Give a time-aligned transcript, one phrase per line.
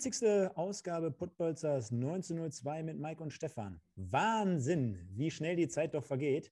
[0.00, 0.56] 40.
[0.56, 3.82] Ausgabe Putbolzers 1902 mit Mike und Stefan.
[3.96, 6.50] Wahnsinn, wie schnell die Zeit doch vergeht.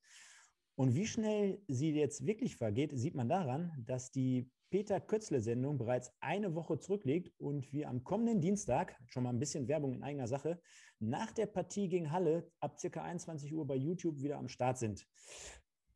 [0.74, 6.12] Und wie schnell sie jetzt wirklich vergeht, sieht man daran, dass die Peter Kötzle-Sendung bereits
[6.20, 10.28] eine Woche zurückliegt und wir am kommenden Dienstag, schon mal ein bisschen Werbung in eigener
[10.28, 10.60] Sache,
[10.98, 15.06] nach der Partie gegen Halle ab circa 21 Uhr bei YouTube wieder am Start sind.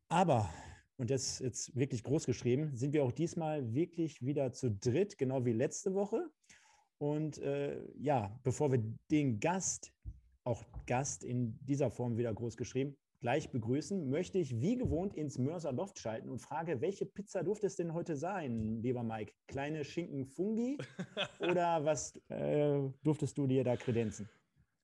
[0.08, 0.48] Aber,
[0.96, 5.18] und das ist jetzt wirklich groß geschrieben, sind wir auch diesmal wirklich wieder zu dritt,
[5.18, 6.30] genau wie letzte Woche.
[7.02, 8.80] Und äh, ja, bevor wir
[9.10, 9.92] den Gast,
[10.44, 15.36] auch Gast in dieser Form wieder groß geschrieben, gleich begrüßen, möchte ich wie gewohnt ins
[15.36, 19.32] Mörser Loft schalten und frage, welche Pizza durfte es denn heute sein, lieber Mike?
[19.48, 20.78] Kleine Schinken Fungi
[21.40, 24.28] oder was äh, durftest du dir da kredenzen?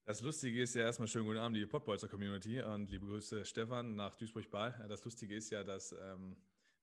[0.04, 3.94] Das Lustige ist ja erstmal schönen guten Abend, liebe Podbolzer Community und liebe Grüße Stefan
[3.94, 4.86] nach Duisburg-Ball.
[4.88, 6.34] Das Lustige ist ja, dass ähm,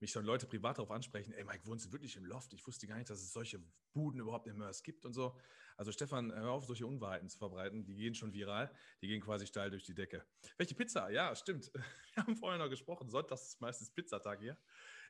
[0.06, 2.54] mich schon Leute privat darauf ansprechen, ey Mike, wohnst du wirklich im Loft?
[2.54, 3.60] Ich wusste gar nicht, dass es solche
[3.92, 5.36] Buden überhaupt in Mörs gibt und so.
[5.78, 7.86] Also Stefan, hör auf, solche Unwahrheiten zu verbreiten.
[7.86, 8.72] Die gehen schon viral.
[9.02, 10.24] Die gehen quasi steil durch die Decke.
[10.58, 11.10] Welche Pizza?
[11.10, 11.72] Ja, stimmt.
[12.14, 13.10] Wir haben vorher noch gesprochen.
[13.10, 14.58] Sonntags ist meistens Pizzatag hier.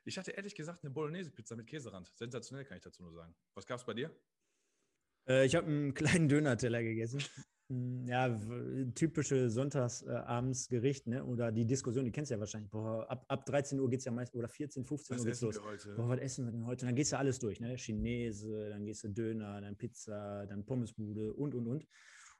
[0.06, 2.10] Ich hatte ehrlich gesagt eine Bolognese-Pizza mit Käserand.
[2.14, 3.36] Sensationell, kann ich dazu nur sagen.
[3.54, 4.10] Was gab es bei dir?
[5.28, 7.22] Äh, ich habe einen kleinen Döner-Teller gegessen.
[7.68, 8.40] Hm, ja,
[8.94, 11.24] typische Sonntagsabendsgericht, ne?
[11.24, 12.70] Oder die Diskussion, die kennst du ja wahrscheinlich.
[12.70, 15.40] Boah, ab, ab 13 Uhr geht es ja meist, oder 14, 15 was Uhr geht's
[15.40, 15.60] los.
[15.96, 16.84] Boah, was essen wir denn heute?
[16.84, 17.76] Und dann gehst du alles durch, ne?
[17.76, 21.86] Chinese, dann gehst du Döner, dann Pizza, dann Pommesbude und, und, und.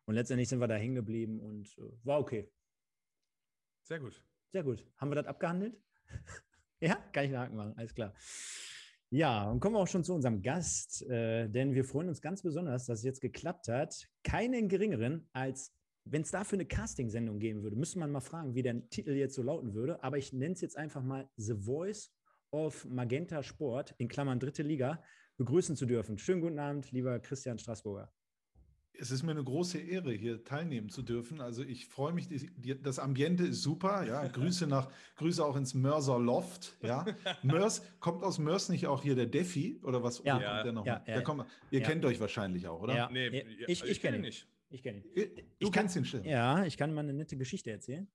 [0.05, 2.49] Und letztendlich sind wir da hängen geblieben und äh, war okay.
[3.83, 4.23] Sehr gut.
[4.53, 4.87] Sehr gut.
[4.97, 5.77] Haben wir das abgehandelt?
[6.81, 8.15] ja, kann ich einen Haken machen, alles klar.
[9.11, 12.43] Ja, und kommen wir auch schon zu unserem Gast, äh, denn wir freuen uns ganz
[12.43, 13.95] besonders, dass es jetzt geklappt hat.
[14.25, 15.73] Keinen geringeren als,
[16.05, 19.37] wenn es dafür eine Casting-Sendung geben würde, müsste man mal fragen, wie der Titel jetzt
[19.37, 20.03] so lauten würde.
[20.03, 22.13] Aber ich nenne es jetzt einfach mal The Voice
[22.51, 25.03] of Magenta Sport, in Klammern dritte Liga,
[25.37, 26.19] begrüßen zu dürfen.
[26.19, 28.13] Schönen guten Abend, lieber Christian Straßburger
[28.99, 31.41] es ist mir eine große Ehre, hier teilnehmen zu dürfen.
[31.41, 34.05] Also ich freue mich, die, das Ambiente ist super.
[34.05, 36.77] Ja, Grüße nach, Grüße auch ins Mörser Loft.
[36.83, 37.05] Ja,
[37.43, 40.23] Mörs kommt aus Mörs nicht auch hier der Defi oder was?
[40.25, 40.87] Ja, kommt der noch?
[40.87, 42.95] Ja, ja, kommt, ihr kennt euch wahrscheinlich auch, oder?
[42.95, 44.47] Ja, nee, ich, ich, ich kenne ihn nicht.
[44.69, 45.05] Ich kenne ihn.
[45.15, 46.25] Du ich kennst ihn schon.
[46.25, 48.09] Ja, ich kann mal eine nette Geschichte erzählen.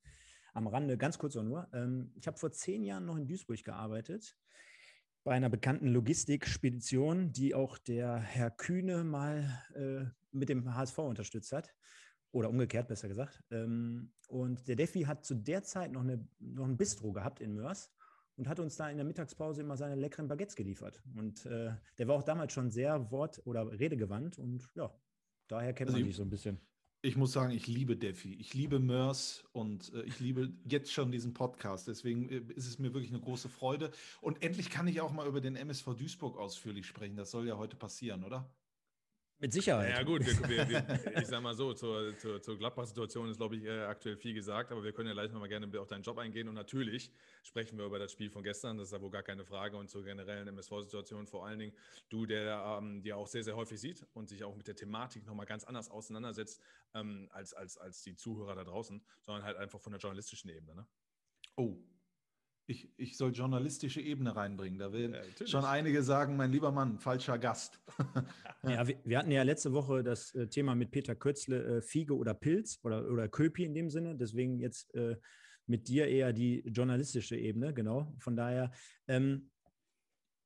[0.54, 1.70] Am Rande, ganz kurz auch nur.
[1.74, 4.36] Ähm, ich habe vor zehn Jahren noch in Duisburg gearbeitet
[5.24, 11.52] bei einer bekannten Logistikspedition, die auch der Herr Kühne mal äh, mit dem HSV unterstützt
[11.52, 11.74] hat.
[12.34, 13.44] Oder umgekehrt, besser gesagt.
[13.52, 17.54] Ähm, und der Defi hat zu der Zeit noch, eine, noch ein Bistro gehabt in
[17.54, 17.92] Mörs
[18.38, 21.04] und hat uns da in der Mittagspause immer seine leckeren Baguettes geliefert.
[21.16, 24.94] Und äh, der war auch damals schon sehr wort- oder redegewandt und ja,
[25.48, 26.60] daher kennt also man sich so ein bisschen.
[27.04, 31.12] Ich muss sagen, ich liebe Defi, ich liebe Mörs und äh, ich liebe jetzt schon
[31.12, 31.88] diesen Podcast.
[31.88, 33.90] Deswegen äh, ist es mir wirklich eine große Freude.
[34.22, 37.16] Und endlich kann ich auch mal über den MSV Duisburg ausführlich sprechen.
[37.16, 38.48] Das soll ja heute passieren, oder?
[39.42, 39.90] Mit Sicherheit.
[39.90, 43.56] Ja, gut, wir, wir, wir, ich sage mal so, zur, zur, zur Gladbach-Situation ist, glaube
[43.56, 46.20] ich, äh, aktuell viel gesagt, aber wir können ja gleich nochmal gerne auf deinen Job
[46.20, 49.24] eingehen und natürlich sprechen wir über das Spiel von gestern, das ist ja wohl gar
[49.24, 51.74] keine Frage und zur generellen MSV-Situation vor allen Dingen
[52.10, 55.26] du, der ähm, die auch sehr, sehr häufig sieht und sich auch mit der Thematik
[55.26, 56.62] nochmal ganz anders auseinandersetzt
[56.94, 60.76] ähm, als, als, als die Zuhörer da draußen, sondern halt einfach von der journalistischen Ebene.
[60.76, 60.88] Ne?
[61.56, 61.80] Oh,
[62.68, 64.80] ich, ich soll journalistische Ebene reinbringen.
[64.80, 67.82] Da werden ja, schon einige sagen, mein lieber Mann, falscher Gast.
[68.64, 72.16] ja, wir, wir, hatten ja letzte Woche das äh, Thema mit Peter Kötzle, äh, Fiege
[72.16, 74.16] oder Pilz oder, oder Köpi in dem Sinne.
[74.16, 75.18] Deswegen jetzt äh,
[75.66, 78.14] mit dir eher die journalistische Ebene, genau.
[78.20, 78.72] Von daher,
[79.08, 79.50] ähm,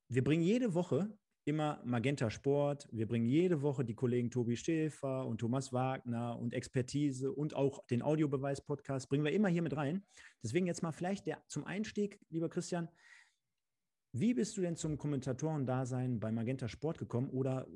[0.08, 2.88] wir bringen jede Woche immer Magenta Sport.
[2.92, 7.86] Wir bringen jede Woche die Kollegen Tobi Schäfer und Thomas Wagner und Expertise und auch
[7.88, 10.04] den Audiobeweis-Podcast bringen wir immer hier mit rein.
[10.44, 12.90] Deswegen jetzt mal vielleicht der, zum Einstieg, lieber Christian,
[14.12, 17.68] wie bist du denn zum Kommentatoren-Dasein bei Magenta Sport gekommen oder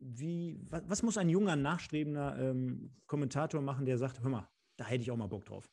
[0.00, 4.86] wie, was, was muss ein junger, nachstrebender ähm, Kommentator machen, der sagt, hör mal, da
[4.86, 5.70] hätte ich auch mal Bock drauf?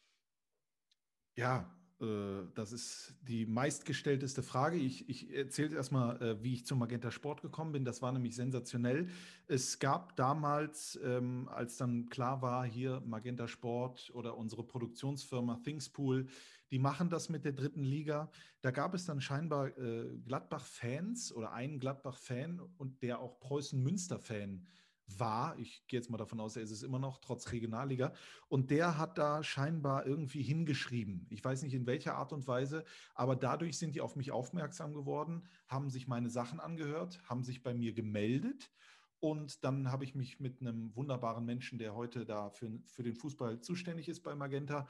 [1.36, 4.78] Ja, das ist die meistgestellteste Frage.
[4.78, 7.86] Ich, ich erzähle erstmal, äh, wie ich zum Magenta Sport gekommen bin.
[7.86, 9.10] Das war nämlich sensationell.
[9.48, 16.28] Es gab damals, ähm, als dann klar war, hier Magenta Sport oder unsere Produktionsfirma Thingspool,
[16.70, 18.30] die machen das mit der dritten Liga.
[18.62, 24.68] Da gab es dann scheinbar äh, Gladbach-Fans oder einen Gladbach-Fan und der auch Preußen-Münster-Fan
[25.08, 25.58] war.
[25.58, 28.14] Ich gehe jetzt mal davon aus, er ist es immer noch, trotz Regionalliga.
[28.50, 31.26] Und der hat da scheinbar irgendwie hingeschrieben.
[31.30, 32.84] Ich weiß nicht in welcher Art und Weise,
[33.16, 37.64] aber dadurch sind die auf mich aufmerksam geworden, haben sich meine Sachen angehört, haben sich
[37.64, 38.72] bei mir gemeldet.
[39.20, 43.16] Und dann habe ich mich mit einem wunderbaren Menschen, der heute da für, für den
[43.16, 44.88] Fußball zuständig ist bei Magenta,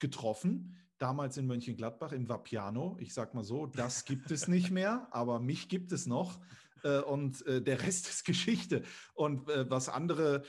[0.00, 0.76] getroffen.
[0.98, 2.96] Damals in Mönchengladbach im Vapiano.
[3.00, 6.40] Ich sage mal so, das gibt es nicht mehr, aber mich gibt es noch.
[6.84, 8.82] Äh, und äh, der Rest ist Geschichte.
[9.14, 10.42] Und äh, was andere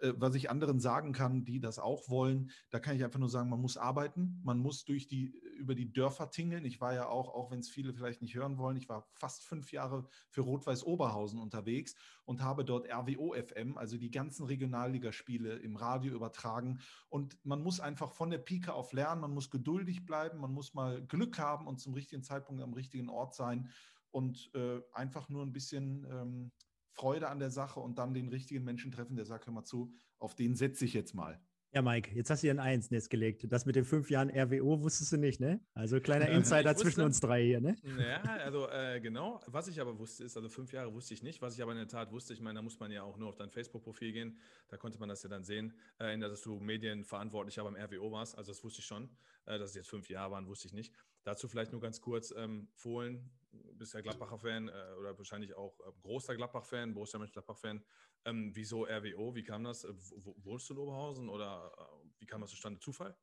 [0.00, 3.28] äh, was ich anderen sagen kann, die das auch wollen, da kann ich einfach nur
[3.28, 6.64] sagen, man muss arbeiten, man muss durch die, über die Dörfer tingeln.
[6.64, 9.44] Ich war ja auch, auch wenn es viele vielleicht nicht hören wollen, ich war fast
[9.44, 11.94] fünf Jahre für Rot-Weiß Oberhausen unterwegs
[12.24, 16.80] und habe dort RWO FM, also die ganzen Regionalligaspiele im Radio übertragen.
[17.08, 20.74] Und man muss einfach von der Pike auf lernen, man muss geduldig bleiben, man muss
[20.74, 23.68] mal Glück haben und zum richtigen Zeitpunkt am richtigen Ort sein
[24.10, 26.52] und äh, einfach nur ein bisschen ähm,
[26.92, 29.92] Freude an der Sache und dann den richtigen Menschen treffen, der sagt, hör mal zu,
[30.18, 31.40] auf den setze ich jetzt mal.
[31.72, 33.44] Ja, Mike, jetzt hast du dir ein Eins Nest gelegt.
[33.52, 35.60] Das mit den fünf Jahren RWO wusstest du nicht, ne?
[35.74, 37.76] Also kleiner Insider zwischen uns drei hier, ne?
[37.98, 39.42] Ja, also äh, genau.
[39.46, 41.42] Was ich aber wusste, ist, also fünf Jahre wusste ich nicht.
[41.42, 43.28] Was ich aber in der Tat wusste, ich meine, da muss man ja auch nur
[43.28, 44.38] auf dein Facebook-Profil gehen.
[44.68, 48.38] Da konnte man das ja dann sehen, äh, dass du medienverantwortlicher beim RWO warst.
[48.38, 49.10] Also das wusste ich schon.
[49.44, 50.94] Äh, dass es jetzt fünf Jahre waren, wusste ich nicht.
[51.22, 55.92] Dazu vielleicht nur ganz kurz ähm, Fohlen, bist ja Gladbacher-Fan äh, oder wahrscheinlich auch äh,
[56.02, 57.84] großer Gladbach-Fan, Borussia Mönchengladbach-Fan.
[58.24, 59.34] Ähm, wieso RWO?
[59.34, 59.84] Wie kam das?
[59.84, 59.92] Äh,
[60.42, 62.80] wohnst du in Oberhausen oder äh, wie kam das zustande?
[62.80, 63.16] Zufall?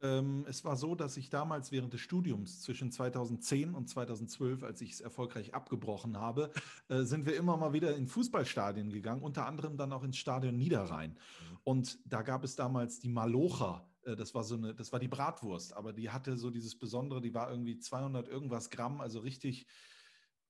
[0.00, 4.80] Ähm, es war so, dass ich damals während des Studiums zwischen 2010 und 2012, als
[4.80, 6.52] ich es erfolgreich abgebrochen habe,
[6.88, 10.56] äh, sind wir immer mal wieder in Fußballstadien gegangen, unter anderem dann auch ins Stadion
[10.56, 11.10] Niederrhein.
[11.10, 11.58] Mhm.
[11.64, 13.87] Und da gab es damals die Malocher.
[14.08, 17.20] Äh, das war so eine, das war die Bratwurst, aber die hatte so dieses Besondere,
[17.20, 19.66] die war irgendwie 200 irgendwas Gramm, also richtig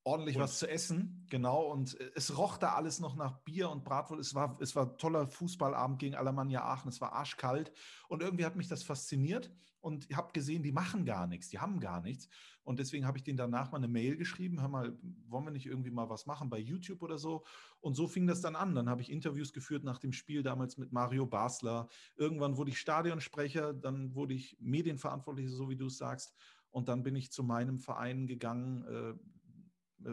[0.09, 0.43] ordentlich und.
[0.43, 1.63] was zu essen, genau.
[1.71, 4.21] Und äh, es roch da alles noch nach Bier und Bratwurst.
[4.21, 6.89] Es war, es war toller Fußballabend gegen Alemannia Aachen.
[6.89, 7.73] Es war arschkalt.
[8.09, 9.53] Und irgendwie hat mich das fasziniert.
[9.81, 12.29] Und ich habe gesehen, die machen gar nichts, die haben gar nichts.
[12.65, 15.67] Und deswegen habe ich denen danach mal eine Mail geschrieben, hör mal, wollen wir nicht
[15.67, 17.45] irgendwie mal was machen bei YouTube oder so?
[17.81, 18.75] Und so fing das dann an.
[18.75, 21.89] Dann habe ich Interviews geführt nach dem Spiel damals mit Mario Basler.
[22.17, 26.35] Irgendwann wurde ich Stadionsprecher, dann wurde ich Medienverantwortlicher, so wie du es sagst.
[26.71, 29.15] Und dann bin ich zu meinem Verein gegangen, äh,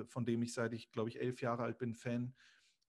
[0.08, 2.34] von dem ich seit ich, glaube ich, elf Jahre alt bin, Fan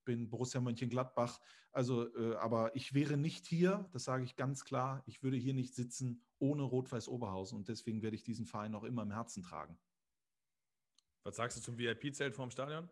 [0.07, 1.41] bin, Borussia Mönchengladbach.
[1.73, 5.53] Also, äh, aber ich wäre nicht hier, das sage ich ganz klar, ich würde hier
[5.53, 9.43] nicht sitzen ohne Rot-Weiß Oberhausen und deswegen werde ich diesen Verein auch immer im Herzen
[9.43, 9.79] tragen.
[11.25, 12.89] Was sagst du zum VIP-Zelt vorm Stadion?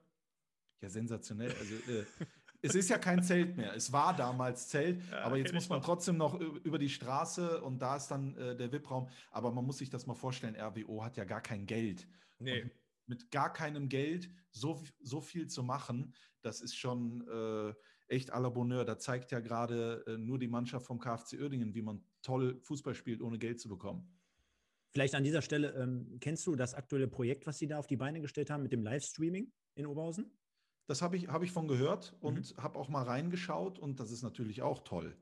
[0.82, 1.54] Ja, sensationell.
[1.58, 2.04] Also, äh,
[2.60, 3.74] es ist ja kein Zelt mehr.
[3.74, 5.86] Es war damals Zelt, ja, aber jetzt muss man noch.
[5.86, 9.08] trotzdem noch über die Straße und da ist dann äh, der VIP-Raum.
[9.30, 12.06] Aber man muss sich das mal vorstellen, RWO hat ja gar kein Geld.
[12.38, 12.62] Nee.
[12.62, 12.70] Und
[13.06, 17.74] mit gar keinem Geld so, so viel zu machen, das ist schon äh,
[18.08, 18.84] echt à la Bonheur.
[18.84, 22.94] Da zeigt ja gerade äh, nur die Mannschaft vom KfC Uerdingen, wie man toll Fußball
[22.94, 24.08] spielt, ohne Geld zu bekommen.
[24.90, 27.96] Vielleicht an dieser Stelle, ähm, kennst du das aktuelle Projekt, was Sie da auf die
[27.96, 30.30] Beine gestellt haben mit dem Livestreaming in Oberhausen?
[30.86, 32.62] Das habe ich, hab ich von gehört und mhm.
[32.62, 35.16] habe auch mal reingeschaut und das ist natürlich auch toll.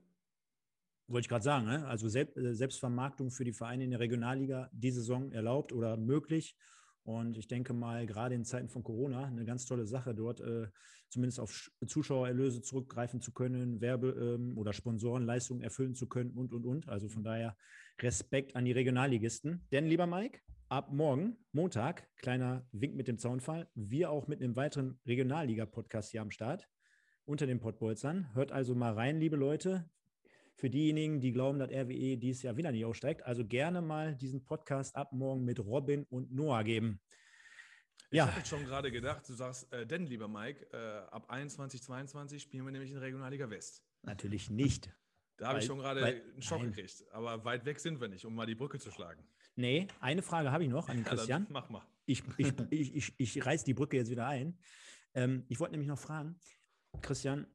[1.06, 1.86] Wollte ich gerade sagen, ne?
[1.86, 6.56] also äh, Selbstvermarktung für die Vereine in der Regionalliga die Saison erlaubt oder möglich.
[7.04, 10.68] Und ich denke mal, gerade in Zeiten von Corona, eine ganz tolle Sache, dort äh,
[11.08, 16.64] zumindest auf Zuschauererlöse zurückgreifen zu können, Werbe- ähm, oder Sponsorenleistungen erfüllen zu können und, und,
[16.64, 16.88] und.
[16.88, 17.56] Also von daher
[18.00, 19.66] Respekt an die Regionalligisten.
[19.72, 24.56] Denn, lieber Mike, ab morgen, Montag, kleiner Wink mit dem Zaunfall, wir auch mit einem
[24.56, 26.68] weiteren Regionalliga-Podcast hier am Start
[27.24, 28.32] unter den Pottbolzern.
[28.34, 29.90] Hört also mal rein, liebe Leute
[30.54, 33.22] für diejenigen, die glauben, dass RWE dieses Jahr wieder nicht aussteigt.
[33.22, 37.00] Also gerne mal diesen Podcast ab morgen mit Robin und Noah geben.
[38.10, 38.34] Ich ja.
[38.34, 42.64] habe schon gerade gedacht, du sagst, äh, denn lieber Mike, äh, ab 21, 22 spielen
[42.64, 43.82] wir nämlich in Regionalliga West.
[44.02, 44.90] Natürlich nicht.
[45.38, 46.72] Da habe ich schon gerade einen Schock nein.
[46.72, 47.04] gekriegt.
[47.10, 49.26] Aber weit weg sind wir nicht, um mal die Brücke zu schlagen.
[49.56, 51.44] Nee, eine Frage habe ich noch an Christian.
[51.44, 51.84] Ja, mach mal.
[52.04, 54.56] Ich, ich, ich, ich, ich reiße die Brücke jetzt wieder ein.
[55.14, 56.38] Ähm, ich wollte nämlich noch fragen,
[57.00, 57.46] Christian,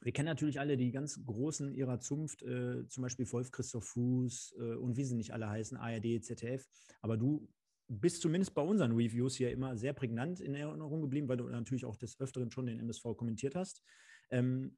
[0.00, 4.54] wir kennen natürlich alle die ganz Großen ihrer Zunft, äh, zum Beispiel Wolf Christoph Fuß
[4.58, 6.66] äh, und wie sie nicht alle heißen, ARD, ZDF.
[7.02, 7.48] Aber du
[7.88, 11.84] bist zumindest bei unseren Reviews hier immer sehr prägnant in Erinnerung geblieben, weil du natürlich
[11.84, 13.82] auch des Öfteren schon den MSV kommentiert hast.
[14.30, 14.76] Ähm,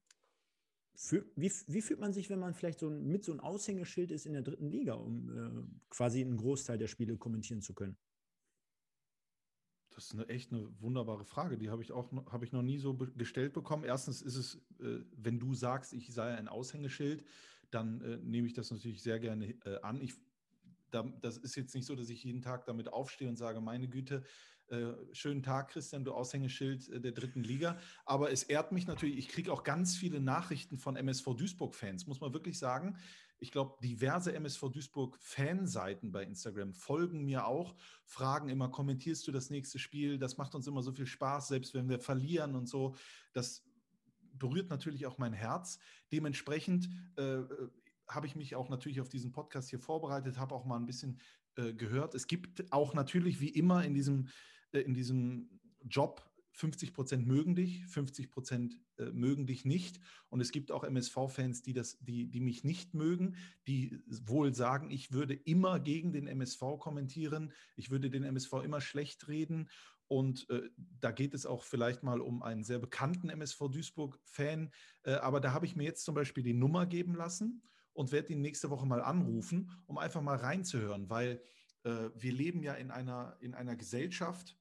[0.95, 4.11] für, wie, wie, fühlt man sich, wenn man vielleicht so ein, mit so einem Aushängeschild
[4.11, 7.97] ist in der dritten Liga, um äh, quasi einen Großteil der Spiele kommentieren zu können?
[9.95, 11.59] Das ist eine echt eine wunderbare Frage.
[11.59, 13.85] Die habe ich auch habe ich noch nie so gestellt bekommen.
[13.85, 17.25] Erstens ist es, äh, wenn du sagst, ich sei ein Aushängeschild,
[17.71, 20.01] dann äh, nehme ich das natürlich sehr gerne äh, an.
[20.01, 20.15] Ich,
[20.91, 23.89] da, das ist jetzt nicht so, dass ich jeden Tag damit aufstehe und sage, meine
[23.89, 24.23] Güte,
[24.69, 27.79] Äh, schönen Tag, Christian, du Aushängeschild äh, der dritten Liga.
[28.07, 32.21] Aber es ehrt mich natürlich, ich kriege auch ganz viele Nachrichten von MSV Duisburg-Fans, muss
[32.21, 32.97] man wirklich sagen.
[33.43, 39.51] Ich glaube, diverse MSV Duisburg-Fanseiten bei Instagram folgen mir auch, fragen immer, kommentierst du das
[39.51, 40.17] nächste Spiel?
[40.17, 42.95] Das macht uns immer so viel Spaß, selbst wenn wir verlieren und so.
[43.33, 43.65] Das
[44.39, 45.81] berührt natürlich auch mein Herz.
[46.13, 47.69] Dementsprechend äh, äh
[48.09, 51.19] habe ich mich auch natürlich auf diesen Podcast hier vorbereitet, habe auch mal ein bisschen
[51.57, 52.15] äh, gehört.
[52.15, 54.29] Es gibt auch natürlich wie immer in diesem,
[54.73, 55.49] äh, in diesem
[55.85, 60.01] Job 50 Prozent mögen dich, 50 Prozent äh, mögen dich nicht.
[60.29, 65.13] Und es gibt auch MSV-Fans, die, die, die mich nicht mögen, die wohl sagen, ich
[65.13, 69.69] würde immer gegen den MSV kommentieren, ich würde den MSV immer schlecht reden.
[70.09, 74.71] Und äh, da geht es auch vielleicht mal um einen sehr bekannten MSV Duisburg-Fan.
[75.05, 77.63] Äh, aber da habe ich mir jetzt zum Beispiel die Nummer geben lassen
[77.95, 81.43] und werde ihn nächste Woche mal anrufen, um einfach mal reinzuhören, weil
[81.85, 84.59] äh, wir leben ja in einer, in einer Gesellschaft,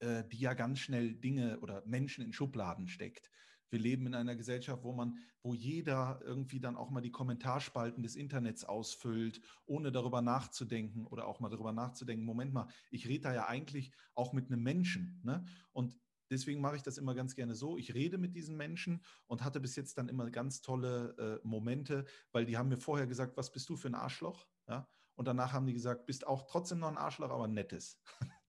[0.00, 3.30] äh, die ja ganz schnell Dinge oder Menschen in Schubladen steckt.
[3.70, 8.02] Wir leben in einer Gesellschaft, wo man, wo jeder irgendwie dann auch mal die Kommentarspalten
[8.02, 13.22] des Internets ausfüllt, ohne darüber nachzudenken oder auch mal darüber nachzudenken, Moment mal, ich rede
[13.22, 15.20] da ja eigentlich auch mit einem Menschen.
[15.22, 15.44] Ne?
[15.72, 15.96] Und
[16.32, 17.76] Deswegen mache ich das immer ganz gerne so.
[17.76, 22.04] Ich rede mit diesen Menschen und hatte bis jetzt dann immer ganz tolle äh, Momente,
[22.30, 24.46] weil die haben mir vorher gesagt, was bist du für ein Arschloch?
[24.68, 24.88] Ja?
[25.16, 28.00] Und danach haben die gesagt, bist auch trotzdem noch ein Arschloch, aber ein nettes.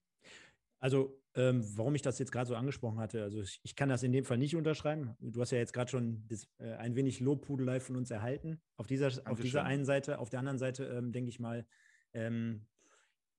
[0.82, 4.02] Also, ähm, warum ich das jetzt gerade so angesprochen hatte, also ich, ich, kann das
[4.02, 5.16] in dem Fall nicht unterschreiben.
[5.20, 8.60] Du hast ja jetzt gerade schon das, äh, ein wenig Lobpudelei von uns erhalten.
[8.78, 11.68] Auf dieser, auf dieser einen Seite, auf der anderen Seite ähm, denke ich mal,
[12.14, 12.66] ähm,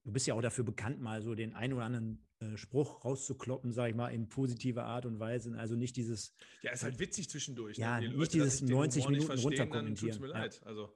[0.04, 3.72] du bist ja auch dafür bekannt, mal so den einen oder anderen äh, Spruch rauszukloppen,
[3.72, 5.52] sage ich mal, in positiver Art und Weise.
[5.58, 6.36] Also nicht dieses.
[6.62, 7.76] Ja, ist halt witzig zwischendurch.
[7.76, 7.82] Ne?
[7.82, 8.06] Ja, ne?
[8.06, 10.12] nicht Leute, dieses 90 Minuten runterkommentieren.
[10.16, 10.60] Tut mir leid.
[10.62, 10.66] Ja.
[10.68, 10.94] Also.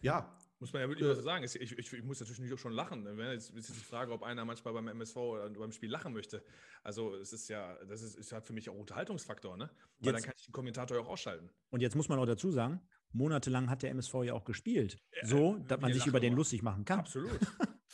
[0.00, 0.36] Ja.
[0.60, 1.44] Muss man ja wirklich äh, so sagen.
[1.44, 3.04] Ich, ich, ich, muss natürlich auch schon lachen.
[3.04, 6.42] Wenn jetzt, ist die Frage, ob einer manchmal beim MSV oder beim Spiel lachen möchte.
[6.82, 9.70] Also es ist ja, das ist, ist halt für mich auch Unterhaltungsfaktor, ne?
[9.98, 11.50] Weil jetzt, dann kann ich den Kommentator ja auch ausschalten.
[11.70, 12.80] Und jetzt muss man auch dazu sagen,
[13.12, 14.98] monatelang hat der MSV ja auch gespielt.
[15.22, 17.00] So, dass man sich über den lustig machen kann.
[17.00, 17.40] Absolut.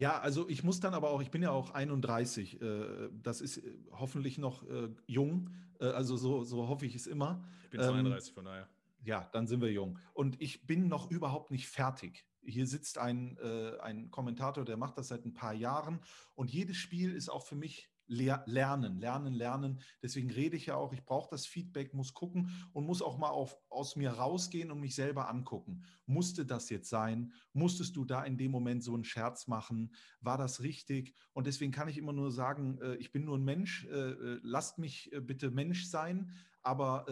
[0.00, 3.58] Ja, also ich muss dann aber auch, ich bin ja auch 31, äh, das ist
[3.58, 7.44] äh, hoffentlich noch äh, jung, also so, so hoffe ich es immer.
[7.64, 8.68] Ich bin 32, ähm, von daher.
[9.02, 9.98] Ja, dann sind wir jung.
[10.12, 12.26] Und ich bin noch überhaupt nicht fertig.
[12.42, 13.38] Hier sitzt ein,
[13.82, 16.00] ein Kommentator, der macht das seit ein paar Jahren
[16.34, 19.80] und jedes Spiel ist auch für mich lernen, lernen, lernen.
[20.02, 23.28] Deswegen rede ich ja auch, ich brauche das Feedback, muss gucken und muss auch mal
[23.28, 25.84] auf, aus mir rausgehen und mich selber angucken.
[26.06, 27.32] Musste das jetzt sein?
[27.52, 29.94] Musstest du da in dem Moment so einen Scherz machen?
[30.20, 31.14] War das richtig?
[31.32, 34.40] Und deswegen kann ich immer nur sagen, äh, ich bin nur ein Mensch, äh, äh,
[34.42, 37.06] lasst mich bitte Mensch sein, aber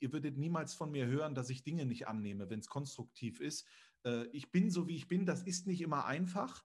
[0.00, 3.66] ihr würdet niemals von mir hören, dass ich Dinge nicht annehme, wenn es konstruktiv ist.
[4.32, 6.64] ich bin so, wie ich bin, das ist nicht immer einfach,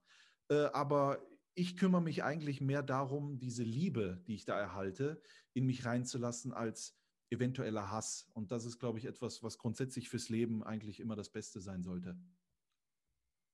[0.49, 5.21] aber ich kümmere mich eigentlich mehr darum, diese Liebe, die ich da erhalte,
[5.53, 6.97] in mich reinzulassen als
[7.29, 8.29] eventueller Hass.
[8.33, 11.81] Und das ist, glaube ich, etwas, was grundsätzlich fürs Leben eigentlich immer das Beste sein
[11.81, 12.17] sollte.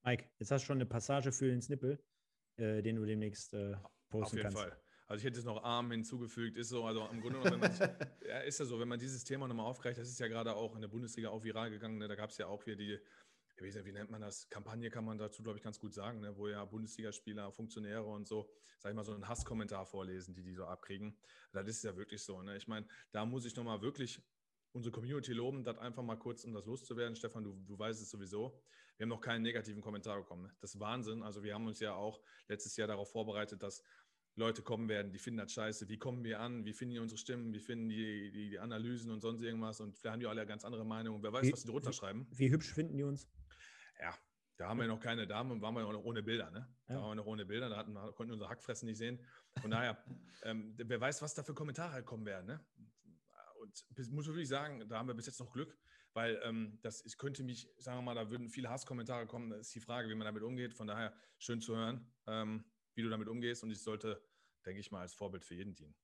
[0.03, 2.03] Mike, jetzt hast du schon eine Passage für den Snippel,
[2.57, 3.75] äh, den du demnächst äh,
[4.09, 4.57] posten Auf jeden kannst.
[4.57, 4.81] Fall.
[5.07, 7.61] Also ich hätte jetzt noch Arm hinzugefügt, ist so, also im Grunde genommen,
[8.27, 10.75] ja, ist ja so, wenn man dieses Thema nochmal aufgreift, das ist ja gerade auch
[10.75, 12.07] in der Bundesliga auch viral gegangen, ne?
[12.07, 12.99] da gab es ja auch hier die
[13.61, 14.49] wie, wie nennt man das?
[14.49, 16.37] Kampagne kann man dazu, glaube ich, ganz gut sagen, ne?
[16.37, 20.53] wo ja Bundesligaspieler, Funktionäre und so, sag ich mal, so einen Hasskommentar vorlesen, die die
[20.53, 21.17] so abkriegen.
[21.53, 22.41] Das ist ja wirklich so.
[22.41, 22.57] Ne?
[22.57, 24.21] Ich meine, da muss ich nochmal wirklich
[24.73, 27.15] unsere Community loben, das einfach mal kurz, um das loszuwerden.
[27.15, 28.61] Stefan, du, du weißt es sowieso.
[28.97, 30.43] Wir haben noch keinen negativen Kommentar bekommen.
[30.43, 30.55] Ne?
[30.59, 31.23] Das ist Wahnsinn.
[31.23, 33.81] Also wir haben uns ja auch letztes Jahr darauf vorbereitet, dass
[34.37, 35.89] Leute kommen werden, die finden das scheiße.
[35.89, 36.63] Wie kommen wir an?
[36.63, 37.53] Wie finden die unsere Stimmen?
[37.53, 39.79] Wie finden die, die, die Analysen und sonst irgendwas?
[39.81, 41.23] Und vielleicht haben die alle ganz andere Meinung.
[41.23, 42.27] Wer weiß, wie, was die drunter schreiben.
[42.31, 43.27] Wie hübsch finden die uns?
[43.99, 44.13] Ja,
[44.57, 46.67] da haben wir noch keine Damen, waren wir noch ohne Bilder, ne?
[46.85, 47.01] Da ja.
[47.01, 49.19] waren wir noch ohne Bilder, da hatten, konnten wir unser Hackfressen nicht sehen.
[49.59, 49.97] Von daher,
[50.43, 52.65] ähm, wer weiß, was da für Kommentare kommen werden, ne?
[53.61, 55.77] Und muss wirklich sagen, da haben wir bis jetzt noch Glück,
[56.13, 59.49] weil ähm, das ich könnte mich, sagen wir mal, da würden viele Hasskommentare kommen.
[59.49, 60.73] Das ist die Frage, wie man damit umgeht.
[60.73, 62.63] Von daher schön zu hören, ähm,
[62.97, 63.63] wie du damit umgehst.
[63.63, 64.21] Und ich sollte,
[64.65, 65.95] denke ich mal, als Vorbild für jeden dienen.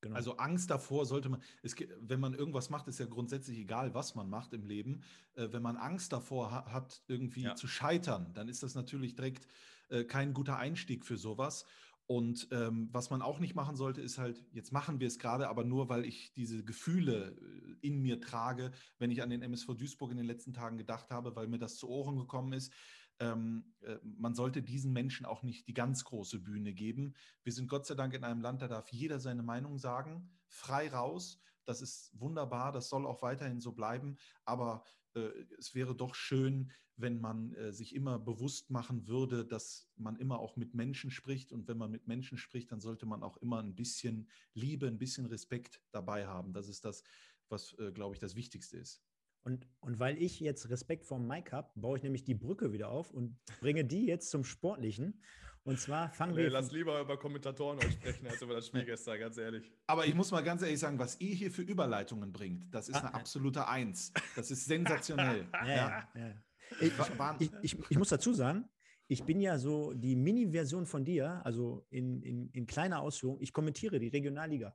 [0.00, 0.16] Genau.
[0.16, 4.14] Also Angst davor sollte man, es, wenn man irgendwas macht, ist ja grundsätzlich egal, was
[4.14, 5.02] man macht im Leben.
[5.34, 7.54] Äh, wenn man Angst davor ha hat, irgendwie ja.
[7.54, 9.46] zu scheitern, dann ist das natürlich direkt
[9.88, 11.64] äh, kein guter Einstieg für sowas.
[12.06, 15.48] Und ähm, was man auch nicht machen sollte, ist halt, jetzt machen wir es gerade,
[15.48, 19.68] aber nur, weil ich diese Gefühle äh, in mir trage, wenn ich an den MSV
[19.74, 22.74] Duisburg in den letzten Tagen gedacht habe, weil mir das zu Ohren gekommen ist
[23.20, 27.14] ähm, äh, man sollte diesen Menschen auch nicht die ganz große Bühne geben.
[27.42, 30.88] Wir sind Gott sei Dank in einem Land, da darf jeder seine Meinung sagen, frei
[30.88, 31.40] raus.
[31.64, 34.16] Das ist wunderbar, das soll auch weiterhin so bleiben.
[34.44, 39.90] Aber äh, es wäre doch schön, wenn man äh, sich immer bewusst machen würde, dass
[39.96, 41.52] man immer auch mit Menschen spricht.
[41.52, 44.98] Und wenn man mit Menschen spricht, dann sollte man auch immer ein bisschen Liebe, ein
[44.98, 46.52] bisschen Respekt dabei haben.
[46.52, 47.02] Das ist das,
[47.48, 49.02] was, äh, glaube ich, das Wichtigste ist.
[49.44, 52.88] Und, und weil ich jetzt Respekt vor Mike habe, baue ich nämlich die Brücke wieder
[52.88, 55.22] auf und bringe die jetzt zum Sportlichen.
[55.64, 56.48] Und zwar fangen wir.
[56.48, 59.70] Lass lieber über Kommentatoren sprechen als über das Spiel gestern, ganz ehrlich.
[59.86, 62.96] Aber ich muss mal ganz ehrlich sagen, was ihr hier für Überleitungen bringt, das ist
[62.96, 64.12] ah, eine absolute Eins.
[64.34, 65.46] Das ist sensationell.
[65.52, 66.08] ja, ja.
[66.14, 66.34] ja.
[66.80, 66.92] Ich,
[67.38, 68.68] ich, ich, ich, muss dazu sagen,
[69.08, 73.40] ich bin ja so die Mini-Version von dir, also in, in, in kleiner Ausführung.
[73.40, 74.74] Ich kommentiere die Regionalliga.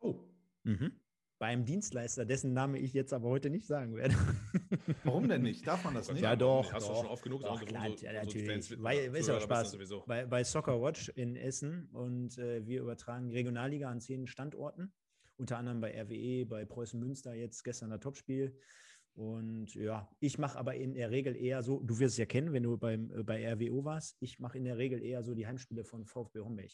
[0.00, 0.20] Oh.
[0.64, 1.01] Mhm
[1.42, 4.14] bei einem Dienstleister, dessen Name ich jetzt aber heute nicht sagen werde.
[5.02, 5.66] Warum denn nicht?
[5.66, 6.22] Darf man das nicht?
[6.22, 6.72] Ja, doch.
[6.72, 8.64] Hast doch, du schon oft genug doch, klar, so, ja, natürlich.
[8.64, 9.76] So Weil, ist ja Spaß.
[10.06, 14.92] Bei, bei Soccer Watch in Essen und äh, wir übertragen Regionalliga an zehn Standorten,
[15.36, 18.56] unter anderem bei RWE, bei Preußen Münster, jetzt gestern das Topspiel.
[19.14, 22.52] Und ja, ich mache aber in der Regel eher so, du wirst es ja kennen,
[22.52, 25.48] wenn du beim, äh, bei RWO warst, ich mache in der Regel eher so die
[25.48, 26.70] Heimspiele von VfB Homberg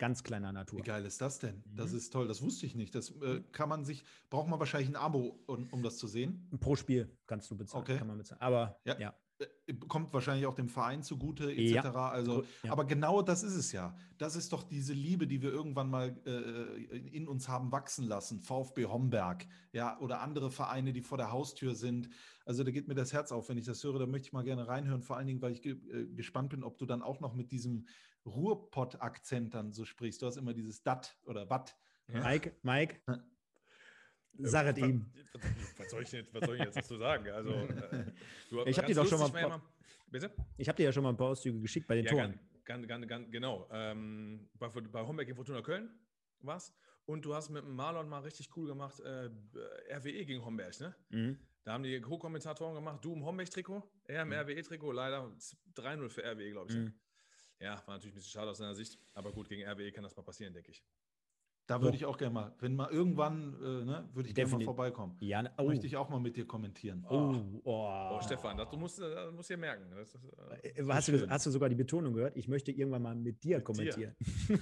[0.00, 0.80] ganz kleiner Natur.
[0.80, 1.62] Wie geil ist das denn?
[1.76, 1.98] Das mhm.
[1.98, 2.94] ist toll, das wusste ich nicht.
[2.94, 6.48] Das äh, kann man sich, braucht man wahrscheinlich ein Abo, um, um das zu sehen.
[6.58, 7.98] Pro Spiel kannst du bezahlen, okay.
[7.98, 8.40] kann man bezahlen.
[8.40, 8.98] Aber ja.
[8.98, 9.14] ja.
[9.40, 11.72] Äh, kommt wahrscheinlich auch dem Verein zugute, etc.
[11.72, 12.08] Ja.
[12.08, 12.72] Also, ja.
[12.72, 13.96] aber genau das ist es ja.
[14.18, 18.40] Das ist doch diese Liebe, die wir irgendwann mal äh, in uns haben wachsen lassen.
[18.40, 22.10] VfB Homberg, ja, oder andere Vereine, die vor der Haustür sind.
[22.44, 23.98] Also da geht mir das Herz auf, wenn ich das höre.
[23.98, 25.02] Da möchte ich mal gerne reinhören.
[25.02, 27.52] Vor allen Dingen, weil ich ge äh, gespannt bin, ob du dann auch noch mit
[27.52, 27.86] diesem
[28.26, 30.20] Ruhrpott-Akzent dann so sprichst.
[30.20, 31.76] Du hast immer dieses Dat oder Wat.
[32.12, 33.00] Mike, Mike,
[34.38, 35.06] sag es ihm.
[35.76, 37.28] Was soll, ich jetzt, was soll ich jetzt dazu sagen?
[37.30, 38.04] Also, äh,
[38.50, 39.62] du, ich habe dir doch schon mal, mal,
[40.08, 40.32] bitte?
[40.56, 42.38] Ich habe dir ja schon mal ein paar Auszüge geschickt bei den ja, Toren.
[42.64, 43.68] Ganz, ganz, ganz, genau.
[43.72, 45.90] Ähm, bei, bei Homberg in Fortuna Köln
[46.42, 46.74] was?
[47.06, 49.30] Und du hast mit dem Marlon mal richtig cool gemacht, äh,
[49.90, 50.94] RWE gegen Homberg, ne?
[51.10, 51.38] Mhm.
[51.64, 54.34] Da haben die Co-Kommentatoren gemacht, du im Homberg-Trikot, er im mhm.
[54.34, 55.30] RWE-Trikot, leider
[55.74, 56.78] 3-0 für RWE, glaube ich.
[56.78, 56.94] Mhm.
[57.58, 60.16] Ja, war natürlich ein bisschen schade aus seiner Sicht, aber gut, gegen RWE kann das
[60.16, 60.82] mal passieren, denke ich.
[61.70, 64.64] Da würde ich auch gerne mal, wenn mal irgendwann, äh, ne, würde ich gerne mal
[64.64, 65.16] vorbeikommen.
[65.20, 65.68] Ja, oh.
[65.68, 67.06] Möchte ich auch mal mit dir kommentieren.
[67.08, 68.10] Oh, oh.
[68.14, 69.84] oh Stefan, das, du musst, das musst dir merken.
[69.94, 70.16] Das,
[70.64, 72.36] äh, das hast, du, hast, du, sogar die Betonung gehört?
[72.36, 74.16] Ich möchte irgendwann mal mit dir mit kommentieren.
[74.18, 74.58] Dir.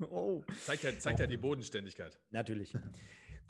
[0.10, 0.42] oh.
[0.64, 2.18] Zeigt ja, zeigt ja die Bodenständigkeit.
[2.30, 2.72] Natürlich.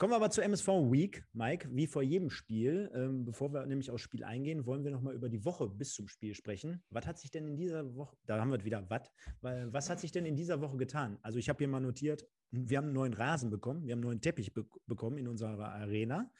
[0.01, 1.69] Kommen wir aber zur MSV Week, Mike.
[1.71, 5.29] Wie vor jedem Spiel, ähm, bevor wir nämlich aufs Spiel eingehen, wollen wir nochmal über
[5.29, 6.83] die Woche bis zum Spiel sprechen.
[6.89, 9.11] Was hat sich denn in dieser Woche, da haben wir wieder, was,
[9.41, 11.19] was hat sich denn in dieser Woche getan?
[11.21, 14.07] Also ich habe hier mal notiert, wir haben einen neuen Rasen bekommen, wir haben einen
[14.07, 16.31] neuen Teppich be bekommen in unserer Arena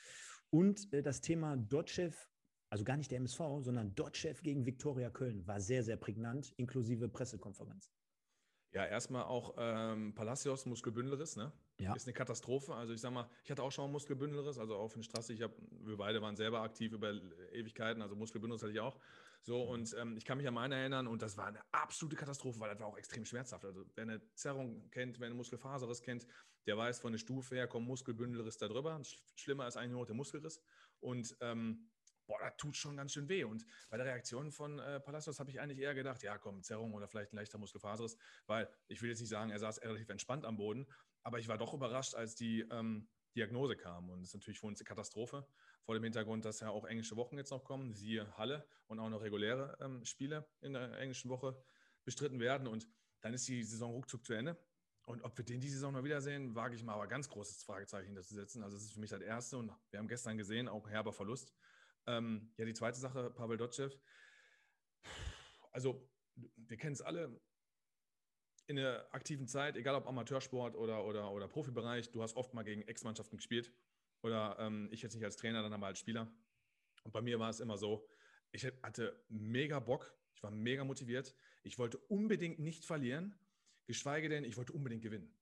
[0.50, 2.17] und äh, das Thema Dotchev,
[2.71, 7.10] also gar nicht der MSV, sondern Dotchev gegen Viktoria Köln war sehr, sehr prägnant, inklusive
[7.10, 7.91] Pressekonferenz.
[8.74, 11.52] Ja, erstmal auch ähm, Palacios Muskelbündelriss, ne?
[11.82, 11.94] Ja.
[11.94, 12.74] Ist eine Katastrophe.
[12.76, 15.34] Also ich sag mal, ich hatte auch schon Muskelbündelriss, also auf den Straße.
[15.34, 17.13] Ich hab, wir beide waren selber aktiv über
[17.52, 19.00] Ewigkeiten, also Muskelbündelriss hatte ich auch.
[19.44, 22.60] So, und ähm, ich kann mich an meinen erinnern und das war eine absolute Katastrophe,
[22.60, 23.65] weil das war auch extrem schmerzhaft.
[23.65, 26.28] Also wer eine Zerrung kennt, wer eine Muskelfaserriss kennt,
[26.67, 29.02] der weiß von der Stufe her, kommt Muskelbündelriss da drüber.
[29.36, 30.62] Schlimmer ist eigentlich nur der Muskelriss.
[31.00, 31.89] Und ähm,
[32.28, 33.44] boah, das tut schon ganz schön weh.
[33.44, 36.94] Und bei der Reaktion von äh, Palacios habe ich eigentlich eher gedacht, ja komm, Zerrung
[36.94, 40.46] oder vielleicht ein leichter Muskelfaserriss, weil ich will jetzt nicht sagen, er saß relativ entspannt
[40.46, 40.88] am Boden,
[41.23, 44.10] aber ich war doch überrascht, als die ähm, Diagnose kam.
[44.10, 45.45] Und das ist natürlich für uns eine Katastrophe,
[45.84, 49.10] vor dem Hintergrund, dass ja auch englische Wochen jetzt noch kommen, siehe Halle und auch
[49.10, 51.62] noch reguläre ähm, Spiele in der englischen Woche
[52.03, 52.67] bestritten werden.
[52.67, 52.88] Und
[53.21, 54.57] dann ist die Saison ruckzuck zu Ende.
[55.05, 58.07] Und ob wir den die Saison mal wiedersehen, wage ich mal aber ganz großes Fragezeichen
[58.07, 58.63] hinterzusetzen.
[58.63, 61.53] Also es ist für mich das Erste und wir haben gestern gesehen, auch herber Verlust.
[62.05, 63.89] Ähm, ja, die zweite Sache, Pavel Dotschew.
[65.71, 67.39] Also, wir kennen es alle
[68.71, 72.63] in der aktiven Zeit, egal ob Amateursport oder, oder, oder Profibereich, du hast oft mal
[72.63, 73.71] gegen Ex-Mannschaften gespielt.
[74.23, 76.31] Oder ähm, ich jetzt nicht als Trainer, dann aber als Spieler.
[77.03, 78.07] Und bei mir war es immer so,
[78.51, 81.36] ich hatte mega Bock, ich war mega motiviert.
[81.63, 83.36] Ich wollte unbedingt nicht verlieren,
[83.86, 85.34] geschweige denn, ich wollte unbedingt gewinnen.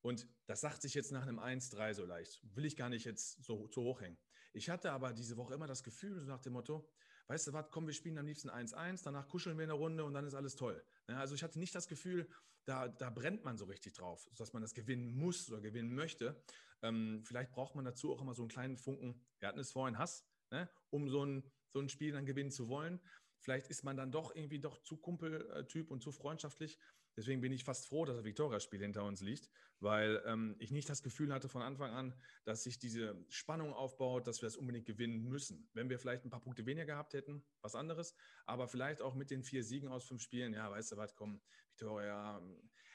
[0.00, 2.40] Und das sagt sich jetzt nach einem 1-3 so leicht.
[2.54, 4.18] Will ich gar nicht jetzt so zu hoch hängen.
[4.52, 6.88] Ich hatte aber diese Woche immer das Gefühl, so nach dem Motto,
[7.28, 10.14] weißt du was, komm, wir spielen am liebsten 1-1, danach kuscheln wir eine Runde und
[10.14, 10.82] dann ist alles toll.
[11.06, 12.28] Also ich hatte nicht das Gefühl,
[12.64, 16.42] da, da brennt man so richtig drauf, dass man das gewinnen muss oder gewinnen möchte.
[16.82, 19.98] Ähm, vielleicht braucht man dazu auch immer so einen kleinen Funken, wir hatten es vorhin,
[19.98, 20.68] Hass, ne?
[20.90, 23.00] um so ein, so ein Spiel dann gewinnen zu wollen.
[23.42, 26.78] Vielleicht ist man dann doch irgendwie doch zu Kumpeltyp und zu freundschaftlich.
[27.16, 29.50] Deswegen bin ich fast froh, dass das Viktoria-Spiel hinter uns liegt,
[29.80, 34.26] weil ähm, ich nicht das Gefühl hatte von Anfang an, dass sich diese Spannung aufbaut,
[34.26, 35.68] dass wir das unbedingt gewinnen müssen.
[35.74, 38.14] Wenn wir vielleicht ein paar Punkte weniger gehabt hätten, was anderes,
[38.46, 41.42] aber vielleicht auch mit den vier Siegen aus fünf Spielen, ja, weißt du was, komm,
[41.70, 42.40] Viktoria.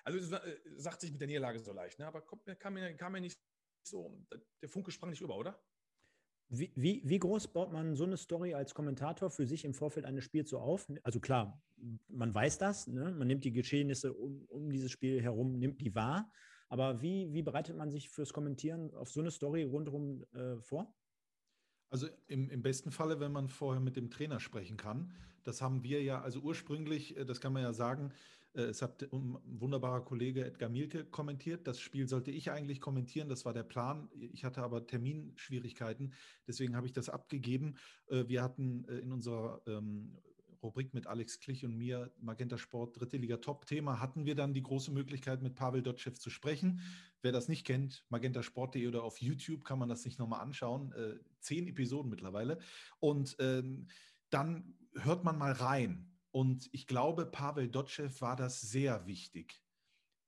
[0.03, 2.07] Also es äh, sagt sich mit der Niederlage so leicht, ne?
[2.07, 3.39] aber kommt, kam, mir, kam mir nicht
[3.83, 4.25] so,
[4.61, 5.61] der Funke sprang nicht über, oder?
[6.49, 10.05] Wie, wie, wie, groß baut man so eine Story als Kommentator für sich im Vorfeld
[10.05, 10.87] eines Spiels so auf?
[11.03, 11.61] Also klar,
[12.07, 13.11] man weiß das, ne?
[13.11, 16.31] man nimmt die Geschehnisse um, um, dieses Spiel herum, nimmt die wahr.
[16.69, 20.93] Aber wie, wie bereitet man sich fürs Kommentieren auf so eine Story rundherum äh, vor?
[21.89, 25.13] Also im, im besten Falle, wenn man vorher mit dem Trainer sprechen kann.
[25.43, 28.13] Das haben wir ja, also ursprünglich, äh, das kann man ja sagen,
[28.63, 31.67] es hat ein wunderbarer Kollege Edgar Mielke kommentiert.
[31.67, 33.29] Das Spiel sollte ich eigentlich kommentieren.
[33.29, 34.09] Das war der Plan.
[34.19, 36.13] Ich hatte aber Terminschwierigkeiten.
[36.47, 37.75] Deswegen habe ich das abgegeben.
[38.07, 40.17] Äh, wir hatten äh, in unserer ähm,
[40.63, 44.63] Rubrik mit Alex Klich und mir, Magenta Sport, dritte Liga Top-Thema, hatten wir dann die
[44.63, 46.81] große Möglichkeit, mit Pavel Dotschew zu sprechen.
[47.21, 50.93] Wer das nicht kennt, magentasport.de oder auf YouTube kann man das sich nochmal anschauen.
[51.41, 52.57] zehn Episoden mittlerweile.
[52.99, 53.87] Und ähm,
[54.29, 56.06] dann hört man mal rein.
[56.31, 59.63] Und ich glaube, Pavel Dotschew war das sehr wichtig.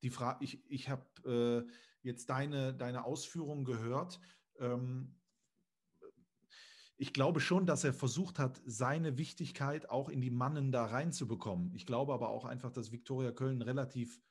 [0.02, 4.20] Die Frage, ich, ich habe äh, jetzt deine, deine Ausführungen gehört.
[4.60, 5.16] Ähm,
[6.98, 11.74] ich glaube schon, dass er versucht hat, seine Wichtigkeit auch in die Mannen da reinzubekommen.
[11.74, 14.22] Ich glaube aber auch einfach, dass Viktoria Köln relativ,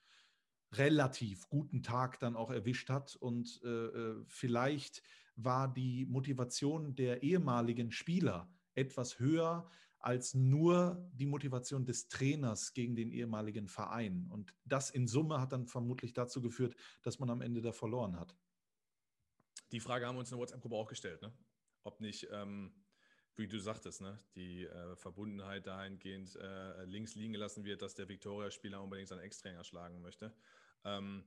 [0.72, 3.16] relativ guten Tag dann auch erwischt hat.
[3.16, 5.02] Und äh, äh vielleicht
[5.34, 12.94] war die Motivation der ehemaligen Spieler etwas höher als nur die Motivation des Trainers gegen
[12.94, 14.28] den ehemaligen Verein.
[14.30, 18.18] Und das in Summe hat dann vermutlich dazu geführt, dass man am Ende da verloren
[18.18, 18.36] hat.
[19.72, 21.32] Die Frage haben wir uns in der WhatsApp-Gruppe auch gestellt, ne?
[21.82, 22.72] ob nicht, ähm,
[23.36, 24.18] wie du sagtest, ne?
[24.34, 29.64] die äh, Verbundenheit dahingehend äh, links liegen gelassen wird, dass der Viktoria-Spieler unbedingt seinen Ex-Trainer
[29.64, 30.34] schlagen möchte.
[30.84, 31.24] Ähm,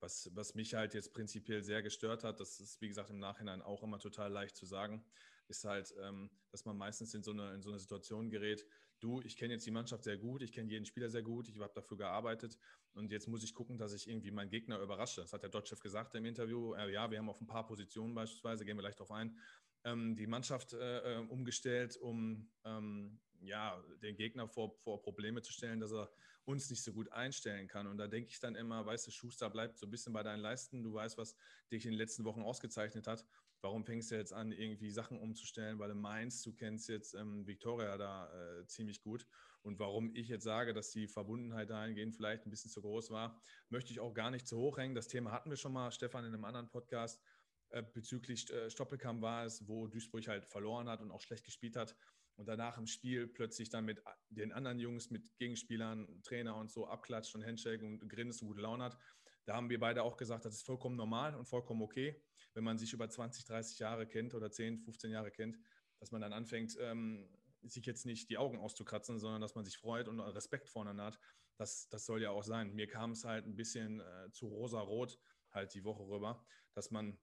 [0.00, 3.62] was, was mich halt jetzt prinzipiell sehr gestört hat, das ist wie gesagt im Nachhinein
[3.62, 5.04] auch immer total leicht zu sagen,
[5.48, 8.66] ist halt, ähm, dass man meistens in so, eine, in so eine Situation gerät,
[9.00, 11.58] du, ich kenne jetzt die Mannschaft sehr gut, ich kenne jeden Spieler sehr gut, ich
[11.58, 12.58] habe dafür gearbeitet
[12.92, 15.20] und jetzt muss ich gucken, dass ich irgendwie meinen Gegner überrasche.
[15.20, 16.74] Das hat der Dotchev gesagt im Interview.
[16.74, 19.38] Äh, ja, wir haben auf ein paar Positionen beispielsweise, gehen wir gleich darauf ein,
[19.84, 25.52] ähm, die Mannschaft äh, äh, umgestellt, um ähm, ja, den Gegner vor, vor Probleme zu
[25.52, 26.10] stellen, dass er
[26.44, 27.86] uns nicht so gut einstellen kann.
[27.86, 30.40] Und da denke ich dann immer, weißt du, Schuster bleibt so ein bisschen bei deinen
[30.40, 30.82] Leisten.
[30.82, 31.36] Du weißt, was
[31.70, 33.24] dich in den letzten Wochen ausgezeichnet hat.
[33.64, 37.46] Warum fängst du jetzt an, irgendwie Sachen umzustellen, weil du meinst, du kennst jetzt ähm,
[37.46, 39.26] Victoria da äh, ziemlich gut.
[39.62, 43.40] Und warum ich jetzt sage, dass die Verbundenheit dahingehend vielleicht ein bisschen zu groß war,
[43.70, 44.94] möchte ich auch gar nicht zu hoch hängen.
[44.94, 47.22] Das Thema hatten wir schon mal, Stefan, in einem anderen Podcast.
[47.70, 51.76] Äh, bezüglich äh, Stoppelkamp war es, wo Duisburg halt verloren hat und auch schlecht gespielt
[51.76, 51.96] hat
[52.36, 56.86] und danach im Spiel plötzlich dann mit den anderen Jungs, mit Gegenspielern, Trainer und so
[56.86, 58.98] abklatscht und Handshake und grinst und gute Laune hat.
[59.46, 62.22] Da haben wir beide auch gesagt, das ist vollkommen normal und vollkommen okay,
[62.54, 65.58] wenn man sich über 20, 30 Jahre kennt oder 10, 15 Jahre kennt,
[65.98, 67.28] dass man dann anfängt, ähm,
[67.62, 71.18] sich jetzt nicht die Augen auszukratzen, sondern dass man sich freut und Respekt voneinander hat.
[71.56, 72.74] Das, das soll ja auch sein.
[72.74, 75.18] Mir kam es halt ein bisschen äh, zu rosa-rot
[75.50, 77.16] halt die Woche rüber, dass man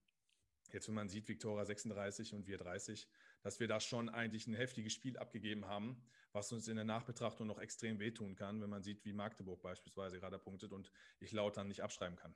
[0.74, 3.08] jetzt, wenn man sieht, Viktoria 36 und wir 30,
[3.42, 7.48] dass wir da schon eigentlich ein heftiges Spiel abgegeben haben, was uns in der Nachbetrachtung
[7.48, 11.58] noch extrem wehtun kann, wenn man sieht, wie Magdeburg beispielsweise gerade punktet und ich laut
[11.58, 12.36] dann nicht abschreiben kann.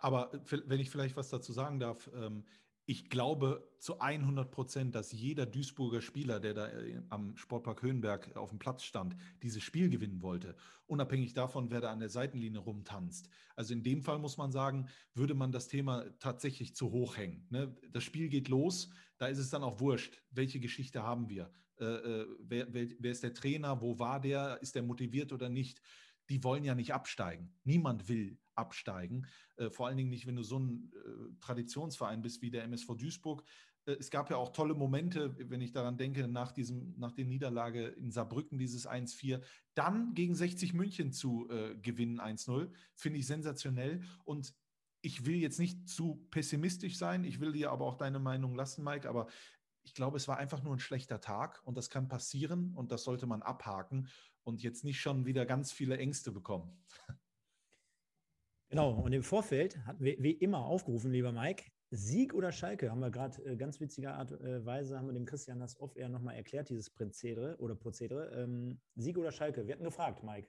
[0.00, 0.30] Aber
[0.66, 2.44] wenn ich vielleicht was dazu sagen darf, ähm,
[2.86, 8.36] ich glaube zu 100 Prozent, dass jeder Duisburger Spieler, der da äh, am Sportpark Höhenberg
[8.36, 12.60] auf dem Platz stand, dieses Spiel gewinnen wollte, unabhängig davon, wer da an der Seitenlinie
[12.60, 13.28] rumtanzt.
[13.54, 17.46] Also in dem Fall muss man sagen, würde man das Thema tatsächlich zu hoch hängen.
[17.50, 17.76] Ne?
[17.92, 21.52] Das Spiel geht los, da ist es dann auch wurscht, welche Geschichte haben wir.
[21.78, 25.48] Äh, äh wer, wer, wer ist der Trainer, wo war der, ist der motiviert oder
[25.48, 25.80] nicht?
[26.30, 27.52] die wollen ja nicht absteigen.
[27.64, 29.26] Niemand will absteigen.
[29.56, 32.94] Äh, vor allen Dingen nicht, wenn du so ein äh, Traditionsverein bist wie der MSV
[32.96, 33.42] Duisburg.
[33.86, 37.24] Äh, es gab ja auch tolle Momente, wenn ich daran denke, nach, diesem, nach der
[37.24, 39.42] Niederlage in Saarbrücken, dieses 1-4,
[39.74, 44.02] dann gegen 60 München zu äh, gewinnen, 1-0, finde ich sensationell.
[44.24, 44.54] Und
[45.02, 48.84] ich will jetzt nicht zu pessimistisch sein, ich will dir aber auch deine Meinung lassen,
[48.84, 49.28] Mike, aber
[49.82, 53.04] ich glaube, es war einfach nur ein schlechter Tag und das kann passieren und das
[53.04, 54.08] sollte man abhaken
[54.42, 56.84] und jetzt nicht schon wieder ganz viele Ängste bekommen.
[58.70, 63.00] Genau, und im Vorfeld hatten wir wie immer aufgerufen, lieber Mike, Sieg oder Schalke, haben
[63.00, 66.08] wir gerade äh, ganz witziger Art und äh, Weise, haben wir dem Christian das off-air
[66.08, 68.30] nochmal erklärt, dieses Prozedere oder Prozedere.
[68.30, 69.66] Ähm, Sieg oder Schalke?
[69.66, 70.48] Wir hatten gefragt, Mike.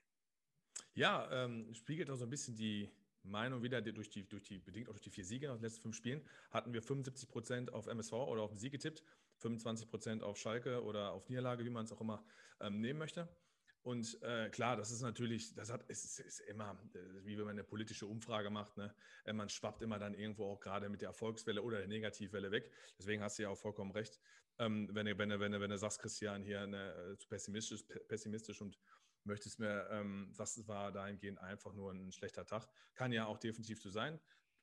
[0.94, 2.92] Ja, ähm, spiegelt auch so ein bisschen die
[3.24, 5.82] Meinung wieder, durch die, durch die, bedingt auch durch die vier Siege aus den letzten
[5.82, 9.04] fünf Spielen, hatten wir 75 Prozent auf MSV oder auf den Sieg getippt,
[9.38, 12.24] 25 Prozent auf Schalke oder auf Niederlage, wie man es auch immer
[12.60, 13.28] ähm, nehmen möchte.
[13.84, 16.78] Und äh, klar, das ist natürlich, das hat, es ist, ist immer,
[17.24, 18.94] wie wenn man eine politische Umfrage macht, ne?
[19.26, 22.72] Äh, man schwappt immer dann irgendwo auch gerade mit der Erfolgswelle oder der Negativwelle weg.
[23.00, 24.20] Deswegen hast du ja auch vollkommen recht.
[24.60, 27.28] Ähm, wenn, du, wenn, du, wenn, du, wenn du sagst, Christian, hier ne, äh, zu
[27.28, 28.78] pessimistisch, pessimistisch und
[29.24, 33.82] möchtest mir, ähm, es war dahingehend einfach nur ein schlechter Tag, kann ja auch definitiv
[33.82, 34.20] so sein.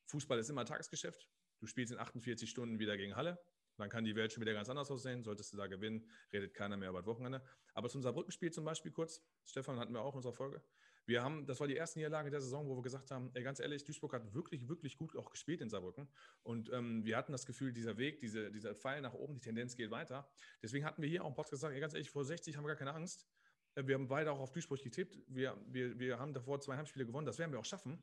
[0.07, 1.28] Fußball ist immer Tagesgeschäft.
[1.59, 3.38] Du spielst in 48 Stunden wieder gegen Halle.
[3.76, 5.22] Dann kann die Welt schon wieder ganz anders aussehen.
[5.22, 7.42] Solltest du da gewinnen, redet keiner mehr über das Wochenende.
[7.78, 10.60] Aber zum Saarbrücken-Spiel zum Beispiel kurz, Stefan hatten wir auch in unserer Folge.
[11.06, 13.60] Wir haben, das war die erste Niederlage der Saison, wo wir gesagt haben, ey, ganz
[13.60, 16.08] ehrlich, Duisburg hat wirklich, wirklich gut auch gespielt in Saarbrücken.
[16.42, 19.76] Und ähm, wir hatten das Gefühl, dieser Weg, diese, dieser Pfeil nach oben, die Tendenz
[19.76, 20.28] geht weiter.
[20.60, 22.70] Deswegen hatten wir hier auch im Podcast gesagt, ey, ganz ehrlich, vor 60 haben wir
[22.70, 23.28] gar keine Angst.
[23.76, 25.16] Äh, wir haben beide auch auf Duisburg getippt.
[25.28, 27.26] Wir, wir, wir haben davor zwei Heimspiele gewonnen.
[27.26, 28.02] Das werden wir auch schaffen.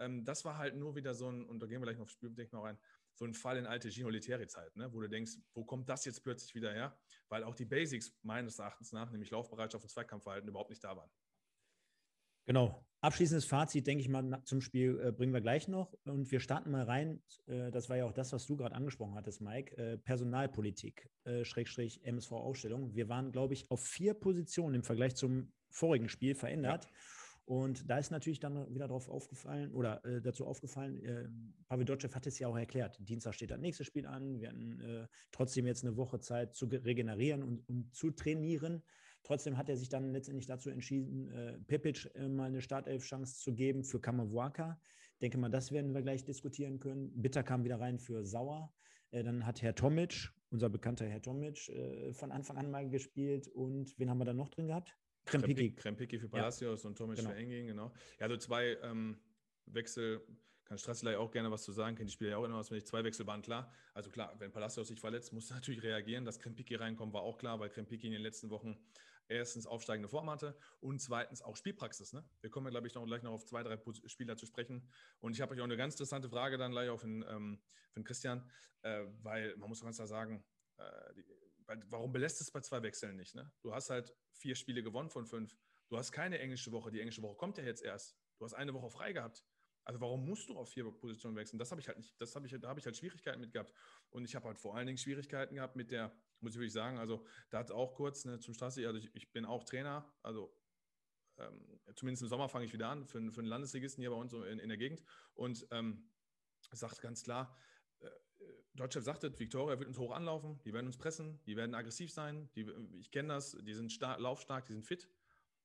[0.00, 2.14] Ähm, das war halt nur wieder so ein, und da gehen wir gleich noch aufs
[2.14, 2.78] Spiel, denke ich mal rein,
[3.14, 4.92] so ein Fall in alte Gino Leteri-Zeit, ne?
[4.92, 6.98] wo du denkst, wo kommt das jetzt plötzlich wieder her?
[7.28, 11.10] Weil auch die Basics meines Erachtens nach, nämlich Laufbereitschaft und Zweikampfverhalten, überhaupt nicht da waren.
[12.46, 12.84] Genau.
[13.00, 15.94] Abschließendes Fazit, denke ich mal, zum Spiel äh, bringen wir gleich noch.
[16.04, 17.22] Und wir starten mal rein.
[17.46, 19.76] Äh, das war ja auch das, was du gerade angesprochen hattest, Mike.
[19.76, 22.94] Äh, Personalpolitik, äh, Schrägstrich MSV-Aufstellung.
[22.94, 26.84] Wir waren, glaube ich, auf vier Positionen im Vergleich zum vorigen Spiel verändert.
[26.84, 26.90] Ja.
[27.46, 31.28] Und da ist natürlich dann wieder darauf aufgefallen oder äh, dazu aufgefallen, äh,
[31.68, 32.96] Pavel Dotschew hat es ja auch erklärt.
[33.00, 34.40] Dienstag steht das nächste Spiel an.
[34.40, 38.82] Wir hatten äh, trotzdem jetzt eine Woche Zeit zu regenerieren und um zu trainieren.
[39.24, 43.54] Trotzdem hat er sich dann letztendlich dazu entschieden, äh, Pepic äh, mal eine Startelf-Chance zu
[43.54, 44.80] geben für Kamavuaka.
[45.20, 47.10] Denke mal, das werden wir gleich diskutieren können.
[47.14, 48.72] Bitter kam wieder rein für Sauer.
[49.10, 53.48] Äh, dann hat Herr Tomic, unser bekannter Herr Tomic, äh, von Anfang an mal gespielt.
[53.48, 54.96] Und wen haben wir da noch drin gehabt?
[55.24, 55.74] Krempiki.
[55.74, 56.88] Krempiki für Palacios ja.
[56.88, 57.30] und Tomic genau.
[57.30, 57.92] für Engin, genau.
[58.20, 59.18] Ja, so zwei ähm,
[59.66, 60.20] Wechsel,
[60.64, 62.78] kann Strassler auch gerne was zu sagen, kennt die Spieler ja auch immer was, wenn
[62.78, 63.70] ich zwei Wechsel waren, klar.
[63.92, 66.24] Also klar, wenn Palacios sich verletzt, muss er natürlich reagieren.
[66.24, 68.78] Dass Krempiki reinkommt, war auch klar, weil Krempiki in den letzten Wochen
[69.28, 72.12] erstens aufsteigende Form hatte und zweitens auch Spielpraxis.
[72.12, 72.24] Ne?
[72.40, 74.88] Wir kommen ja, glaube ich, noch gleich noch auf zwei, drei Spieler zu sprechen.
[75.20, 77.60] Und ich habe euch auch eine ganz interessante Frage dann gleich auf den, ähm,
[77.90, 78.50] für den Christian,
[78.82, 80.44] äh, weil man muss ganz klar sagen,
[80.78, 81.24] äh, die,
[81.86, 83.34] warum belässt es bei zwei Wechseln nicht?
[83.34, 83.50] Ne?
[83.62, 85.56] Du hast halt vier Spiele gewonnen von fünf.
[85.88, 86.90] Du hast keine englische Woche.
[86.90, 88.16] Die englische Woche kommt ja jetzt erst.
[88.38, 89.44] Du hast eine Woche frei gehabt.
[89.84, 91.58] Also warum musst du auf vier Positionen wechseln?
[91.58, 93.72] Das habe ich halt nicht, das habe ich, da habe ich halt Schwierigkeiten mit gehabt.
[94.10, 96.98] Und ich habe halt vor allen Dingen Schwierigkeiten gehabt mit der, muss ich wirklich sagen,
[96.98, 100.56] also da hat auch kurz ne, zum Straße, also ich, ich, bin auch Trainer, also
[101.36, 104.32] ähm, zumindest im Sommer fange ich wieder an für, für einen Landesligisten hier bei uns
[104.32, 105.02] in, in der Gegend
[105.34, 106.10] und ähm,
[106.72, 107.54] sagt ganz klar,
[108.74, 112.50] Deutschland sagte, Viktoria wird uns hoch anlaufen, die werden uns pressen, die werden aggressiv sein,
[112.56, 112.66] die,
[112.98, 115.08] ich kenne das, die sind stark, laufstark, die sind fit.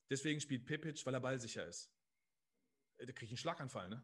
[0.10, 1.92] Deswegen spielt Pepic, weil er ballsicher ist.
[2.98, 4.04] Äh, da kriege ich einen Schlaganfall, ne?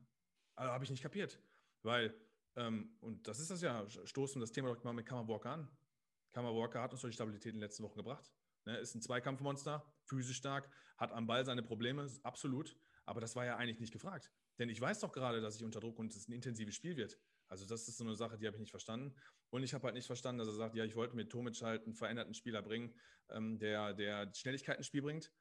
[0.56, 1.40] Also habe ich nicht kapiert.
[1.84, 2.16] Weil,
[2.56, 5.78] ähm, und das ist das ja, stoßen das Thema doch mal mit Kammerwalker an.
[6.32, 8.32] Kammerwalker hat uns doch die Stabilität in den letzten Wochen gebracht.
[8.66, 8.78] Ne?
[8.78, 12.76] Ist ein Zweikampfmonster, physisch stark, hat am Ball seine Probleme, absolut.
[13.06, 14.32] Aber das war ja eigentlich nicht gefragt.
[14.58, 17.20] Denn ich weiß doch gerade, dass ich unter Druck und es ein intensives Spiel wird.
[17.56, 19.16] Also das ist so eine Sache, die habe ich nicht verstanden.
[19.50, 21.86] Und ich habe halt nicht verstanden, dass er sagt, ja, ich wollte mit Tomic halt
[21.86, 22.94] einen veränderten Spieler bringen,
[23.30, 25.32] ähm, der, der Schnelligkeit ins Spiel bringt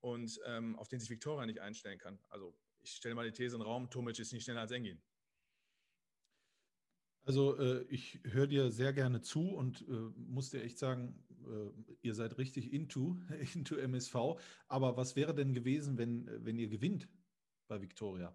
[0.00, 2.20] und ähm, auf den sich Viktoria nicht einstellen kann.
[2.28, 5.02] Also ich stelle mal die These in den Raum, Tomic ist nicht schneller als Engin.
[7.24, 11.96] Also äh, ich höre dir sehr gerne zu und äh, muss dir echt sagen, äh,
[12.02, 13.18] ihr seid richtig into,
[13.54, 14.14] into MSV.
[14.68, 17.08] Aber was wäre denn gewesen, wenn, wenn ihr gewinnt
[17.66, 18.32] bei Viktoria?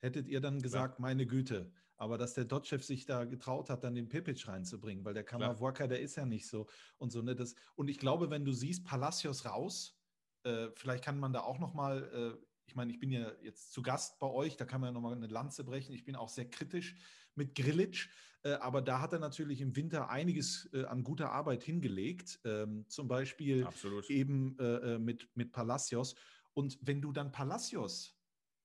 [0.00, 1.02] Hättet ihr dann gesagt, ja.
[1.02, 5.14] meine Güte, aber dass der Dotchev sich da getraut hat, dann den Pipic reinzubringen, weil
[5.14, 6.66] der Kammerworker, der ist ja nicht so
[6.98, 7.22] und so.
[7.22, 9.96] Ne, das, und ich glaube, wenn du siehst, Palacios raus,
[10.42, 13.82] äh, vielleicht kann man da auch nochmal, äh, ich meine, ich bin ja jetzt zu
[13.82, 15.94] Gast bei euch, da kann man ja nochmal eine Lanze brechen.
[15.94, 16.96] Ich bin auch sehr kritisch
[17.36, 18.08] mit Grilic,
[18.42, 22.84] äh, aber da hat er natürlich im Winter einiges äh, an guter Arbeit hingelegt, ähm,
[22.88, 24.10] zum Beispiel Absolut.
[24.10, 26.16] eben äh, äh, mit, mit Palacios.
[26.52, 28.18] Und wenn du dann Palacios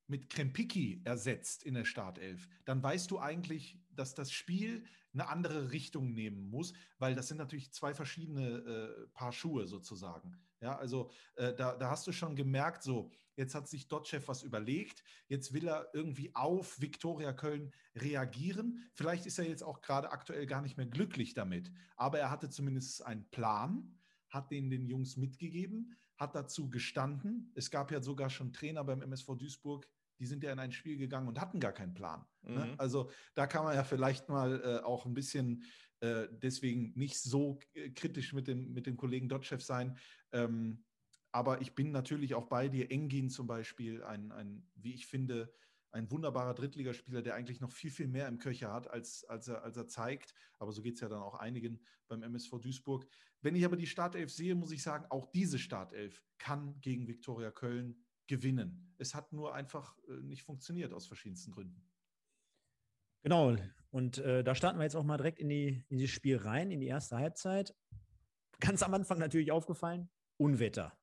[0.08, 5.72] mit Krempiki ersetzt in der Startelf, dann weißt du eigentlich, dass das Spiel eine andere
[5.72, 10.38] Richtung nehmen muss, weil das sind natürlich zwei verschiedene äh, Paar Schuhe sozusagen.
[10.62, 14.44] Ja, also äh, da, da hast du schon gemerkt, so, jetzt hat sich Dotchev was
[14.44, 18.90] überlegt, jetzt will er irgendwie auf Viktoria Köln reagieren.
[18.94, 22.50] Vielleicht ist er jetzt auch gerade aktuell gar nicht mehr glücklich damit, aber er hatte
[22.50, 27.52] zumindest einen Plan, hat den den Jungs mitgegeben, hat dazu gestanden.
[27.56, 29.88] Es gab ja sogar schon Trainer beim MSV Duisburg,
[30.20, 32.26] die sind ja in ein Spiel gegangen und hatten gar keinen Plan.
[32.42, 32.52] Ne?
[32.52, 32.58] Mhm.
[32.58, 32.76] Ne?
[32.78, 35.64] Also da kann man ja vielleicht mal äh, auch ein bisschen
[36.00, 39.98] äh, deswegen nicht so äh, kritisch mit dem, mit dem Kollegen Dotchev sein.
[40.32, 40.84] Ähm,
[41.32, 42.90] aber ich bin natürlich auch bei dir.
[42.92, 45.54] Engin zum Beispiel, ein, ein wie ich finde,
[45.92, 49.64] ein wunderbarer Drittligaspieler, der eigentlich noch viel, viel mehr im Köcher hat, als, als, er,
[49.64, 50.34] als er zeigt.
[50.60, 53.08] Aber so geht es ja dann auch einigen beim MSV Duisburg.
[53.42, 57.52] Wenn ich aber die Startelf sehe, muss ich sagen, auch diese Startelf kann gegen Viktoria
[57.52, 58.94] Köln gewinnen.
[58.98, 61.82] Es hat nur einfach äh, nicht funktioniert aus verschiedensten Gründen.
[63.24, 63.56] Genau,
[63.90, 66.72] und äh, da starten wir jetzt auch mal direkt in, die, in dieses Spiel rein,
[66.72, 67.76] in die erste Halbzeit.
[68.60, 70.98] Ganz am Anfang natürlich aufgefallen, Unwetter.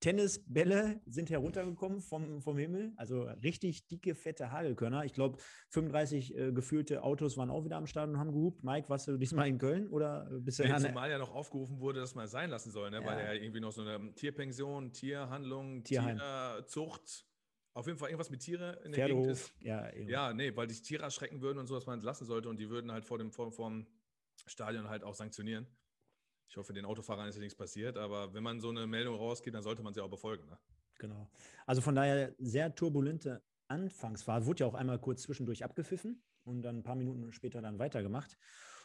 [0.00, 5.04] Tennisbälle sind heruntergekommen vom, vom Himmel, also richtig dicke, fette Hagelkörner.
[5.04, 8.64] Ich glaube, 35 äh, gefühlte Autos waren auch wieder am Start und haben gehupt.
[8.64, 12.00] Mike, warst du diesmal in Köln oder bist du nee, Zumal ja noch aufgerufen wurde,
[12.00, 13.00] dass man sein lassen soll, ne?
[13.00, 13.06] ja.
[13.06, 16.18] weil er ja irgendwie noch so eine Tierpension, Tierhandlung, Tierheim.
[16.18, 17.26] Tierzucht,
[17.74, 19.54] auf jeden Fall irgendwas mit Tiere in der Pferdehof, Gegend ist.
[19.60, 22.58] Ja, ja, nee, weil die Tiere erschrecken würden und so, dass man lassen sollte und
[22.58, 23.86] die würden halt vor dem, vor, vor dem
[24.46, 25.66] Stadion halt auch sanktionieren.
[26.50, 29.54] Ich hoffe, den Autofahrern ist ja nichts passiert, aber wenn man so eine Meldung rausgeht,
[29.54, 30.46] dann sollte man sie auch befolgen.
[30.48, 30.58] Ne?
[30.98, 31.30] Genau.
[31.64, 34.46] Also von daher sehr turbulente Anfangsphase.
[34.46, 38.36] Wurde ja auch einmal kurz zwischendurch abgepfiffen und dann ein paar Minuten später dann weitergemacht.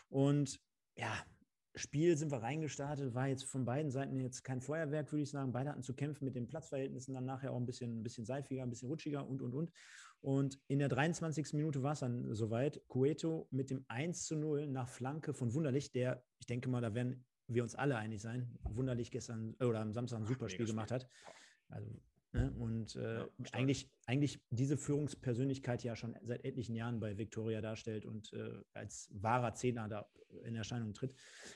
[0.10, 0.62] Und
[0.96, 1.26] ja,
[1.74, 5.52] Spiel sind wir reingestartet, war jetzt von beiden Seiten jetzt kein Feuerwerk, würde ich sagen.
[5.52, 8.62] Beide hatten zu kämpfen mit den Platzverhältnissen, dann nachher auch ein bisschen, ein bisschen seifiger,
[8.62, 9.72] ein bisschen rutschiger und, und, und.
[10.22, 11.54] Und in der 23.
[11.54, 12.82] Minute war es dann soweit.
[12.88, 16.94] Cueto mit dem 1 zu 0 nach Flanke von Wunderlich, der, ich denke mal, da
[16.94, 20.92] werden wir uns alle einig sein, wunderlich gestern oder am Samstag ein super Spiel gemacht
[20.92, 21.08] hat.
[21.70, 21.90] Also,
[22.32, 22.52] ne?
[22.58, 28.06] Und äh, ja, eigentlich, eigentlich diese Führungspersönlichkeit ja schon seit etlichen Jahren bei Viktoria darstellt
[28.06, 30.10] und äh, als wahrer Zehner da
[30.44, 31.16] in Erscheinung tritt.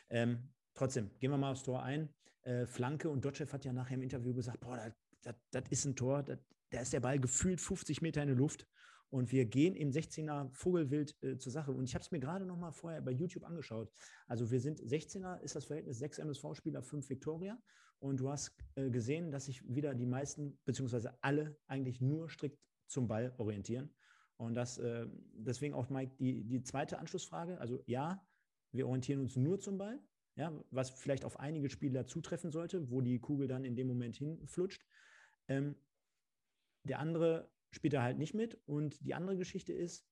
[0.10, 2.10] Ähm, trotzdem, gehen wir mal aufs Tor ein.
[2.44, 6.24] Äh, Flanke und Dotschew hat ja nachher im Interview gesagt, boah, das ist ein Tor,
[6.24, 8.68] da ist der Ball gefühlt 50 Meter in der Luft.
[9.10, 11.72] Und wir gehen im 16er Vogelwild äh, zur Sache.
[11.72, 13.92] Und ich habe es mir gerade noch mal vorher bei YouTube angeschaut.
[14.28, 17.58] Also wir sind 16er, ist das Verhältnis 6 MSV-Spieler, 5 Victoria.
[18.00, 22.60] Und du hast äh, gesehen, dass sich wieder die meisten, beziehungsweise alle eigentlich nur strikt
[22.88, 23.94] zum Ball orientieren.
[24.38, 27.60] Und das, äh, deswegen auch, Mike, die, die zweite Anschlussfrage.
[27.60, 28.26] Also ja,
[28.72, 30.00] wir orientieren uns nur zum Ball,
[30.36, 34.16] ja, was vielleicht auf einige Spieler zutreffen sollte, wo die Kugel dann in dem Moment
[34.16, 34.86] hinflutscht.
[35.48, 35.76] Ähm,
[36.84, 38.60] der andere spielt er halt nicht mit.
[38.66, 40.06] Und die andere Geschichte ist,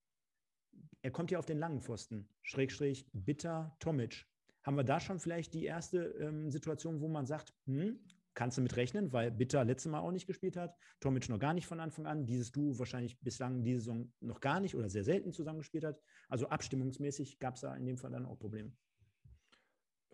[1.02, 2.28] er kommt ja auf den langen Pfosten.
[2.42, 4.26] Schrägstrich, Bitter, Tomic.
[4.62, 7.98] Haben wir da schon vielleicht die erste ähm, Situation, wo man sagt, hm,
[8.34, 11.54] kannst du mit rechnen, weil Bitter letztes Mal auch nicht gespielt hat, Tomic noch gar
[11.54, 15.04] nicht von Anfang an, dieses Duo wahrscheinlich bislang diese Saison noch gar nicht oder sehr
[15.04, 16.00] selten zusammengespielt hat.
[16.28, 18.72] Also abstimmungsmäßig gab es da in dem Fall dann auch Probleme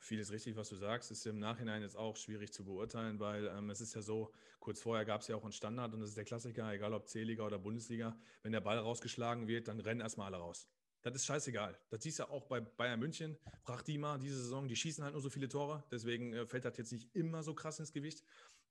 [0.04, 1.10] vieles richtig, was du sagst.
[1.10, 4.80] Ist im Nachhinein jetzt auch schwierig zu beurteilen, weil ähm, es ist ja so, kurz
[4.80, 7.44] vorher gab es ja auch einen Standard und das ist der Klassiker, egal ob C-Liga
[7.44, 8.16] oder Bundesliga.
[8.42, 10.68] Wenn der Ball rausgeschlagen wird, dann rennen erstmal alle raus.
[11.02, 11.78] Das ist scheißegal.
[11.90, 13.36] Das siehst du auch bei Bayern München.
[13.64, 15.84] Prachtima diese Saison, die schießen halt nur so viele Tore.
[15.90, 18.24] Deswegen äh, fällt das jetzt nicht immer so krass ins Gewicht.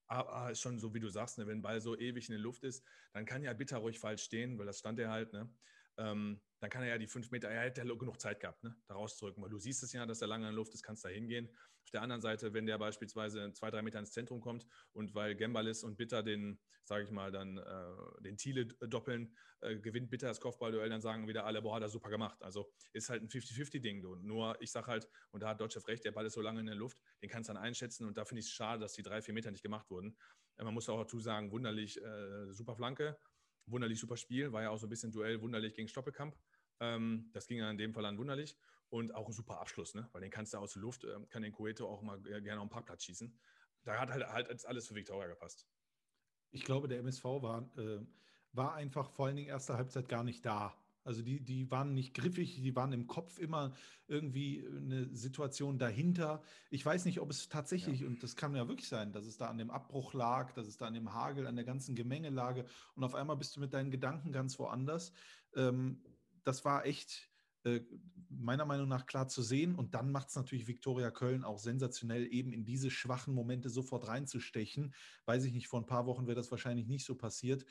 [0.08, 2.42] Aber ist schon so, wie du sagst, ne, wenn ein Ball so ewig in der
[2.42, 5.32] Luft ist, dann kann ja bitter ruhig falsch stehen, weil das stand er halt.
[5.34, 5.50] Ne?
[5.98, 8.76] Ähm, dann kann er ja die fünf Meter, er hätte ja genug Zeit gehabt, ne,
[8.88, 11.04] da rauszudrücken, weil du siehst es ja, dass er lange in der Luft ist, kannst
[11.04, 11.50] da hingehen.
[11.84, 15.36] Auf der anderen Seite, wenn der beispielsweise zwei, drei Meter ins Zentrum kommt und weil
[15.36, 20.28] Gembalis und Bitter den, sage ich mal, dann äh, den Thiele doppeln, äh, gewinnt Bitter
[20.28, 22.42] das Kopfballduell, dann sagen wieder alle, boah, hat er super gemacht.
[22.42, 24.02] Also ist halt ein 50-50-Ding.
[24.22, 26.66] Nur ich sage halt, und da hat Dotschew recht, der Ball ist so lange in
[26.68, 29.04] der Luft, den kannst du dann einschätzen und da finde ich es schade, dass die
[29.04, 30.16] drei, vier Meter nicht gemacht wurden.
[30.58, 33.18] Äh, man muss auch dazu sagen, wunderlich, äh, super Flanke,
[33.66, 36.36] wunderlich super Spiel, war ja auch so ein bisschen Duell wunderlich gegen Stoppelkamp.
[36.80, 38.58] Ähm, das ging ja in dem Fall dann wunderlich.
[38.90, 40.08] Und auch ein super Abschluss, ne?
[40.12, 42.68] weil den kannst du aus der Luft, äh, kann den Coeto auch mal gerne auf
[42.68, 43.36] den Parkplatz schießen.
[43.84, 45.68] Da hat halt, halt alles für Victoria gepasst.
[46.52, 48.06] Ich glaube, der MSV war, äh,
[48.52, 50.76] war einfach vor allen Dingen erste Halbzeit gar nicht da.
[51.04, 53.74] Also die, die waren nicht griffig, die waren im Kopf immer
[54.08, 56.42] irgendwie eine Situation dahinter.
[56.70, 58.08] Ich weiß nicht, ob es tatsächlich, ja.
[58.08, 60.78] und das kann ja wirklich sein, dass es da an dem Abbruch lag, dass es
[60.78, 63.92] da an dem Hagel, an der ganzen Gemengelage und auf einmal bist du mit deinen
[63.92, 65.12] Gedanken ganz woanders.
[65.56, 66.02] Ähm,
[66.44, 67.30] das war echt
[67.64, 67.82] äh,
[68.30, 69.76] meiner Meinung nach klar zu sehen.
[69.76, 74.08] Und dann macht es natürlich Viktoria Köln auch sensationell, eben in diese schwachen Momente sofort
[74.08, 74.94] reinzustechen.
[75.26, 77.66] Weiß ich nicht, vor ein paar Wochen wäre das wahrscheinlich nicht so passiert.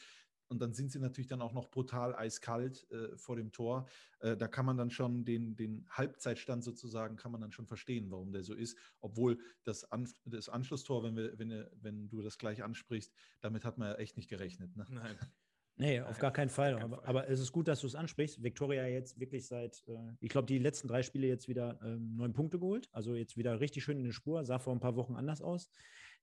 [0.49, 3.87] Und dann sind sie natürlich dann auch noch brutal eiskalt äh, vor dem Tor.
[4.21, 8.11] Äh, da kann man dann schon den, den Halbzeitstand sozusagen, kann man dann schon verstehen,
[8.11, 8.77] warum der so ist.
[9.01, 13.79] Obwohl das, An das Anschlusstor, wenn, wir, wenn, wenn du das gleich ansprichst, damit hat
[13.79, 14.77] man ja echt nicht gerechnet.
[14.77, 14.87] Ne?
[14.91, 15.17] Nein.
[15.77, 16.75] Nee, auf gar keinen Fall.
[16.75, 17.07] Kein aber, Fall.
[17.07, 18.43] aber, es ist gut, dass du es ansprichst.
[18.43, 22.33] Viktoria jetzt wirklich seit, äh, ich glaube, die letzten drei Spiele jetzt wieder ähm, neun
[22.33, 22.89] Punkte geholt.
[22.93, 24.45] Also jetzt wieder richtig schön in der Spur.
[24.45, 25.71] Sah vor ein paar Wochen anders aus.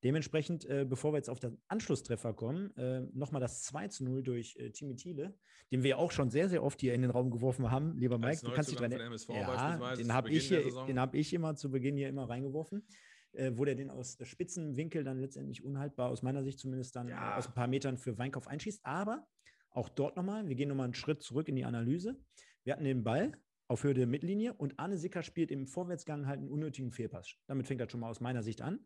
[0.03, 4.23] Dementsprechend, äh, bevor wir jetzt auf den Anschlusstreffer kommen, äh, nochmal das 2 zu 0
[4.23, 5.35] durch äh, Timmy Thiele,
[5.71, 7.97] den wir auch schon sehr, sehr oft hier in den Raum geworfen haben.
[7.97, 8.91] Lieber Mike, du kannst dich dran.
[8.91, 12.85] Ja, den habe ich, hab ich immer zu Beginn hier immer reingeworfen
[13.33, 17.37] äh, wo der den aus Spitzenwinkel dann letztendlich unhaltbar, aus meiner Sicht zumindest dann ja.
[17.37, 18.85] aus ein paar Metern für Weinkauf einschießt.
[18.85, 19.27] Aber
[19.71, 22.17] auch dort nochmal, wir gehen nochmal einen Schritt zurück in die Analyse.
[22.63, 23.33] Wir hatten den Ball
[23.67, 27.35] auf Höhe der Mittellinie und Arne Sicker spielt im Vorwärtsgang halt einen unnötigen Fehlpass.
[27.45, 28.79] Damit fängt das schon mal aus meiner Sicht an.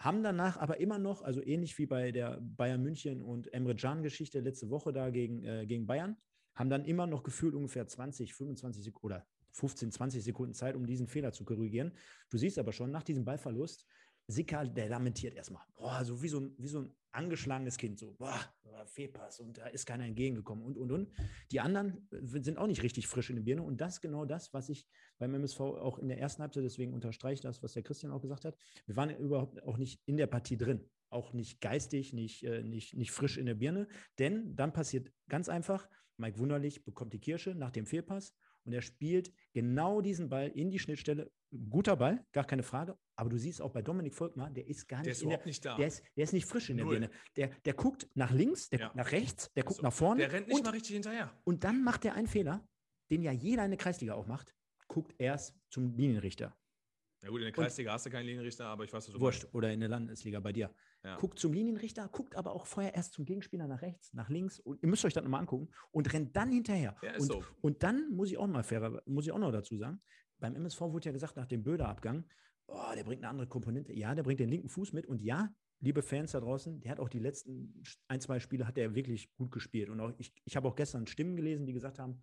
[0.00, 4.40] Haben danach aber immer noch, also ähnlich wie bei der Bayern München und Emre Can-Geschichte
[4.40, 6.16] letzte Woche da gegen, äh, gegen Bayern,
[6.54, 10.86] haben dann immer noch gefühlt ungefähr 20, 25 Sekunden oder 15, 20 Sekunden Zeit, um
[10.86, 11.92] diesen Fehler zu korrigieren.
[12.30, 13.86] Du siehst aber schon, nach diesem Ballverlust
[14.26, 15.64] Sicker, der lamentiert erstmal.
[15.76, 18.38] Boah, so wie so wie so ein angeschlagenes Kind, so, boah,
[18.86, 21.12] Fehlpass und da ist keiner entgegengekommen und, und, und.
[21.50, 24.52] Die anderen sind auch nicht richtig frisch in der Birne und das ist genau das,
[24.52, 24.86] was ich
[25.18, 28.44] beim MSV auch in der ersten Halbzeit, deswegen unterstreiche das, was der Christian auch gesagt
[28.44, 28.56] hat.
[28.86, 32.94] Wir waren überhaupt auch nicht in der Partie drin, auch nicht geistig, nicht, äh, nicht,
[32.94, 33.88] nicht frisch in der Birne,
[34.18, 38.34] denn dann passiert ganz einfach, Mike Wunderlich bekommt die Kirsche nach dem Fehlpass
[38.64, 41.30] und er spielt genau diesen Ball in die Schnittstelle.
[41.68, 42.96] Guter Ball, gar keine Frage.
[43.16, 45.48] Aber du siehst auch bei Dominik Volkmar, der ist gar nicht, der ist überhaupt der,
[45.48, 45.76] nicht da.
[45.76, 47.10] Der ist, der ist nicht frisch in der Birne.
[47.36, 48.86] Der, der guckt nach links, der ja.
[48.86, 49.82] guckt nach rechts, der guckt so.
[49.82, 50.20] nach vorne.
[50.20, 51.32] Der rennt nicht und, mal richtig hinterher.
[51.44, 52.66] Und dann macht er einen Fehler,
[53.10, 54.54] den ja jeder in der Kreisliga auch macht,
[54.86, 56.56] guckt erst zum Linienrichter.
[57.22, 59.20] Ja gut, in der Kreisliga und, hast du keinen Linienrichter, aber ich weiß, was du
[59.20, 59.54] Wurscht, meinst.
[59.54, 60.74] oder in der Landesliga bei dir.
[61.04, 61.16] Ja.
[61.16, 64.82] Guckt zum Linienrichter, guckt aber auch vorher erst zum Gegenspieler nach rechts, nach links und
[64.82, 66.96] ihr müsst euch das nochmal angucken und rennt dann hinterher.
[67.02, 67.44] Ja, und, so.
[67.60, 70.00] und dann muss ich auch mal fairer, muss ich auch noch dazu sagen,
[70.40, 72.24] beim MSV wurde ja gesagt, nach dem Böder-Abgang,
[72.66, 73.92] oh, der bringt eine andere Komponente.
[73.92, 77.00] Ja, der bringt den linken Fuß mit und ja, liebe Fans da draußen, der hat
[77.00, 79.88] auch die letzten ein, zwei Spiele hat er wirklich gut gespielt.
[79.88, 82.20] Und auch ich, ich habe auch gestern Stimmen gelesen, die gesagt haben,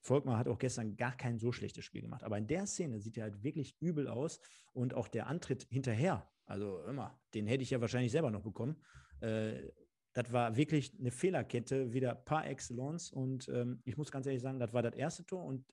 [0.00, 2.22] Volkmar hat auch gestern gar kein so schlechtes Spiel gemacht.
[2.22, 4.40] Aber in der Szene sieht er halt wirklich übel aus.
[4.72, 8.76] Und auch der Antritt hinterher, also immer, den hätte ich ja wahrscheinlich selber noch bekommen.
[9.20, 9.70] Äh,
[10.12, 13.10] das war wirklich eine Fehlerkette, wieder par excellence.
[13.10, 15.44] Und ähm, ich muss ganz ehrlich sagen, das war das erste Tor.
[15.44, 15.64] Und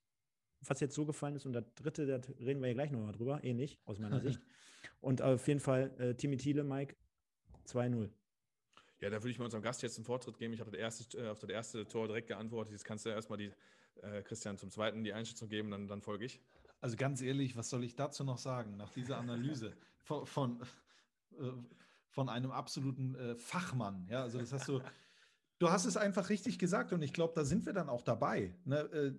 [0.62, 3.44] was jetzt so gefallen ist, und das dritte, da reden wir ja gleich nochmal drüber,
[3.44, 4.40] ähnlich aus meiner Sicht.
[5.02, 6.96] Und auf jeden Fall, äh, Timmy Thiele, Mike,
[7.68, 8.10] 2-0.
[9.02, 10.54] Ja, da würde ich mal unserem Gast jetzt einen Vortritt geben.
[10.54, 12.72] Ich habe das erste, äh, auf das erste Tor direkt geantwortet.
[12.72, 13.52] Jetzt kannst du ja erstmal die
[14.02, 16.42] äh, Christian zum zweiten die Einschätzung geben, dann, dann folge ich.
[16.82, 20.62] Also ganz ehrlich, was soll ich dazu noch sagen, nach dieser Analyse von, von,
[21.40, 21.52] äh,
[22.10, 24.08] von einem absoluten äh, Fachmann?
[24.10, 24.82] Ja, also das hast du,
[25.60, 28.56] du hast es einfach richtig gesagt und ich glaube, da sind wir dann auch dabei.
[28.66, 29.16] Ne?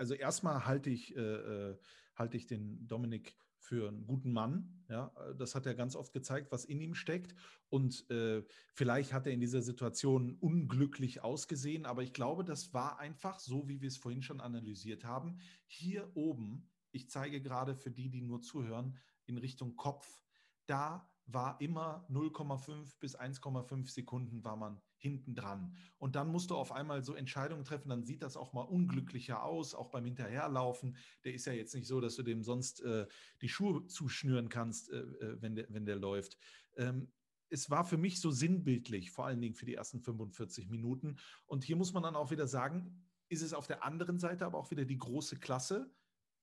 [0.00, 1.78] Äh, also erstmal halte ich, äh, äh,
[2.16, 4.84] halte ich den Dominik für einen guten Mann.
[4.88, 7.34] Ja, das hat er ganz oft gezeigt, was in ihm steckt.
[7.68, 8.42] Und äh,
[8.72, 13.68] vielleicht hat er in dieser Situation unglücklich ausgesehen, aber ich glaube, das war einfach so,
[13.68, 15.38] wie wir es vorhin schon analysiert haben.
[15.66, 18.96] Hier oben, ich zeige gerade für die, die nur zuhören,
[19.26, 20.22] in Richtung Kopf,
[20.66, 25.74] da war immer 0,5 bis 1,5 Sekunden war man hinten dran.
[25.98, 29.42] Und dann musst du auf einmal so Entscheidungen treffen, dann sieht das auch mal unglücklicher
[29.42, 30.96] aus, auch beim Hinterherlaufen.
[31.24, 33.06] Der ist ja jetzt nicht so, dass du dem sonst äh,
[33.40, 36.38] die Schuhe zuschnüren kannst, äh, äh wenn, der, wenn der läuft.
[36.76, 37.10] Ähm,
[37.48, 41.16] es war für mich so sinnbildlich, vor allen Dingen für die ersten 45 Minuten.
[41.46, 44.58] Und hier muss man dann auch wieder sagen, ist es auf der anderen Seite aber
[44.58, 45.92] auch wieder die große Klasse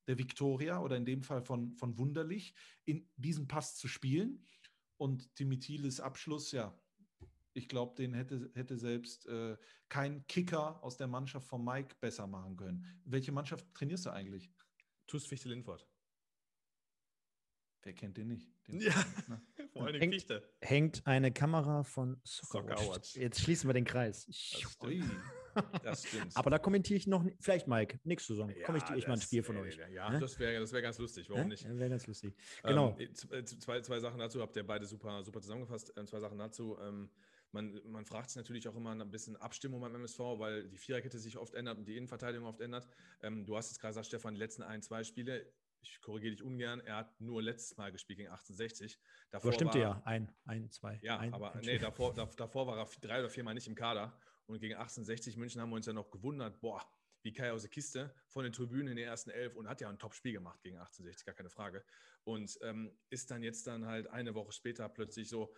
[0.08, 2.53] der Viktoria oder in dem Fall von, von Wunderlich,
[2.86, 4.43] in diesen Pass zu spielen.
[4.97, 6.76] Und Timitiles Abschluss, ja,
[7.58, 9.58] ich glaube, den hätte, hätte selbst äh,
[9.89, 12.86] kein Kicker aus der Mannschaft von Mike besser machen können.
[13.03, 14.51] Welche Mannschaft trainierst du eigentlich?
[15.08, 15.88] TuS Fichte Lindfort.
[17.82, 18.51] Wer kennt den nicht?
[18.68, 18.93] Den ja,
[19.28, 19.41] ne?
[19.72, 20.47] vor allem hängt, Fichte.
[20.62, 23.16] Hängt eine Kamera von Soccer, Watch.
[23.16, 24.26] Jetzt schließen wir den Kreis.
[24.26, 24.78] Das
[25.84, 26.36] das stimmt.
[26.36, 29.41] Aber da kommentiere ich noch, vielleicht Mike, nächste Saison ja, kommentiere ich mal ein Spiel
[29.41, 29.78] von euch.
[29.78, 30.20] Ja, ja?
[30.20, 31.68] das wäre das wär ganz lustig, warum nicht?
[31.68, 32.36] Wäre ganz lustig.
[32.64, 32.95] Genau.
[32.99, 35.93] Ähm, äh, zwei, zwei Sachen dazu, habt ihr beide super, super zusammengefasst.
[35.97, 36.78] Ähm, zwei Sachen dazu.
[36.80, 37.10] Ähm,
[37.58, 41.18] man, man fragt sich natürlich auch immer ein bisschen Abstimmung beim MSV, weil die Viererkette
[41.18, 42.88] sich oft ändert und die Innenverteidigung oft ändert.
[43.22, 45.51] Ähm, du hast jetzt gerade gesagt, Stefan, die letzten ein, zwei Spiele,
[45.82, 48.99] ich korrigiere dich ungern, er hat nur letztes Mal gespielt gegen 1860.
[49.32, 50.99] Davor aber stimmte ja, ein, ein, zwei.
[51.01, 54.18] Ja, ein, aber ein nee, davor, davor war er drei oder viermal nicht im Kader.
[54.45, 56.82] Und gegen 1860 München haben wir uns ja noch gewundert, boah,
[57.24, 59.89] wie Kai aus der Kiste von den Tribünen in der ersten Elf und hat ja
[59.89, 61.84] ein Top-Spiel gemacht gegen 1860, gar keine Frage.
[62.24, 65.53] Und ähm, ist dann jetzt dann halt eine Woche später plötzlich so,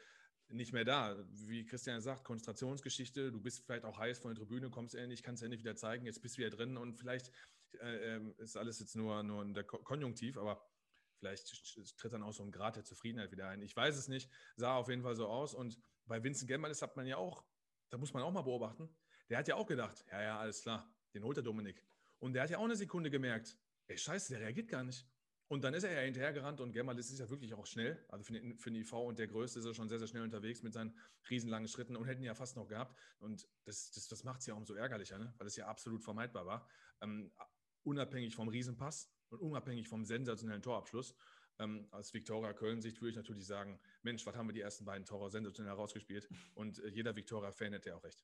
[0.49, 1.15] nicht mehr da.
[1.31, 5.43] Wie Christian sagt, Konzentrationsgeschichte, du bist vielleicht auch heiß von der Tribüne, kommst endlich, kannst
[5.43, 7.31] endlich wieder zeigen, jetzt bist du wieder drin und vielleicht
[7.79, 10.65] äh, ähm, ist alles jetzt nur, nur in der Konjunktiv, aber
[11.19, 13.61] vielleicht tritt dann auch so ein Grad der Zufriedenheit wieder ein.
[13.61, 16.95] Ich weiß es nicht, sah auf jeden Fall so aus und bei Vincent Gemmalis hat
[16.95, 17.45] man ja auch,
[17.89, 18.89] da muss man auch mal beobachten,
[19.29, 21.85] der hat ja auch gedacht, ja, ja, alles klar, den holt der Dominik.
[22.17, 25.07] Und der hat ja auch eine Sekunde gemerkt, ey, scheiße, der reagiert gar nicht.
[25.49, 27.97] Und dann ist er ja hinterhergerannt und Germalis ist ja wirklich auch schnell.
[28.07, 30.21] Also für den, für den IV und der Größte ist er schon sehr, sehr schnell
[30.21, 30.95] unterwegs mit seinen
[31.27, 32.95] riesenlangen Schritten und hätten ja fast noch gehabt.
[33.17, 35.33] Und das, das, das macht es ja umso ärgerlicher, ne?
[35.39, 36.67] weil es ja absolut vermeidbar war.
[37.01, 37.31] Ähm,
[37.81, 41.15] unabhängig vom Riesenpass und unabhängig vom sensationellen Torabschluss.
[41.57, 45.05] Ähm, aus Viktoria Köln-Sicht würde ich natürlich sagen: Mensch, was haben wir die ersten beiden
[45.05, 46.29] Tore sensationell herausgespielt?
[46.53, 48.23] Und äh, jeder Viktoria-Fan hätte ja auch recht.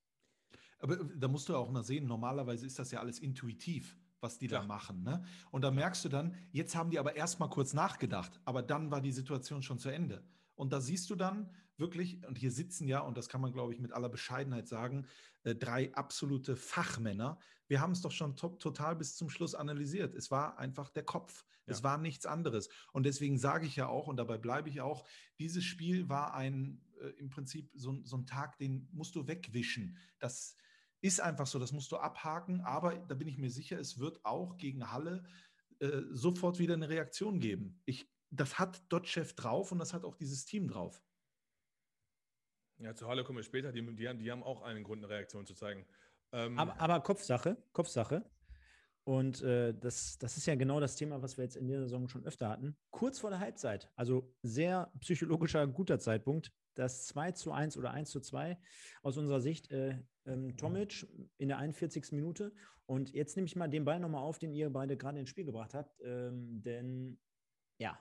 [0.77, 4.47] Aber da musst du auch mal sehen, normalerweise ist das ja alles intuitiv, was die
[4.47, 4.61] Klar.
[4.61, 5.03] da machen.
[5.03, 5.23] Ne?
[5.51, 8.91] Und da merkst du dann, jetzt haben die aber erst mal kurz nachgedacht, aber dann
[8.91, 10.23] war die Situation schon zu Ende.
[10.55, 13.73] Und da siehst du dann wirklich, und hier sitzen ja, und das kann man, glaube
[13.73, 15.05] ich, mit aller Bescheidenheit sagen,
[15.43, 17.37] äh, drei absolute Fachmänner.
[17.67, 20.15] Wir haben es doch schon to total bis zum Schluss analysiert.
[20.15, 21.45] Es war einfach der Kopf.
[21.65, 21.73] Ja.
[21.73, 22.69] Es war nichts anderes.
[22.93, 25.05] Und deswegen sage ich ja auch, und dabei bleibe ich auch,
[25.39, 29.97] dieses Spiel war ein, äh, im Prinzip so, so ein Tag, den musst du wegwischen.
[30.19, 30.55] Das
[31.05, 32.61] ist einfach so, das musst du abhaken.
[32.61, 35.23] Aber da bin ich mir sicher, es wird auch gegen Halle
[35.79, 37.81] äh, sofort wieder eine Reaktion geben.
[37.85, 41.01] Ich das hat Dotchev drauf und das hat auch dieses Team drauf.
[42.77, 43.71] Ja, zu Halle kommen wir später.
[43.71, 45.85] Die, die, haben, die haben auch einen Grund, eine Reaktion zu zeigen.
[46.33, 48.29] Ähm aber, aber, Kopfsache, Kopfsache.
[49.05, 52.07] Und äh, das, das ist ja genau das Thema, was wir jetzt in der Saison
[52.07, 52.75] schon öfter hatten.
[52.89, 58.09] Kurz vor der Halbzeit, also sehr psychologischer, guter Zeitpunkt, das 2 zu 1 oder 1
[58.09, 58.57] zu 2
[59.03, 61.07] aus unserer Sicht äh, ähm, Tomic
[61.37, 62.11] in der 41.
[62.11, 62.53] Minute.
[62.85, 65.45] Und jetzt nehme ich mal den Ball nochmal auf, den ihr beide gerade ins Spiel
[65.45, 65.99] gebracht habt.
[66.03, 67.17] Ähm, denn
[67.77, 67.99] ja,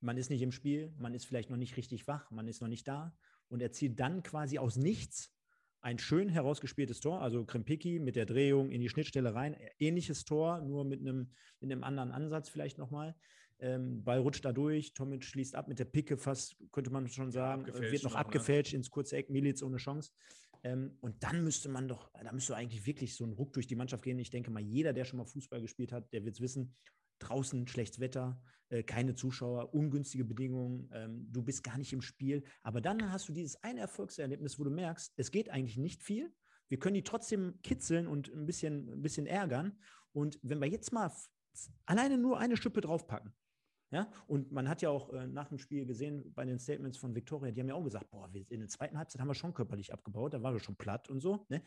[0.00, 2.68] man ist nicht im Spiel, man ist vielleicht noch nicht richtig wach, man ist noch
[2.68, 3.16] nicht da
[3.48, 5.34] und er zieht dann quasi aus nichts
[5.80, 10.60] ein schön herausgespieltes Tor, also Krempicki mit der Drehung in die Schnittstelle rein, ähnliches Tor,
[10.62, 13.14] nur mit einem, mit einem anderen Ansatz vielleicht nochmal.
[13.58, 17.30] Ähm, Ball rutscht da durch, Tomic schließt ab mit der Picke fast, könnte man schon
[17.30, 18.18] sagen, ja, wird noch, ne?
[18.18, 18.78] abgefälscht ne?
[18.78, 20.10] ins kurze Eck, Milic ohne Chance.
[20.64, 23.76] Ähm, und dann müsste man doch, da müsste eigentlich wirklich so ein Ruck durch die
[23.76, 24.18] Mannschaft gehen.
[24.18, 26.74] Ich denke mal, jeder, der schon mal Fußball gespielt hat, der wird es wissen,
[27.18, 32.42] draußen schlechtes Wetter, äh, keine Zuschauer, ungünstige Bedingungen, ähm, du bist gar nicht im Spiel.
[32.62, 36.34] Aber dann hast du dieses eine Erfolgserlebnis, wo du merkst, es geht eigentlich nicht viel.
[36.68, 39.78] Wir können die trotzdem kitzeln und ein bisschen, ein bisschen ärgern.
[40.12, 41.12] Und wenn wir jetzt mal
[41.84, 43.32] alleine nur eine Schippe draufpacken,
[43.94, 47.14] ja, und man hat ja auch äh, nach dem Spiel gesehen bei den Statements von
[47.14, 49.54] Victoria, die haben ja auch gesagt, boah, wir, in der zweiten Halbzeit haben wir schon
[49.54, 51.46] körperlich abgebaut, da waren wir schon platt und so.
[51.48, 51.62] Ne?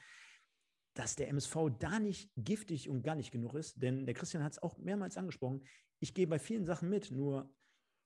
[0.98, 4.54] dass der MSV da nicht giftig und gar nicht genug ist, denn der Christian hat
[4.54, 5.64] es auch mehrmals angesprochen.
[6.00, 7.54] Ich gehe bei vielen Sachen mit, nur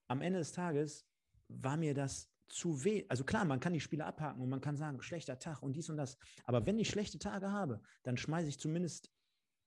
[0.10, 1.08] am Ende des Tages
[1.48, 3.06] war mir das zu weh.
[3.08, 5.90] Also klar, man kann die Spiele abhaken und man kann sagen, schlechter Tag und dies
[5.90, 6.18] und das.
[6.44, 9.10] Aber wenn ich schlechte Tage habe, dann schmeiße ich zumindest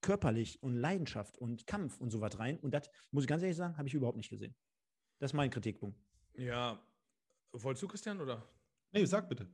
[0.05, 2.59] körperlich und Leidenschaft und Kampf und so was rein.
[2.59, 4.55] Und das, muss ich ganz ehrlich sagen, habe ich überhaupt nicht gesehen.
[5.17, 5.99] Das ist mein Kritikpunkt.
[6.35, 6.79] Ja,
[7.51, 8.47] wolltest du, Christian, oder?
[8.91, 9.47] Nee, sag bitte.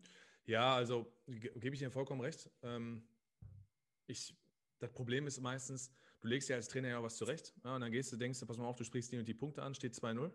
[0.44, 2.50] Ja, also gebe ich dir vollkommen recht.
[2.64, 3.08] Ähm,
[4.08, 4.36] ich,
[4.80, 5.90] das Problem ist meistens,
[6.20, 8.46] du legst ja als Trainer ja was zurecht ja, und dann gehst du, denkst du,
[8.46, 10.34] pass mal auf, du sprichst die und die Punkte an, steht 2-0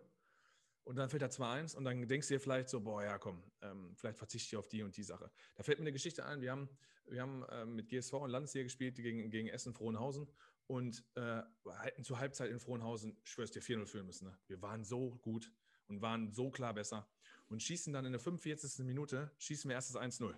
[0.87, 3.43] und dann fällt da 2-1 und dann denkst du dir vielleicht so, boah, ja komm,
[3.61, 5.29] ähm, vielleicht verzichte ich auf die und die Sache.
[5.55, 6.69] Da fällt mir eine Geschichte ein, wir haben,
[7.07, 10.29] wir haben ähm, mit GSV und Landesliga gespielt gegen, gegen Essen Frohnhausen
[10.65, 11.41] und äh,
[11.81, 14.29] hätten zur Halbzeit in Frohnhausen, schwör's dir, 4-0 führen müssen.
[14.29, 14.39] Ne?
[14.47, 15.51] Wir waren so gut
[15.87, 17.05] und waren so klar besser
[17.49, 18.85] und schießen dann in der 45.
[18.85, 20.33] Minute, schießen wir erst das 1-0.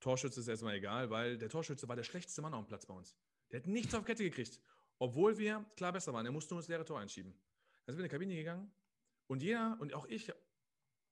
[0.00, 2.92] Torschütze ist erstmal egal, weil der Torschütze war der schlechteste Mann auf dem Platz bei
[2.92, 3.16] uns.
[3.50, 4.60] Der hat nichts auf Kette gekriegt,
[4.98, 6.26] obwohl wir klar besser waren.
[6.26, 7.32] Er musste nur das leere Tor einschieben.
[7.86, 8.70] Dann sind wir in die Kabine gegangen
[9.26, 10.32] und jeder und auch ich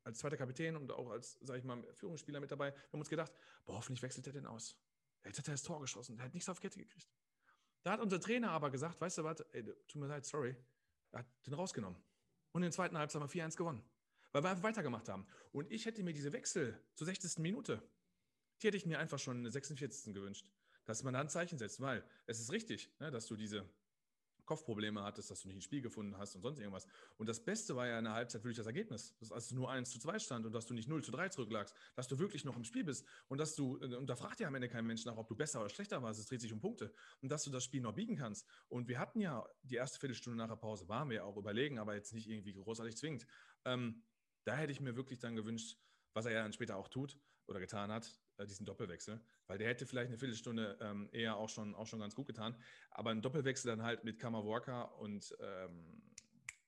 [0.04, 3.32] als zweiter Kapitän und auch als, sage ich mal, Führungsspieler mit dabei, haben uns gedacht,
[3.64, 4.76] boah, hoffentlich wechselt er den aus.
[5.24, 7.08] Jetzt hat er das Tor geschossen, der hat nichts auf Kette gekriegt.
[7.82, 10.56] Da hat unser Trainer aber gesagt, weißt du was, ey, tut mir leid, sorry,
[11.12, 12.00] er hat den rausgenommen.
[12.52, 13.82] Und in der zweiten Halbzeit haben wir 4-1 gewonnen,
[14.32, 15.26] weil wir einfach weitergemacht haben.
[15.52, 17.38] Und ich hätte mir diese Wechsel zur 60.
[17.38, 17.82] Minute,
[18.60, 20.12] die hätte ich mir einfach schon in der 46.
[20.12, 20.50] gewünscht,
[20.84, 23.68] dass man da ein Zeichen setzt, weil es ist richtig, ne, dass du diese
[24.50, 26.88] Kopfprobleme hattest, dass du nicht ein Spiel gefunden hast und sonst irgendwas.
[27.18, 29.88] Und das Beste war ja in der Halbzeit wirklich das Ergebnis, dass als nur 1
[29.88, 32.56] zu 2 stand und dass du nicht 0 zu 3 zurücklagst, dass du wirklich noch
[32.56, 35.16] im Spiel bist und dass du, und da fragt ja am Ende kein Mensch nach,
[35.16, 36.92] ob du besser oder schlechter warst, es dreht sich um Punkte
[37.22, 38.44] und dass du das Spiel noch biegen kannst.
[38.68, 41.78] Und wir hatten ja die erste Viertelstunde nach der Pause, waren wir ja auch überlegen,
[41.78, 43.28] aber jetzt nicht irgendwie großartig zwingend.
[43.64, 44.02] Ähm,
[44.42, 45.78] da hätte ich mir wirklich dann gewünscht,
[46.12, 49.68] was er ja dann später auch tut oder getan hat, äh, diesen Doppelwechsel, weil der
[49.68, 52.56] hätte vielleicht eine Viertelstunde ähm, eher auch schon, auch schon ganz gut getan.
[52.90, 56.02] Aber ein Doppelwechsel dann halt mit Kammerwalker und ähm,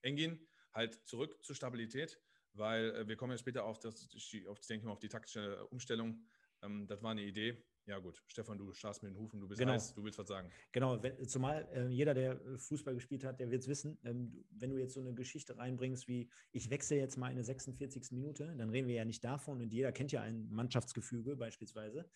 [0.02, 2.20] Engin halt zurück zur Stabilität,
[2.54, 4.08] weil äh, wir kommen ja später auf das,
[4.48, 6.24] auf, denke mal, auf die taktische Umstellung.
[6.62, 7.64] Ähm, das war eine Idee.
[7.86, 8.22] Ja, gut.
[8.26, 9.72] Stefan, du schaust mit den Hufen, du bist genau.
[9.72, 10.48] heiß, du willst was sagen.
[10.70, 13.98] Genau, wenn, zumal äh, jeder, der äh, Fußball gespielt hat, der wird es wissen.
[14.04, 17.44] Ähm, wenn du jetzt so eine Geschichte reinbringst, wie ich wechsle jetzt mal in der
[17.44, 18.12] 46.
[18.12, 22.08] Minute, dann reden wir ja nicht davon, und jeder kennt ja ein Mannschaftsgefüge beispielsweise.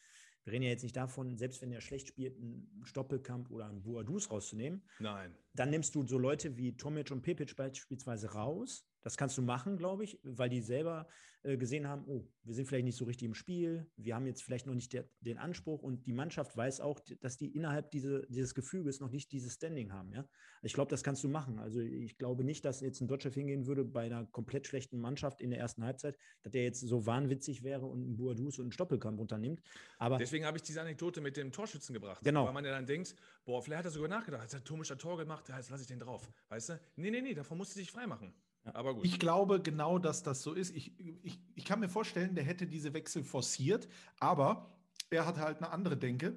[0.45, 3.83] Wir reden ja jetzt nicht davon, selbst wenn er schlecht spielt, einen Stoppelkamp oder einen
[3.83, 4.81] Boadus rauszunehmen.
[5.01, 5.35] Nein.
[5.55, 8.87] Dann nimmst du so Leute wie Tomic und Pepic beispielsweise raus.
[9.07, 11.07] Das kannst du machen, glaube ich, weil die selber
[11.45, 14.43] äh, gesehen haben, oh, wir sind vielleicht nicht so richtig im Spiel, wir haben jetzt
[14.43, 18.27] vielleicht noch nicht der, den Anspruch und die Mannschaft weiß auch, dass die innerhalb diese,
[18.29, 20.13] dieses Gefüges noch nicht dieses Standing haben.
[20.13, 20.27] Ja?
[20.63, 21.61] Ich glaube, das kannst du machen.
[21.61, 25.41] Also ich glaube nicht, dass jetzt ein Deutscher hingehen würde bei einer komplett schlechten Mannschaft
[25.41, 28.73] in der ersten Halbzeit, dass der jetzt so wahnwitzig wäre und einen Boadus und einen
[28.73, 29.63] Stoppelkampf unternimmt.
[29.99, 32.25] Aber Deswegen habe ich diese Anekdote mit dem Torschützen gebracht.
[32.25, 32.45] Genau.
[32.45, 35.17] Weil man ja dann denkt, boah, vielleicht hat er sogar nachgedacht, hat Thomas ein Tor
[35.17, 36.29] gemacht, jetzt lasse ich den drauf.
[36.49, 36.81] Weißt du?
[36.97, 38.35] Nee, nee, nee, davon musst du dich freimachen.
[38.75, 39.05] Aber gut.
[39.05, 40.75] Ich glaube genau, dass das so ist.
[40.75, 43.89] Ich, ich, ich kann mir vorstellen, der hätte diese Wechsel forciert,
[44.19, 44.77] aber
[45.11, 46.37] er hat halt eine andere Denke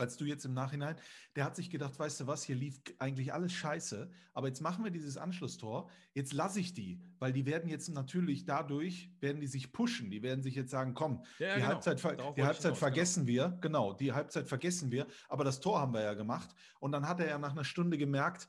[0.00, 0.96] als du jetzt im Nachhinein.
[1.36, 4.82] Der hat sich gedacht, weißt du was, hier lief eigentlich alles scheiße, aber jetzt machen
[4.82, 9.46] wir dieses Anschlusstor, jetzt lasse ich die, weil die werden jetzt natürlich dadurch, werden die
[9.46, 11.66] sich pushen, die werden sich jetzt sagen, komm, Ja, die genau.
[11.74, 15.80] Halbzeit, Darauf die Halbzeit hinaus, vergessen wir, genau, die Halbzeit vergessen wir, aber das Tor
[15.80, 18.48] haben wir ja gemacht und dann hat er ja nach einer Stunde gemerkt,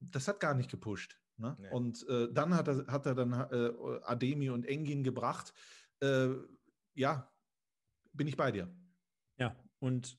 [0.00, 1.18] das hat gar nicht gepusht.
[1.40, 1.56] Ne?
[1.58, 1.70] Nee.
[1.70, 3.72] Und äh, dann hat er, hat er dann äh,
[4.02, 5.52] Ademi und Engin gebracht.
[6.00, 6.28] Äh,
[6.94, 7.30] ja,
[8.12, 8.72] bin ich bei dir.
[9.38, 10.18] Ja, und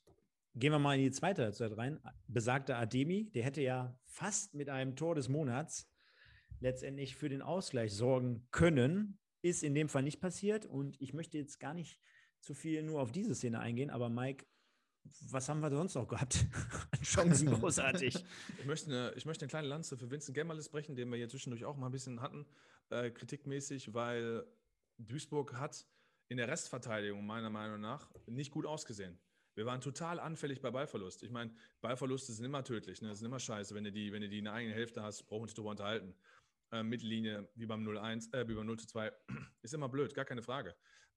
[0.55, 1.99] gehen wir mal in die zweite Halbzeit rein.
[2.27, 5.89] Besagter Ademi, der hätte ja fast mit einem Tor des Monats
[6.59, 9.19] letztendlich für den Ausgleich sorgen können.
[9.43, 10.65] Ist in dem Fall nicht passiert.
[10.65, 11.99] Und ich möchte jetzt gar nicht
[12.41, 14.45] zu viel nur auf diese Szene eingehen, aber Mike,
[15.31, 16.45] was haben wir sonst noch gehabt?
[16.91, 18.23] An Chancen großartig.
[18.59, 21.29] Ich möchte, eine, ich möchte eine kleine Lanze für Vincent Gemmerles brechen, den wir hier
[21.29, 22.45] zwischendurch auch mal ein bisschen hatten,
[22.89, 24.45] äh, kritikmäßig, weil
[24.97, 25.85] Duisburg hat
[26.29, 29.19] in der Restverteidigung meiner Meinung nach nicht gut ausgesehen.
[29.55, 31.23] Wir waren total anfällig bei Ballverlust.
[31.23, 33.13] Ich meine, Ballverluste sind immer tödlich, ne?
[33.15, 33.75] sind immer scheiße.
[33.75, 35.71] Wenn du die, wenn du die in der eigenen Hälfte hast, brauchen wir uns darüber
[35.71, 36.15] unterhalten.
[36.71, 39.11] Äh, Mittellinie, wie beim 0-1, äh, wie beim 0 2,
[39.61, 40.73] ist immer blöd, gar keine Frage.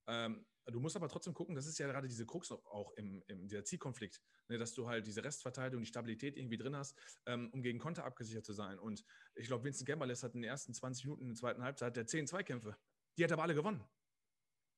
[0.08, 3.46] Ähm, du musst aber trotzdem gucken, das ist ja gerade diese Krux auch im, im
[3.48, 7.62] dieser Zielkonflikt, ne, dass du halt diese Restverteidigung, die Stabilität irgendwie drin hast, ähm, um
[7.62, 8.78] gegen Konter abgesichert zu sein.
[8.78, 9.04] Und
[9.34, 12.06] ich glaube, Vincent Gemmerles hat in den ersten 20 Minuten in der zweiten Halbzeit der
[12.06, 12.76] 10 Zweikämpfe.
[13.18, 13.84] Die hat aber alle gewonnen.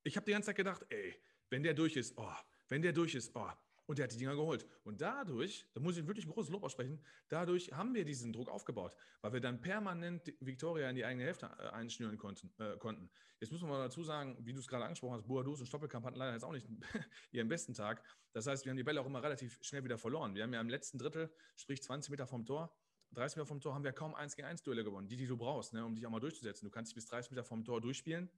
[0.03, 1.15] Ich habe die ganze Zeit gedacht, ey,
[1.51, 2.35] wenn der durch ist, oh,
[2.69, 3.51] wenn der durch ist, oh.
[3.87, 4.67] Und der hat die Dinger geholt.
[4.85, 8.49] Und dadurch, da muss ich wirklich ein großes Lob aussprechen, dadurch haben wir diesen Druck
[8.49, 13.09] aufgebaut, weil wir dann permanent Victoria in die eigene Hälfte äh, einschnüren konnten, äh, konnten.
[13.39, 16.05] Jetzt muss man mal dazu sagen, wie du es gerade angesprochen hast, Boadus und Stoppelkamp
[16.05, 16.67] hatten leider jetzt auch nicht
[17.31, 18.03] ihren besten Tag.
[18.33, 20.35] Das heißt, wir haben die Bälle auch immer relativ schnell wieder verloren.
[20.35, 22.75] Wir haben ja im letzten Drittel, sprich 20 Meter vom Tor,
[23.13, 25.37] 30 Meter vom Tor, haben wir kaum 1 gegen 1 Duelle gewonnen, die, die du
[25.37, 26.67] brauchst, ne, um dich auch mal durchzusetzen.
[26.67, 28.31] Du kannst dich bis 30 Meter vom Tor durchspielen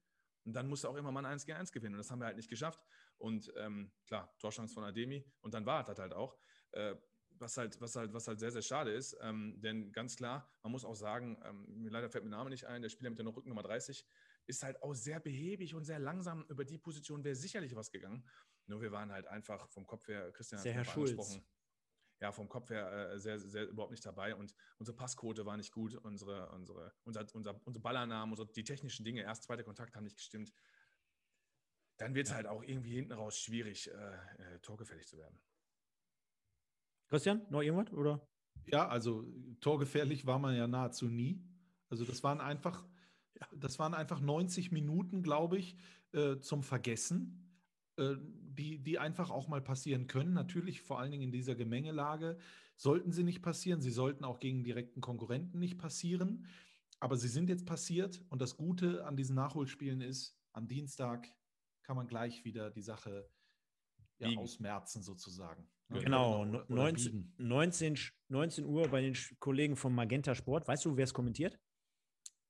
[0.44, 1.94] und dann musst du auch immer mal ein 1 gegen 1 gewinnen.
[1.94, 2.80] Und das haben wir halt nicht geschafft.
[3.18, 5.24] Und ähm, klar, Torchance von Ademi.
[5.40, 6.36] Und dann war das halt auch.
[6.72, 6.96] Äh,
[7.40, 9.16] was halt, was halt, was halt sehr, sehr schade ist.
[9.20, 12.64] Ähm, denn ganz klar, man muss auch sagen, ähm, mir leider fällt mir Name nicht
[12.64, 14.04] ein, der Spieler mit der Rückennummer 30
[14.46, 16.44] ist halt auch sehr behäbig und sehr langsam.
[16.48, 18.26] Über die Position wäre sicherlich was gegangen.
[18.66, 21.46] Nur wir waren halt einfach vom Kopf her, Christian hat Sehr es Herr angesprochen,
[22.20, 25.72] ja, vom Kopf her äh, sehr, sehr überhaupt nicht dabei und unsere Passquote war nicht
[25.72, 30.04] gut, unsere, unsere, unser, unser, unsere Ballannahmen, unsere, die technischen Dinge, erst zweiter Kontakt haben
[30.04, 30.52] nicht gestimmt.
[31.98, 35.38] Dann wird es halt auch irgendwie hinten raus schwierig, äh, äh, torgefällig zu werden.
[37.08, 37.92] Christian, noch irgendwas?
[37.92, 38.26] Oder?
[38.66, 39.24] Ja, also
[39.60, 41.42] torgefährlich war man ja nahezu nie.
[41.88, 42.86] Also das waren einfach,
[43.56, 45.76] das waren einfach 90 Minuten, glaube ich,
[46.12, 47.58] äh, zum Vergessen,
[47.96, 50.34] äh, die, die einfach auch mal passieren können.
[50.34, 52.38] Natürlich, vor allen Dingen in dieser Gemengelage
[52.76, 53.80] sollten sie nicht passieren.
[53.80, 56.46] Sie sollten auch gegen direkten Konkurrenten nicht passieren.
[57.00, 61.32] Aber sie sind jetzt passiert und das Gute an diesen Nachholspielen ist, am Dienstag
[61.88, 63.30] kann man gleich wieder die Sache
[64.18, 65.66] ja, ausmerzen sozusagen.
[65.88, 66.00] Ne?
[66.00, 67.34] Genau, Oder- oder 19, biegen.
[67.38, 70.68] 19, 19 Uhr bei den Kollegen vom Magenta Sport.
[70.68, 71.58] Weißt du, wer es kommentiert?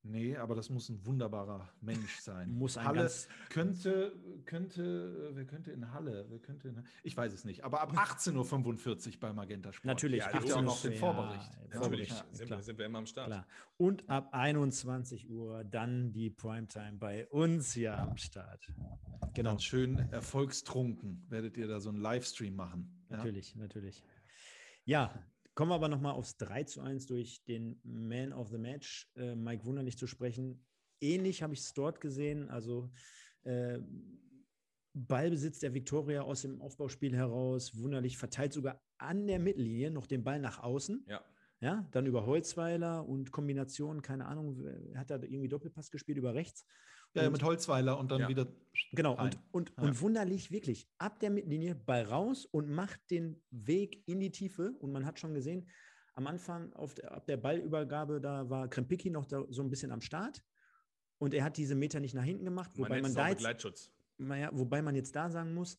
[0.08, 2.50] Nee, aber das muss ein wunderbarer Mensch sein.
[2.50, 6.24] Muss ein Halle ganz- könnte, könnte, äh, wer könnte in Halle?
[6.30, 9.84] Wer könnte in, ich weiß es nicht, aber ab 18.45 Uhr bei Magenta Sport.
[9.84, 10.20] Natürlich.
[10.20, 11.50] Ja, Gibt ja auch noch den ja, Vorbericht.
[11.74, 13.26] Natürlich, Ja, sind, wir, sind wir immer am Start.
[13.26, 13.46] Klar.
[13.76, 18.72] Und ab 21 Uhr dann die Primetime bei uns hier am Start.
[19.34, 23.04] Genau, Dann schön erfolgstrunken werdet ihr da so einen Livestream machen.
[23.10, 23.18] Ja?
[23.18, 24.02] natürlich, natürlich.
[24.84, 25.12] Ja,
[25.58, 29.34] kommen wir aber nochmal aufs 3 zu 1 durch den Man of the Match, äh,
[29.34, 30.64] Mike Wunderlich zu sprechen.
[31.00, 32.48] Ähnlich habe ich es dort gesehen.
[32.48, 32.92] Also
[33.42, 33.80] äh,
[34.94, 37.76] Ballbesitz der Viktoria aus dem Aufbauspiel heraus.
[37.76, 41.04] Wunderlich verteilt sogar an der Mittellinie noch den Ball nach außen.
[41.08, 41.24] Ja,
[41.60, 46.64] Ja, dann über Holzweiler und Kombination, keine Ahnung, hat er irgendwie Doppelpass gespielt über rechts.
[47.14, 48.28] Ja, Und- mit Holzweiler und dann Ja.
[48.28, 48.46] wieder.
[48.92, 49.30] Genau, rein.
[49.50, 49.82] und, und, Ja.
[49.84, 54.72] und wunderlich, wirklich, ab der Mittellinie, Ball raus und macht den Weg in die Tiefe.
[54.78, 55.68] Und man hat schon gesehen,
[56.14, 59.90] am Anfang, auf der, ab der Ballübergabe, da war Krempicki noch da, so ein bisschen
[59.90, 60.44] am Start.
[61.18, 63.38] Und er hat diese Meter nicht nach hinten gemacht, man wobei man, es da jetzt,
[63.38, 63.90] Begleitschutz.
[64.18, 65.76] naja, wobei man jetzt da sagen muss,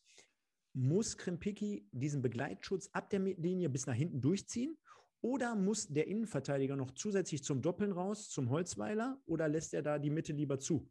[0.74, 4.76] muss Krempicki diesen Begleitschutz ab der Mittellinie bis nach hinten durchziehen?
[5.22, 9.98] Oder muss der Innenverteidiger noch zusätzlich zum Doppeln raus, zum Holzweiler, oder lässt er da
[9.98, 10.90] die Mitte lieber zu?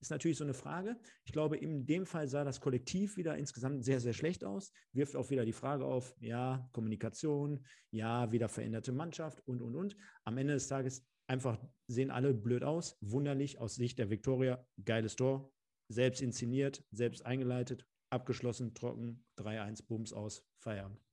[0.00, 0.98] Ist natürlich so eine Frage.
[1.24, 4.72] Ich glaube, in dem Fall sah das Kollektiv wieder insgesamt sehr, sehr schlecht aus.
[4.92, 9.96] Wirft auch wieder die Frage auf, ja, Kommunikation, ja, wieder veränderte Mannschaft und, und, und.
[10.24, 12.98] Am Ende des Tages einfach sehen alle blöd aus.
[13.00, 14.66] Wunderlich aus Sicht der Viktoria.
[14.84, 15.50] Geiles Tor.
[15.88, 21.05] Selbst inszeniert, selbst eingeleitet, abgeschlossen, trocken, 3-1, Bums aus, Feierabend.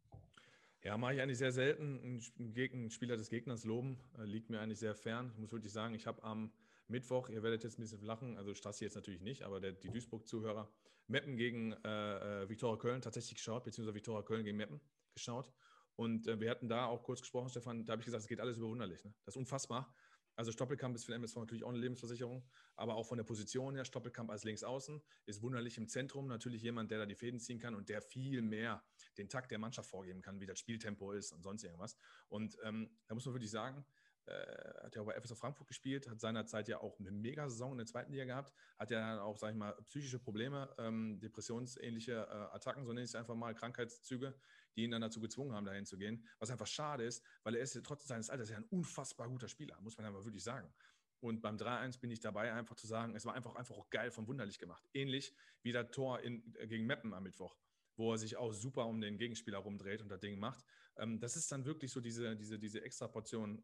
[0.83, 2.21] Ja, mache ich eigentlich sehr selten.
[2.37, 5.31] Einen Spieler des Gegners loben, äh, liegt mir eigentlich sehr fern.
[5.33, 6.51] Ich muss wirklich sagen, ich habe am
[6.89, 9.89] Mittwoch, ihr werdet jetzt ein bisschen lachen, also Strassi jetzt natürlich nicht, aber der, die
[9.89, 10.69] Duisburg-Zuhörer,
[11.07, 14.81] Meppen gegen äh, äh, Viktoria Köln tatsächlich geschaut, beziehungsweise Viktoria Köln gegen Meppen
[15.13, 15.49] geschaut.
[15.95, 18.39] Und äh, wir hatten da auch kurz gesprochen, Stefan, da habe ich gesagt, es geht
[18.39, 19.03] alles überwunderlich.
[19.05, 19.13] Ne?
[19.25, 19.93] Das ist unfassbar.
[20.35, 22.43] Also Stoppelkamp ist für den MSV natürlich auch eine Lebensversicherung,
[22.75, 26.91] aber auch von der Position her, Stoppelkamp als Linksaußen, ist wunderlich im Zentrum, natürlich jemand,
[26.91, 28.83] der da die Fäden ziehen kann und der viel mehr
[29.17, 31.97] den Takt der Mannschaft vorgeben kann, wie das Spieltempo ist und sonst irgendwas.
[32.29, 33.85] Und ähm, da muss man wirklich sagen,
[34.25, 37.77] äh, hat ja auch bei FSV Frankfurt gespielt, hat seinerzeit ja auch eine Mega-Saison in
[37.79, 42.13] der zweiten Liga gehabt, hat ja dann auch, sag ich mal, psychische Probleme, ähm, depressionsähnliche
[42.13, 44.33] äh, Attacken, so nenne ich es einfach mal, Krankheitszüge,
[44.75, 46.27] die ihn dann dazu gezwungen haben, dahin zu gehen.
[46.39, 49.79] Was einfach schade ist, weil er ist trotz seines Alters ja ein unfassbar guter Spieler,
[49.81, 50.73] muss man aber wirklich sagen.
[51.19, 54.11] Und beim 3-1 bin ich dabei, einfach zu sagen, es war einfach, einfach auch geil
[54.11, 54.89] von wunderlich gemacht.
[54.93, 57.55] Ähnlich wie das Tor in, äh, gegen Meppen am Mittwoch
[57.95, 60.63] wo er sich auch super um den Gegenspieler rumdreht und das Ding macht.
[60.97, 63.11] Ähm, das ist dann wirklich so diese, diese, diese extra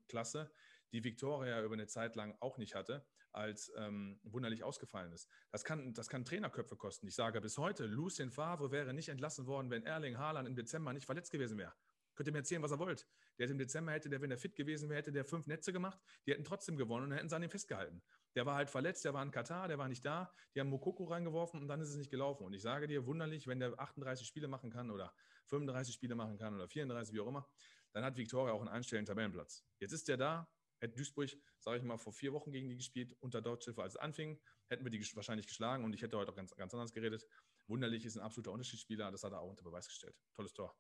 [0.08, 0.52] Klasse,
[0.92, 5.30] die Victoria über eine Zeit lang auch nicht hatte, als ähm, wunderlich ausgefallen ist.
[5.52, 7.08] Das kann, das kann Trainerköpfe kosten.
[7.08, 10.94] Ich sage bis heute, Lucien Favre wäre nicht entlassen worden, wenn Erling Haaland im Dezember
[10.94, 11.74] nicht verletzt gewesen wäre.
[12.20, 13.08] Könnt ihr mir erzählen, was er wollt.
[13.38, 15.72] Der hätte im Dezember, hätte der, wenn er fit gewesen wäre, hätte der fünf Netze
[15.72, 18.02] gemacht, die hätten trotzdem gewonnen und hätten sie an ihm festgehalten.
[18.36, 21.06] Der war halt verletzt, der war in Katar, der war nicht da, die haben Mokoko
[21.06, 22.46] reingeworfen und dann ist es nicht gelaufen.
[22.46, 25.14] Und ich sage dir, wunderlich, wenn der 38 Spiele machen kann oder
[25.46, 27.48] 35 Spiele machen kann oder 34, wie auch immer,
[27.94, 29.66] dann hat Viktoria auch einen einstellenden Tabellenplatz.
[29.80, 33.16] Jetzt ist der da, hätte Duisburg, sage ich mal, vor vier Wochen gegen die gespielt,
[33.20, 36.36] unter Deutschhilfe, als es anfing, hätten wir die wahrscheinlich geschlagen und ich hätte heute auch
[36.36, 37.26] ganz, ganz anders geredet.
[37.68, 40.16] Wunderlich ist ein absoluter Unterschiedsspieler, das hat er auch unter Beweis gestellt.
[40.36, 40.76] Tolles Tor.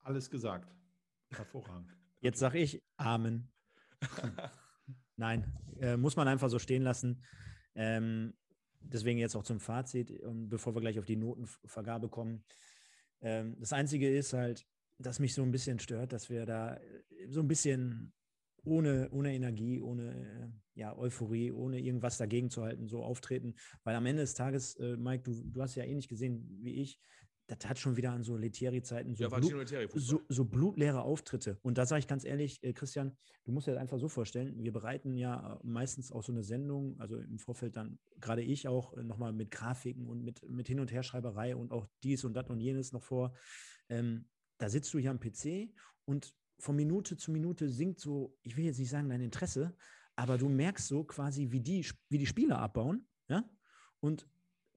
[0.00, 0.74] Alles gesagt.
[1.30, 1.96] Hervorragend.
[2.20, 3.52] Jetzt sage ich Amen.
[5.16, 7.24] Nein, äh, muss man einfach so stehen lassen.
[7.74, 8.34] Ähm,
[8.80, 12.44] deswegen jetzt auch zum Fazit, und bevor wir gleich auf die Notenvergabe kommen.
[13.20, 14.66] Ähm, das Einzige ist halt,
[14.98, 16.78] dass mich so ein bisschen stört, dass wir da
[17.28, 18.12] so ein bisschen
[18.64, 23.54] ohne, ohne Energie, ohne äh, ja, Euphorie, ohne irgendwas dagegen zu halten, so auftreten.
[23.84, 26.98] Weil am Ende des Tages, äh, Mike, du, du hast ja ähnlich gesehen wie ich,
[27.46, 31.58] das hat schon wieder an so Letieri-Zeiten so, ja, Blut, so, so, blutleere Auftritte.
[31.60, 34.62] Und da sage ich ganz ehrlich, äh, Christian, du musst dir das einfach so vorstellen,
[34.62, 38.96] wir bereiten ja meistens auch so eine Sendung, also im Vorfeld dann, gerade ich auch,
[38.96, 42.48] äh, nochmal mit Grafiken und mit, mit Hin- und Herschreiberei und auch dies und das
[42.48, 43.34] und jenes noch vor.
[43.90, 44.26] Ähm,
[44.64, 45.68] da sitzt du hier am PC
[46.06, 49.76] und von Minute zu Minute sinkt so, ich will jetzt nicht sagen dein Interesse,
[50.16, 53.44] aber du merkst so quasi, wie die, wie die Spieler abbauen, ja,
[54.00, 54.26] und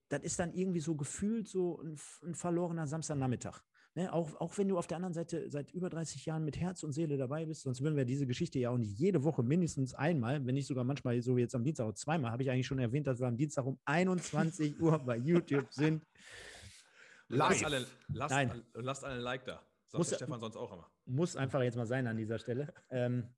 [0.09, 3.61] das ist dann irgendwie so gefühlt so ein, ein verlorener Samstagnachmittag.
[3.95, 4.11] Ne?
[4.11, 6.91] Auch, auch wenn du auf der anderen Seite seit über 30 Jahren mit Herz und
[6.91, 10.45] Seele dabei bist, sonst würden wir diese Geschichte ja auch nicht jede Woche mindestens einmal,
[10.45, 12.79] wenn nicht sogar manchmal so wie jetzt am Dienstag auch zweimal, habe ich eigentlich schon
[12.79, 16.05] erwähnt, dass wir am Dienstag um 21 Uhr bei YouTube sind.
[17.29, 18.63] Lasst alle, lasst, Nein.
[18.73, 19.61] lasst alle ein Like da.
[19.87, 20.91] Sagt muss, Stefan sonst auch immer.
[21.05, 22.73] Muss einfach jetzt mal sein an dieser Stelle.
[22.89, 23.33] ähm,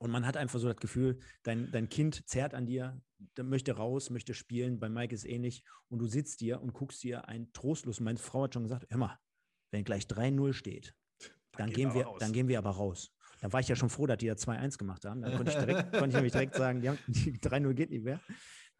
[0.00, 3.00] und man hat einfach so das Gefühl, dein, dein Kind zerrt an dir,
[3.36, 4.78] möchte raus, möchte spielen.
[4.78, 5.64] Bei Mike ist ähnlich.
[5.88, 7.98] Und du sitzt dir und guckst dir ein trostlos.
[7.98, 9.18] Meine Frau hat schon gesagt: Hör mal,
[9.72, 13.12] wenn gleich 3-0 steht, dann, dann gehen, wir, dann gehen wir aber raus.
[13.40, 15.20] Da war ich ja schon froh, dass die da 2-1 gemacht haben.
[15.20, 18.20] Dann konnte ich, direkt, konnte ich nämlich direkt sagen: die, die 3-0 geht nicht mehr.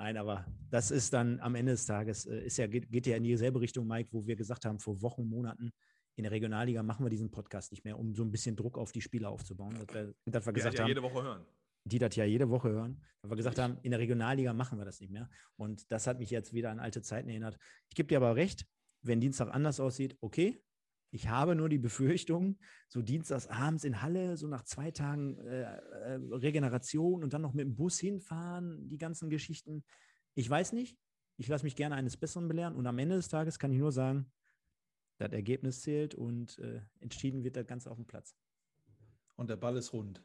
[0.00, 3.16] Nein, aber das ist dann am Ende des Tages, äh, ist ja, geht, geht ja
[3.16, 5.72] in dieselbe Richtung, Mike, wo wir gesagt haben, vor Wochen, Monaten,
[6.18, 8.90] in der Regionalliga machen wir diesen Podcast nicht mehr, um so ein bisschen Druck auf
[8.90, 9.74] die Spieler aufzubauen.
[9.78, 11.46] Dass wir, dass wir gesagt ja haben, jede Woche hören.
[11.84, 13.00] Die das ja jede Woche hören.
[13.22, 15.30] Wir gesagt haben, in der Regionalliga machen wir das nicht mehr.
[15.54, 17.56] Und das hat mich jetzt wieder an alte Zeiten erinnert.
[17.88, 18.66] Ich gebe dir aber recht,
[19.00, 20.60] wenn Dienstag anders aussieht, okay.
[21.10, 22.58] Ich habe nur die Befürchtung,
[22.88, 27.54] so dienstags abends in Halle, so nach zwei Tagen äh, äh, Regeneration und dann noch
[27.54, 29.84] mit dem Bus hinfahren, die ganzen Geschichten.
[30.34, 30.98] Ich weiß nicht.
[31.36, 32.74] Ich lasse mich gerne eines Besseren belehren.
[32.74, 34.30] Und am Ende des Tages kann ich nur sagen,
[35.18, 38.34] das Ergebnis zählt und äh, entschieden wird das Ganze auf dem Platz.
[39.36, 40.22] Und der Ball ist rund.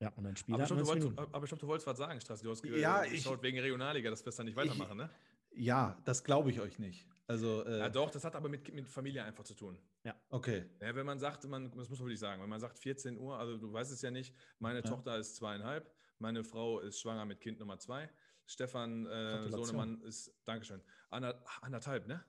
[0.00, 1.98] Ja, und ein Spiel aber, ich glaube, du, wolltest, aber ich glaub, du wolltest was
[1.98, 2.44] sagen, Straße.
[2.44, 5.10] Du hast ja, geschaut ich, wegen Regionalliga, dass wir es dann nicht weitermachen, ne?
[5.50, 7.06] Ja, das glaube ich euch nicht.
[7.26, 9.78] Also, äh, ja, doch, das hat aber mit, mit Familie einfach zu tun.
[10.04, 10.14] Ja.
[10.30, 10.64] Okay.
[10.80, 13.38] Ja, wenn man sagt, man, das muss man wirklich sagen, wenn man sagt 14 Uhr,
[13.38, 14.84] also du weißt es ja nicht, meine ja.
[14.84, 18.08] Tochter ist zweieinhalb, meine Frau ist schwanger mit Kind Nummer zwei,
[18.46, 20.80] Stefan äh, Sohnemann ist, Dankeschön,
[21.10, 22.24] anderthalb, ne?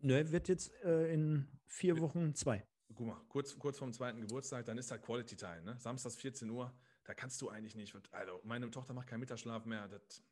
[0.00, 2.64] Ne, wird jetzt äh, in vier Wochen zwei.
[2.94, 5.76] guck mal, kurz, kurz vorm zweiten Geburtstag, dann ist halt Quality Time, ne?
[5.78, 6.72] Samstags 14 Uhr,
[7.04, 7.94] da kannst du eigentlich nicht.
[8.12, 9.88] Also, meine Tochter macht keinen Mittagsschlaf mehr.
[9.88, 10.22] Das,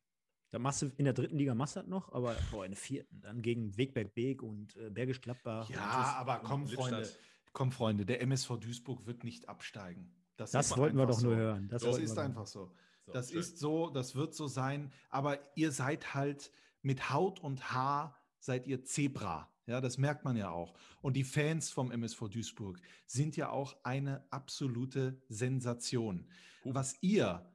[0.53, 2.79] da machst du in der dritten Liga machst du das noch, aber boah, in der
[2.79, 5.69] vierten, dann gegen Wegberg Beek und äh, Bergisch Gladbach.
[5.71, 7.09] Ja, aber komm, Freunde,
[7.55, 10.15] komm, Freunde, der MSV Duisburg wird nicht absteigen.
[10.37, 11.29] Das, das wollten wir doch so.
[11.29, 11.69] nur hören.
[11.69, 12.71] Das, das ist einfach so.
[13.07, 13.41] so das schön.
[13.41, 16.53] ist so, das wird so sein, aber ihr seid halt
[16.83, 19.49] mit Haut und Haar, seid ihr Zebra.
[19.67, 20.75] Ja, das merkt man ja auch.
[21.01, 26.29] Und die Fans vom MSV Duisburg sind ja auch eine absolute Sensation.
[26.65, 27.47] Was ihr,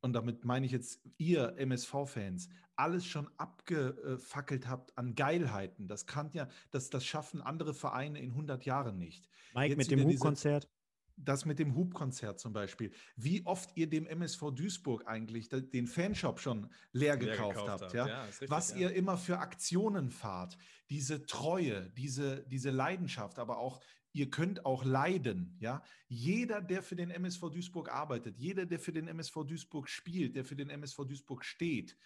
[0.00, 6.30] und damit meine ich jetzt ihr MSV-Fans, alles schon abgefackelt habt an Geilheiten, das kann
[6.32, 9.28] ja, das, das schaffen andere Vereine in 100 Jahren nicht.
[9.54, 10.68] Mike Jetzt mit dem Hubkonzert
[11.16, 16.40] das mit dem Hubkonzert zum Beispiel, wie oft ihr dem MSV Duisburg eigentlich den Fanshop
[16.40, 17.94] schon leer, leer gekauft, gekauft, habt, habt.
[17.94, 18.06] Ja?
[18.08, 18.76] ja richtig, was ja.
[18.76, 20.58] ihr immer für Aktionen fahrt,
[20.90, 23.80] diese Treue, diese, diese Leidenschaft, aber auch
[24.12, 25.82] ihr könnt auch leiden, ja.
[26.08, 30.44] Jeder, der für den MSV Duisburg arbeitet, jeder, der für den MSV Duisburg spielt, der
[30.44, 31.96] für den MSV Duisburg steht,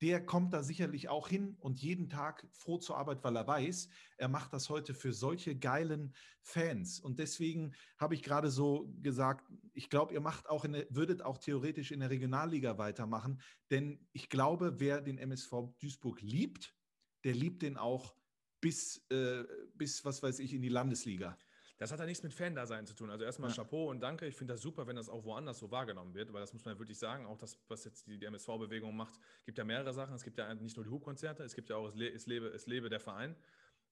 [0.00, 3.88] der kommt da sicherlich auch hin und jeden Tag froh zur Arbeit, weil er weiß,
[4.16, 7.00] er macht das heute für solche geilen Fans.
[7.00, 11.38] Und deswegen habe ich gerade so gesagt, ich glaube, ihr macht auch der, würdet auch
[11.38, 13.40] theoretisch in der Regionalliga weitermachen,
[13.70, 16.76] denn ich glaube, wer den MSV Duisburg liebt,
[17.24, 18.14] der liebt den auch
[18.60, 19.44] bis, äh,
[19.74, 21.38] bis was weiß ich, in die Landesliga.
[21.78, 23.08] Das hat ja nichts mit Fan-Dasein zu tun.
[23.08, 23.56] Also erstmal ja.
[23.56, 24.26] Chapeau und danke.
[24.26, 26.74] Ich finde das super, wenn das auch woanders so wahrgenommen wird, weil das muss man
[26.74, 27.24] ja wirklich sagen.
[27.24, 29.14] Auch das, was jetzt die, die MSV-Bewegung macht,
[29.46, 30.14] gibt ja mehrere Sachen.
[30.14, 32.48] Es gibt ja nicht nur die Hubkonzerte, es gibt ja auch es, Le es, lebe,
[32.48, 33.36] es lebe der Verein.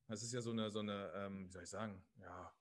[0.08, 2.52] Das ist ja so eine, so eine ähm, wie soll ich sagen, ja,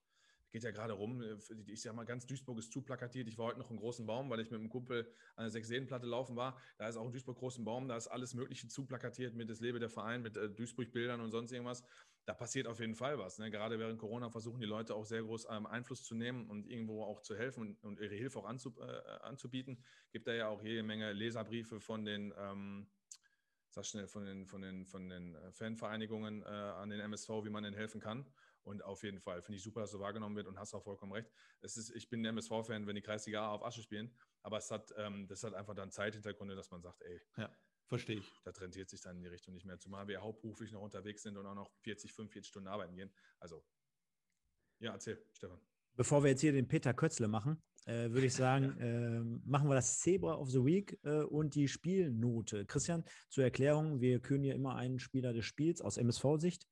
[0.56, 1.22] geht ja gerade rum.
[1.68, 3.28] Ich sag mal, ganz Duisburg ist zu plakatiert.
[3.28, 6.06] Ich war heute noch im großen Baum, weil ich mit einem Kumpel an der Sechs-Seenplatte
[6.06, 6.58] laufen war.
[6.78, 9.60] Da ist auch ein Duisburg großen Baum, da ist alles Mögliche zu plakatiert mit Es
[9.60, 11.84] lebe der Verein, mit äh, Duisburg-Bildern und sonst irgendwas
[12.24, 13.38] da passiert auf jeden Fall was.
[13.38, 13.52] Ne?
[13.52, 17.04] Gerade während Corona versuchen die Leute auch sehr groß ähm, Einfluss zu nehmen und irgendwo
[17.04, 19.84] auch zu helfen und, und ihre Hilfe auch anzu, äh, anzubieten.
[20.12, 22.88] Gibt da ja auch jede Menge Leserbriefe von den, ähm,
[23.70, 27.50] sag schnell, von den, von den, von den äh, Fanvereinigungen äh, an den MSV, wie
[27.50, 28.26] man ihnen helfen kann.
[28.66, 31.14] Und auf jeden Fall finde ich super, dass so wahrgenommen wird und hast auch vollkommen
[31.14, 31.32] recht.
[31.62, 34.70] Es ist, ich bin ein MSV-Fan, wenn die Kreisliga A auf Asche spielen, aber es
[34.72, 37.50] hat, ähm, das hat einfach dann Zeithintergründe, dass man sagt, ey, ja.
[37.88, 38.34] Verstehe ich.
[38.44, 41.38] Das rentiert sich dann in die Richtung nicht mehr, zumal wir hauptberuflich noch unterwegs sind
[41.38, 43.12] und auch noch 40, 45 Stunden arbeiten gehen.
[43.40, 43.64] Also,
[44.80, 45.60] ja, erzähl, Stefan.
[45.96, 49.76] Bevor wir jetzt hier den Peter Kötzle machen, äh, würde ich sagen, äh, machen wir
[49.76, 52.66] das Zebra of the Week äh, und die Spielnote.
[52.66, 56.68] Christian, zur Erklärung, wir können ja immer einen Spieler des Spiels aus MSV-Sicht,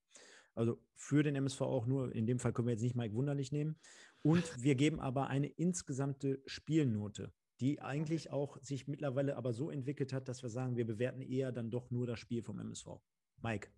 [0.55, 3.51] also für den MSV auch nur, in dem Fall können wir jetzt nicht Mike Wunderlich
[3.51, 3.77] nehmen.
[4.21, 10.11] Und wir geben aber eine insgesamte Spielnote die eigentlich auch sich mittlerweile aber so entwickelt
[10.11, 12.87] hat, dass wir sagen, wir bewerten eher dann doch nur das Spiel vom MSV.
[13.41, 13.69] Mike,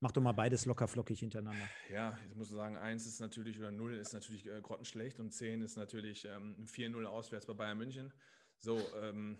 [0.00, 1.68] mach doch mal beides locker flockig hintereinander.
[1.88, 5.62] Ja, ich muss sagen, 1 ist natürlich oder 0 ist natürlich äh, grottenschlecht und 10
[5.62, 8.12] ist natürlich ähm, 4-0 auswärts bei Bayern München.
[8.58, 9.38] So, ähm,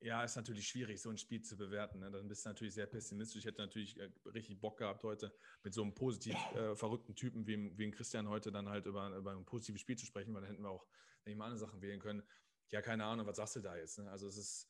[0.00, 2.00] ja, ist natürlich schwierig, so ein Spiel zu bewerten.
[2.00, 2.10] Ne?
[2.10, 3.40] Dann bist du natürlich sehr pessimistisch.
[3.40, 5.32] Ich hätte natürlich äh, richtig Bock gehabt, heute
[5.62, 9.32] mit so einem positiv äh, verrückten Typen wie, wie Christian heute dann halt über, über
[9.32, 10.86] ein positives Spiel zu sprechen, weil dann hätten wir auch
[11.24, 12.22] nicht mal andere Sachen wählen können
[12.70, 13.98] ja, keine Ahnung, was sagst du da jetzt?
[13.98, 14.10] Ne?
[14.10, 14.68] Also es ist,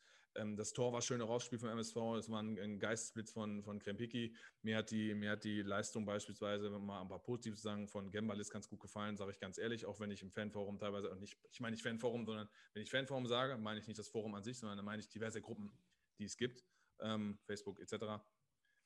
[0.56, 4.34] das Tor war schön rausgespielt vom MSV, es war ein, Geistesblitz von, von Krempicki.
[4.62, 8.50] Mir hat, die, mir hat die Leistung beispielsweise, mal ein paar positive sagen, von Gembalis
[8.50, 11.38] ganz gut gefallen, sage ich ganz ehrlich, auch wenn ich im Fanforum teilweise, und nicht,
[11.50, 14.44] ich meine nicht Fanforum, sondern wenn ich Fanforum sage, meine ich nicht das Forum an
[14.44, 15.72] sich, sondern meine ich diverse Gruppen,
[16.18, 16.64] die es gibt,
[17.00, 18.22] ähm, Facebook etc.,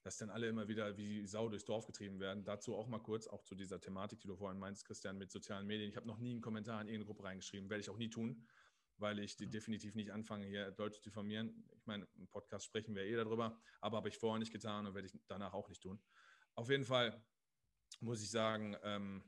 [0.02, 2.42] dass dann alle immer wieder wie Sau durchs Dorf getrieben werden.
[2.42, 5.66] Dazu auch mal kurz, auch zu dieser Thematik, die du vorhin meinst, Christian, mit sozialen
[5.66, 5.90] Medien.
[5.90, 8.46] Ich habe noch nie einen Kommentar in irgendeine Gruppe reingeschrieben, werde ich auch nie tun
[9.00, 11.64] weil ich die definitiv nicht anfange, hier Leute zu diffamieren.
[11.76, 14.94] Ich meine, im Podcast sprechen wir eh darüber, aber habe ich vorher nicht getan und
[14.94, 16.00] werde ich danach auch nicht tun.
[16.54, 17.22] Auf jeden Fall
[18.00, 19.22] muss ich sagen, ähm,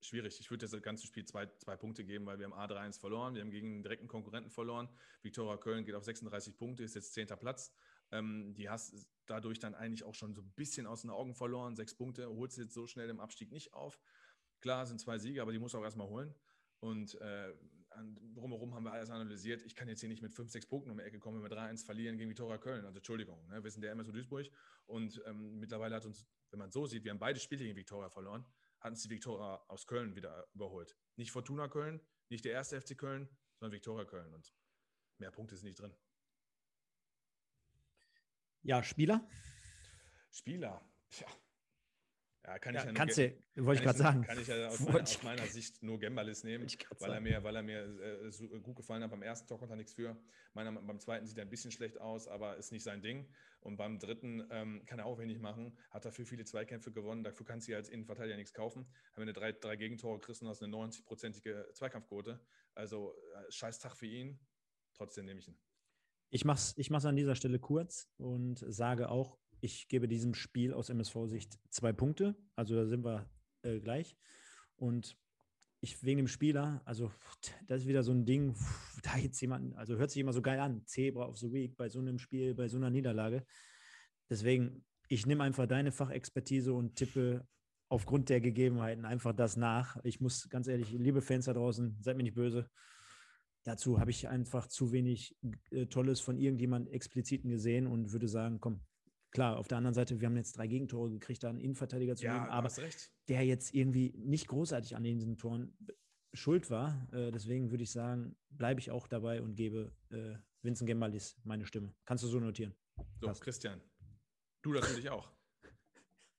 [0.00, 0.38] schwierig.
[0.40, 3.42] Ich würde das ganze Spiel zwei, zwei Punkte geben, weil wir haben A3-1 verloren, wir
[3.42, 4.88] haben gegen einen direkten Konkurrenten verloren.
[5.22, 7.28] Viktoria Köln geht auf 36 Punkte, ist jetzt 10.
[7.38, 7.72] Platz.
[8.10, 8.94] Ähm, die hast
[9.26, 11.76] dadurch dann eigentlich auch schon so ein bisschen aus den Augen verloren.
[11.76, 13.98] Sechs Punkte, holst du jetzt so schnell im Abstieg nicht auf.
[14.60, 16.34] Klar, sind zwei Siege, aber die muss auch erstmal holen.
[16.80, 17.54] Und äh,
[18.34, 19.62] drumherum haben wir alles analysiert.
[19.62, 21.56] Ich kann jetzt hier nicht mit 5, 6 Punkten um die Ecke kommen, wenn wir
[21.56, 22.84] 3-1 verlieren gegen Viktoria Köln.
[22.84, 23.62] Also Entschuldigung, ne?
[23.62, 24.46] wir sind der MSU Duisburg
[24.86, 28.08] und ähm, mittlerweile hat uns, wenn man so sieht, wir haben beide Spiele gegen Viktoria
[28.08, 28.44] verloren,
[28.80, 30.96] hat uns die Viktoria aus Köln wieder überholt.
[31.16, 33.28] Nicht Fortuna Köln, nicht der erste FC Köln,
[33.58, 34.54] sondern Viktoria Köln und
[35.18, 35.94] mehr Punkte sind nicht drin.
[38.62, 39.28] Ja, Spieler?
[40.30, 40.88] Spieler,
[41.20, 41.26] ja.
[42.44, 43.32] Ja, kann Ja, ich ja kannst du,
[43.64, 44.22] wollte ich gerade sagen.
[44.22, 46.66] Kann ich ja aus ich- aus meiner Sicht nur Gembalis nehmen,
[46.98, 49.10] weil er mir, weil er mir äh, so gut gefallen hat.
[49.10, 50.16] Beim ersten Tor konnte er nichts für.
[50.52, 53.32] Meiner, beim zweiten sieht er ein bisschen schlecht aus, aber ist nicht sein Ding.
[53.60, 55.78] Und beim dritten ähm, kann er auch wenig machen.
[55.90, 57.22] Hat dafür viele Zweikämpfe gewonnen.
[57.22, 58.92] Dafür kannst du ja als Innenverteidiger nichts kaufen.
[59.14, 62.40] Wenn du drei, drei Gegentore kriegst und hast eine 90-prozentige Zweikampfquote.
[62.74, 64.40] Also äh, scheiß Tag für ihn.
[64.94, 65.58] Trotzdem nehme ich ihn.
[66.30, 70.34] Ich mache es ich mach's an dieser Stelle kurz und sage auch, ich gebe diesem
[70.34, 72.36] Spiel aus MSV-Sicht zwei Punkte.
[72.56, 73.30] Also da sind wir
[73.62, 74.16] äh, gleich.
[74.76, 75.16] Und
[75.80, 77.12] ich wegen dem Spieler, also
[77.68, 78.56] das ist wieder so ein Ding,
[79.02, 81.88] da jetzt jemand, also hört sich immer so geil an, Zebra of the Week bei
[81.88, 83.46] so einem Spiel, bei so einer Niederlage.
[84.28, 87.46] Deswegen, ich nehme einfach deine Fachexpertise und tippe
[87.88, 89.96] aufgrund der Gegebenheiten einfach das nach.
[90.02, 92.68] Ich muss ganz ehrlich, liebe Fans da draußen, seid mir nicht böse.
[93.62, 95.36] Dazu habe ich einfach zu wenig
[95.70, 98.80] äh, Tolles von irgendjemand Expliziten gesehen und würde sagen, komm,
[99.32, 102.24] klar, auf der anderen Seite, wir haben jetzt drei Gegentore gekriegt, da einen Innenverteidiger zu
[102.26, 102.70] nehmen, du aber
[103.28, 105.76] der jetzt irgendwie nicht großartig an diesen Toren
[106.32, 107.08] schuld war.
[107.12, 111.66] Äh, deswegen würde ich sagen, bleibe ich auch dabei und gebe äh, Vincent Gembalis meine
[111.66, 111.92] Stimme.
[112.04, 112.74] Kannst du so notieren?
[113.20, 113.42] So, Passt.
[113.42, 113.80] Christian.
[114.62, 115.30] Du natürlich auch.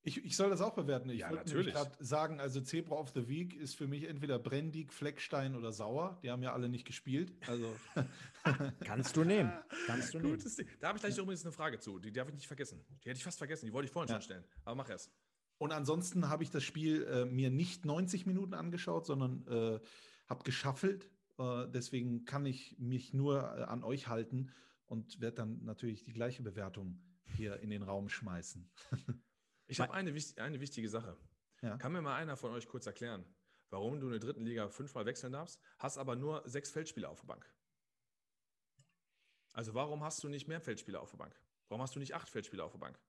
[0.06, 1.10] Ich, ich soll das auch bewerten.
[1.10, 1.74] Ich Ja, wollte natürlich.
[1.74, 6.20] gerade sagen, also Zebra of the Week ist für mich entweder Brendig, Fleckstein oder Sauer.
[6.24, 7.34] Die haben ja alle nicht gespielt.
[7.48, 7.74] Also
[8.84, 9.54] Kannst du nehmen.
[9.88, 10.32] Kannst du nehmen.
[10.34, 10.68] Gutes Ding.
[10.82, 12.00] Da habe ich gleich übrigens eine Frage zu.
[12.00, 12.84] Die darf ich nicht vergessen.
[13.04, 13.66] Die hätte ich fast vergessen.
[13.66, 14.16] Die wollte ich vorhin Ja.
[14.16, 14.44] schon stellen.
[14.66, 15.12] Aber mach erst.
[15.58, 19.80] Und ansonsten habe ich das Spiel äh, mir nicht 90 Minuten angeschaut, sondern äh,
[20.28, 21.10] habe geschaffelt.
[21.40, 24.52] Äh, deswegen kann ich mich nur äh, an euch halten
[24.86, 27.02] und werde dann natürlich die gleiche Bewertung
[27.38, 28.70] hier in den Raum schmeißen.
[29.74, 31.18] Ich habe eine, eine wichtige Sache.
[31.62, 31.78] Ja.
[31.78, 33.26] Kann mir mal einer von euch kurz erklären,
[33.72, 37.22] warum du in der dritten Liga fünfmal wechseln darfst, hast aber nur sechs Feldspieler auf
[37.22, 37.52] der Bank?
[39.52, 41.36] Also warum hast du nicht mehr Feldspieler auf der Bank?
[41.70, 43.00] Warum hast du nicht acht Feldspieler auf der Bank?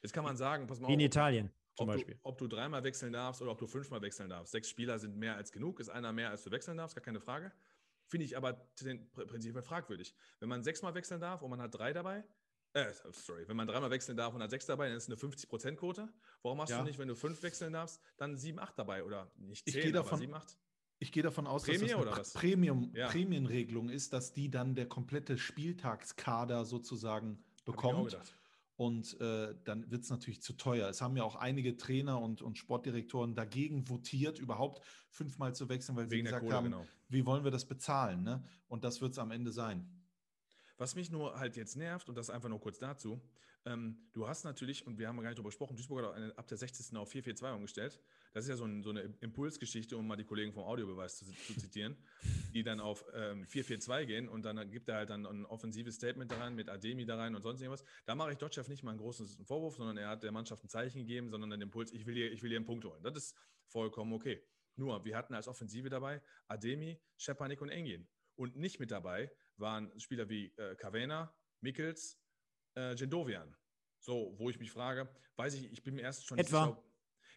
[0.00, 2.14] Jetzt kann man sagen, pass mal Wie in auf, Italien zum ob Beispiel.
[2.14, 4.52] Du, ob du dreimal wechseln darfst oder ob du fünfmal wechseln darfst.
[4.52, 7.20] Sechs Spieler sind mehr als genug, ist einer mehr, als du wechseln darfst, gar keine
[7.20, 7.52] Frage.
[8.06, 8.54] Finde ich aber
[9.14, 10.14] prinzipiell fragwürdig.
[10.38, 12.24] Wenn man sechsmal wechseln darf und man hat drei dabei,
[12.76, 15.16] äh, sorry, wenn man dreimal wechseln darf und hat sechs dabei, dann ist es eine
[15.16, 16.08] 50%-Quote.
[16.42, 16.78] Warum hast Ja.
[16.78, 19.82] du nicht, wenn du fünf wechseln darfst, dann sieben, acht dabei oder nicht Ich zehn,
[19.82, 20.58] gehe aber davon- sieben, acht?
[20.98, 22.32] Ich gehe davon aus, Prämie dass das oder eine was?
[22.32, 23.08] Premium, Ja.
[23.08, 28.16] Prämienregelung ist, dass die dann der komplette Spieltagskader sozusagen ich bekommt.
[28.78, 30.88] Und äh, dann wird es natürlich zu teuer.
[30.90, 35.96] Es haben ja auch einige Trainer und, und Sportdirektoren dagegen votiert, überhaupt fünfmal zu wechseln,
[35.96, 36.86] weil sie Wegen der gesagt Kohle, haben, genau.
[37.08, 38.22] wie wollen wir das bezahlen?
[38.22, 38.44] Ne?
[38.68, 39.95] Und das wird es am Ende sein.
[40.78, 43.20] Was mich nur halt jetzt nervt, und das einfach nur kurz dazu,
[43.66, 46.46] ähm, du hast natürlich, und wir haben gar nicht darüber gesprochen, Duisburg hat eine, ab
[46.46, 46.96] der 60.
[46.96, 48.00] auf 4-4-2 umgestellt.
[48.32, 51.24] Das ist ja so, ein, so eine Impulsgeschichte, um mal die Kollegen vom Audiobeweis zu,
[51.24, 51.96] zu zitieren,
[52.54, 56.30] die dann auf ähm, 4-4-2 gehen und dann gibt er halt dann ein offensives Statement
[56.30, 57.84] da rein, mit Ademi da rein und sonst irgendwas.
[58.04, 60.68] Da mache ich Dotchev nicht mal einen großen Vorwurf, sondern er hat der Mannschaft ein
[60.68, 63.02] Zeichen gegeben, sondern den Impuls, ich will hier, ich will hier einen Punkt holen.
[63.02, 64.44] Das ist vollkommen okay.
[64.76, 68.06] Nur, wir hatten als Offensive dabei Ademi, Schepanik und Engin.
[68.36, 72.20] Und nicht mit dabei waren Spieler wie äh, Cavena, Mikkels,
[72.74, 73.56] äh, Gendovian.
[73.98, 76.66] So, wo ich mich frage, weiß ich, ich bin mir erst schon Etwa?
[76.66, 76.82] nicht sicher.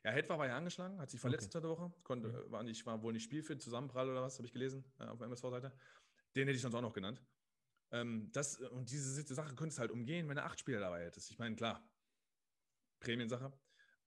[0.04, 2.86] Ja, Hetwa war ja angeschlagen, hat sich verletzt unter der Woche, konnte, äh, war, nicht,
[2.86, 5.74] war wohl nicht spielfit, Zusammenprall oder was, habe ich gelesen äh, auf der MSV-Seite.
[6.36, 7.22] Den hätte ich sonst auch noch genannt.
[7.92, 11.32] Ähm, das, und diese Sache könntest du halt umgehen, wenn du acht Spieler dabei hättest.
[11.32, 11.84] Ich meine, klar,
[13.00, 13.52] Prämiensache.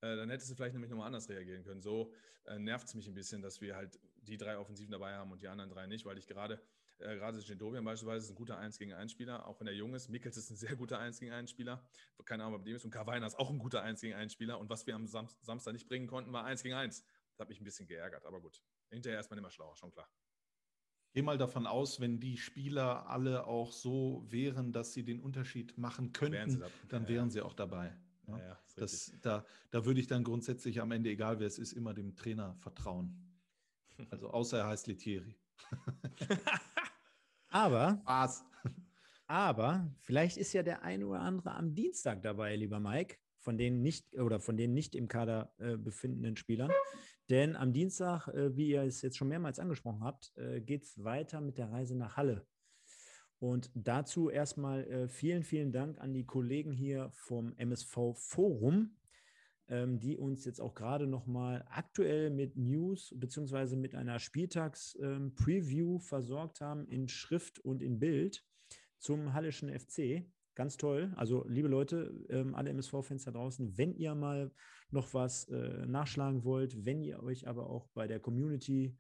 [0.01, 1.81] Äh, dann hättest du vielleicht nämlich nochmal anders reagieren können.
[1.81, 2.13] So
[2.45, 5.43] äh, nervt es mich ein bisschen, dass wir halt die drei Offensiven dabei haben und
[5.43, 6.63] die anderen drei nicht, weil ich gerade,
[7.03, 9.95] äh, gerade Gendovian beispielsweise ist ein guter 1 gegen 1 Spieler, auch wenn er jung
[9.95, 10.09] ist.
[10.09, 11.85] Mikkels ist ein sehr guter 1 gegen 1 Spieler.
[12.25, 12.85] Keine Ahnung, ob dem ist.
[12.85, 14.59] Und Kavaina ist auch ein guter 1 gegen 1 Spieler.
[14.59, 17.05] Und was wir am Sam Samstag nicht bringen konnten, war 1 gegen 1.
[17.33, 18.63] Das hat mich ein bisschen geärgert, aber gut.
[18.91, 20.09] Hinterher ist man immer schlauer, schon klar.
[21.15, 25.77] Gehe mal davon aus, wenn die Spieler alle auch so wären, dass sie den Unterschied
[25.77, 27.95] machen könnten, da- dann ja, wären sie auch dabei.
[28.27, 31.59] Ja, Ja, ja, das, da, da würde ich dann grundsätzlich am Ende, egal wer es
[31.59, 33.29] ist, immer dem Trainer vertrauen.
[34.11, 35.37] Also außer er heißt Letieri.
[37.53, 38.45] Aber, Spaß.
[39.27, 43.83] aber vielleicht ist ja der ein oder andere am Dienstag dabei, lieber Mike, von den
[43.83, 46.71] nicht oder von den nicht im Kader äh, befindenden Spielern.
[47.29, 51.03] Denn am Dienstag, äh, wie ihr es jetzt schon mehrmals angesprochen habt, äh, geht es
[51.03, 52.47] weiter mit der Reise nach Halle.
[53.39, 58.97] Und dazu erstmal äh, vielen, vielen Dank an die Kollegen hier vom MSV Forum,
[59.69, 66.61] ähm, die uns jetzt auch gerade nochmal aktuell mit News beziehungsweise mit einer Spieltags-Preview versorgt
[66.61, 68.45] haben in Schrift und in Bild
[68.99, 70.27] zum Hallischen FC.
[70.55, 71.13] Ganz toll.
[71.17, 74.53] Also, liebe Leute, ähm, alle MSV-Fans da draußen, wenn ihr mal
[74.91, 78.95] noch was äh, nachschlagen wollt, wenn ihr euch aber auch bei der Community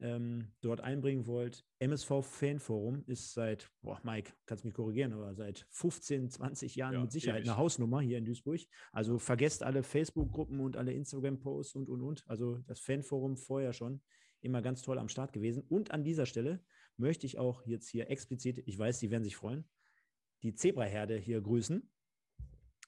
[0.00, 5.66] ähm, dort einbringen wollt, MSV Fanforum ist seit, boah, Mike, kannst mich korrigieren, aber seit
[5.70, 7.50] 15, 20 Jahren ja, mit Sicherheit ewig.
[7.50, 8.60] eine Hausnummer hier in Duisburg.
[8.92, 12.24] Also vergesst alle Facebook-Gruppen und alle Instagram-Posts und, und, und.
[12.26, 14.00] Also das Fanforum vorher schon
[14.40, 15.62] immer ganz toll am Start gewesen.
[15.68, 16.64] Und an dieser Stelle
[16.96, 19.68] möchte ich auch jetzt hier explizit, ich weiß, Sie werden sich freuen,
[20.42, 21.88] die Zebraherde hier grüßen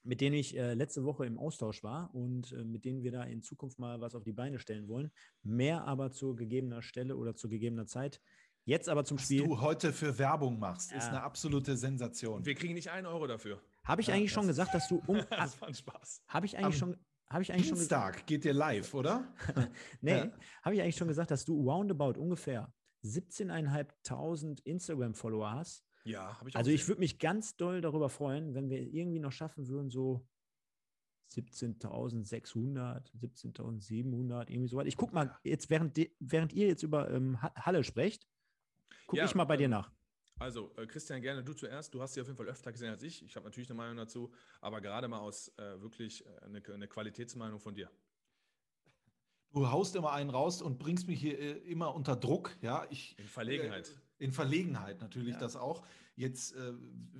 [0.05, 3.23] mit denen ich äh, letzte Woche im Austausch war und äh, mit denen wir da
[3.23, 5.11] in Zukunft mal was auf die Beine stellen wollen.
[5.43, 8.21] Mehr aber zu gegebener Stelle oder zu gegebener Zeit.
[8.65, 9.41] Jetzt aber zum was Spiel.
[9.41, 10.97] Was du heute für Werbung machst, ja.
[10.97, 12.45] ist eine absolute Sensation.
[12.45, 13.61] Wir kriegen nicht einen Euro dafür.
[13.83, 15.17] Habe ich ja, eigentlich schon gesagt, dass du um.
[15.29, 16.23] das war ein Spaß.
[16.27, 16.97] Habe ich eigentlich Am schon.
[17.27, 19.33] Habe ich eigentlich Dienstag schon geht dir live, oder?
[20.01, 20.31] nee, ja.
[20.61, 22.71] habe ich eigentlich schon gesagt, dass du roundabout ungefähr
[23.03, 28.53] 17.500 Instagram-Follower hast ja, habe ich auch Also ich würde mich ganz doll darüber freuen,
[28.53, 30.25] wenn wir irgendwie noch schaffen würden, so
[31.33, 34.87] 17.600, 17.700, irgendwie so weit.
[34.87, 38.27] Ich gucke mal, jetzt während, während ihr jetzt über ähm, Halle sprecht,
[39.07, 39.91] gucke ja, ich mal bei dir ähm, nach.
[40.37, 41.93] Also, äh, Christian, gerne du zuerst.
[41.93, 43.23] Du hast sie auf jeden Fall öfter gesehen als ich.
[43.23, 44.31] Ich habe natürlich eine Meinung dazu,
[44.61, 47.89] aber gerade mal aus äh, wirklich äh, eine, eine, Qualitätsmeinung von dir.
[49.51, 52.55] Du haust immer einen raus und bringst mich hier äh, immer unter Druck.
[52.61, 53.97] Ja, ich, In Verlegenheit.
[54.17, 55.39] In Verlegenheit natürlich ja.
[55.39, 55.85] das auch.
[56.15, 56.73] Jetzt äh,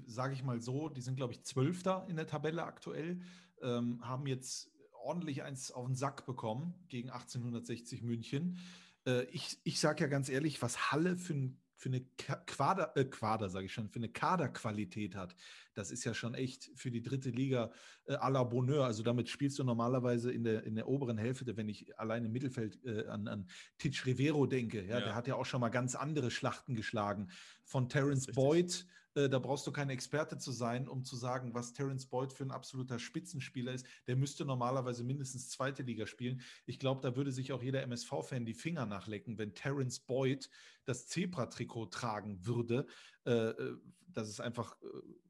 [0.05, 3.21] sage ich mal so, die sind, glaube ich, Zwölfter in der Tabelle aktuell,
[3.61, 4.71] ähm, haben jetzt
[5.03, 8.59] ordentlich eins auf den Sack bekommen gegen 1860 München.
[9.05, 12.01] Äh, ich ich sage ja ganz ehrlich, was Halle für ein für eine
[12.47, 15.36] Quader, äh, Quader sage ich schon, für eine Kaderqualität hat.
[15.75, 17.71] Das ist ja schon echt für die dritte Liga
[18.05, 18.86] äh, à la Bonheur.
[18.86, 22.31] Also damit spielst du normalerweise in der, in der oberen Hälfte, wenn ich allein im
[22.31, 24.81] Mittelfeld äh, an, an Titch Rivero denke.
[24.81, 27.29] Ja, ja, Der hat ja auch schon mal ganz andere Schlachten geschlagen.
[27.63, 32.05] Von Terence Boyd da brauchst du kein Experte zu sein, um zu sagen, was Terence
[32.05, 33.88] Boyd für ein absoluter Spitzenspieler ist.
[34.07, 36.41] Der müsste normalerweise mindestens zweite Liga spielen.
[36.66, 40.49] Ich glaube, da würde sich auch jeder MSV-Fan die Finger nachlecken, wenn Terence Boyd
[40.84, 42.86] das Zebra-Trikot tragen würde.
[43.26, 44.78] Äh, äh, das ist einfach,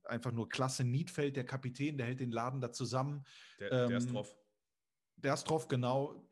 [0.03, 0.83] einfach nur klasse.
[0.83, 3.23] Niedfeld, der Kapitän, der hält den Laden da zusammen.
[3.59, 4.35] Der, der ähm, ist drauf.
[5.17, 6.27] Der ist drauf, genau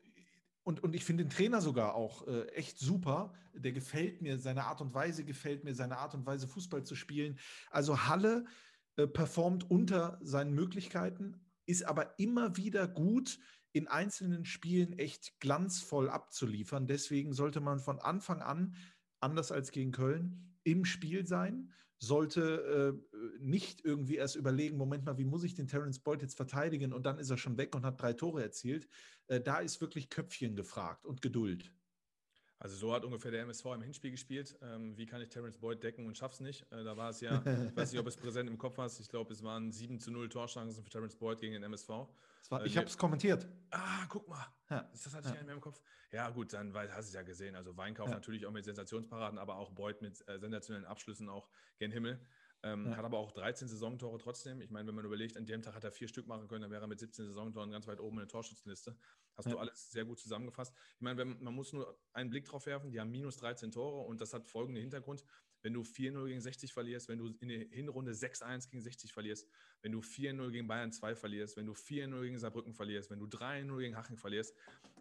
[0.64, 3.34] und, und ich finde den Trainer sogar auch äh, echt super.
[3.52, 6.96] Der gefällt mir, seine Art und Weise gefällt mir, seine Art und Weise Fußball zu
[6.96, 7.38] spielen.
[7.70, 8.46] Also Halle
[8.96, 13.38] äh, performt unter seinen Möglichkeiten, ist aber immer wieder gut
[13.72, 16.86] in einzelnen Spielen echt glanzvoll abzuliefern.
[16.86, 18.74] Deswegen sollte man von Anfang an,
[19.20, 25.18] anders als gegen Köln, im Spiel sein sollte äh, nicht irgendwie erst überlegen, Moment mal,
[25.18, 27.84] wie muss ich den Terence Boyd jetzt verteidigen und dann ist er schon weg und
[27.84, 28.88] hat drei Tore erzielt.
[29.28, 31.72] Äh, da ist wirklich Köpfchen gefragt und Geduld.
[32.64, 34.56] Also so hat ungefähr der MSV im Hinspiel gespielt.
[34.62, 36.64] Ähm, wie kann ich Terence Boyd decken und schaff's nicht?
[36.72, 39.08] Äh, da war es ja, ich weiß nicht, ob es präsent im Kopf hast, ich
[39.10, 41.90] glaube, es waren 7 zu 0 Torchancen für Terence Boyd gegen den MSV.
[42.48, 43.46] War, äh, ich habe es kommentiert.
[43.70, 44.46] Ah, guck mal.
[44.70, 44.88] Ja.
[44.90, 45.32] Das hatte ich ja.
[45.32, 45.78] nicht mehr im Kopf.
[46.10, 47.54] Ja, gut, dann weil, hast du es ja gesehen.
[47.54, 48.14] Also Weinkauf ja.
[48.14, 52.18] natürlich auch mit Sensationsparaden, aber auch Boyd mit äh, sensationellen Abschlüssen auch gen Himmel.
[52.64, 52.96] Ähm, ja.
[52.96, 54.62] Hat aber auch 13 Saisontore trotzdem.
[54.62, 56.70] Ich meine, wenn man überlegt, an dem Tag hat er vier Stück machen können, dann
[56.70, 58.96] wäre er mit 17 Saisontoren ganz weit oben in der Torschützenliste.
[59.36, 59.52] Hast ja.
[59.52, 60.74] du alles sehr gut zusammengefasst.
[60.94, 64.06] Ich meine, wenn, man muss nur einen Blick drauf werfen, die haben minus 13 Tore
[64.06, 65.24] und das hat folgenden Hintergrund.
[65.60, 69.46] Wenn du 4-0 gegen 60 verlierst, wenn du in der Hinrunde 6-1 gegen 60 verlierst,
[69.82, 73.26] wenn du 4-0 gegen Bayern 2 verlierst, wenn du 4-0 gegen Saarbrücken verlierst, wenn du
[73.26, 74.54] 3-0 gegen Hachen verlierst,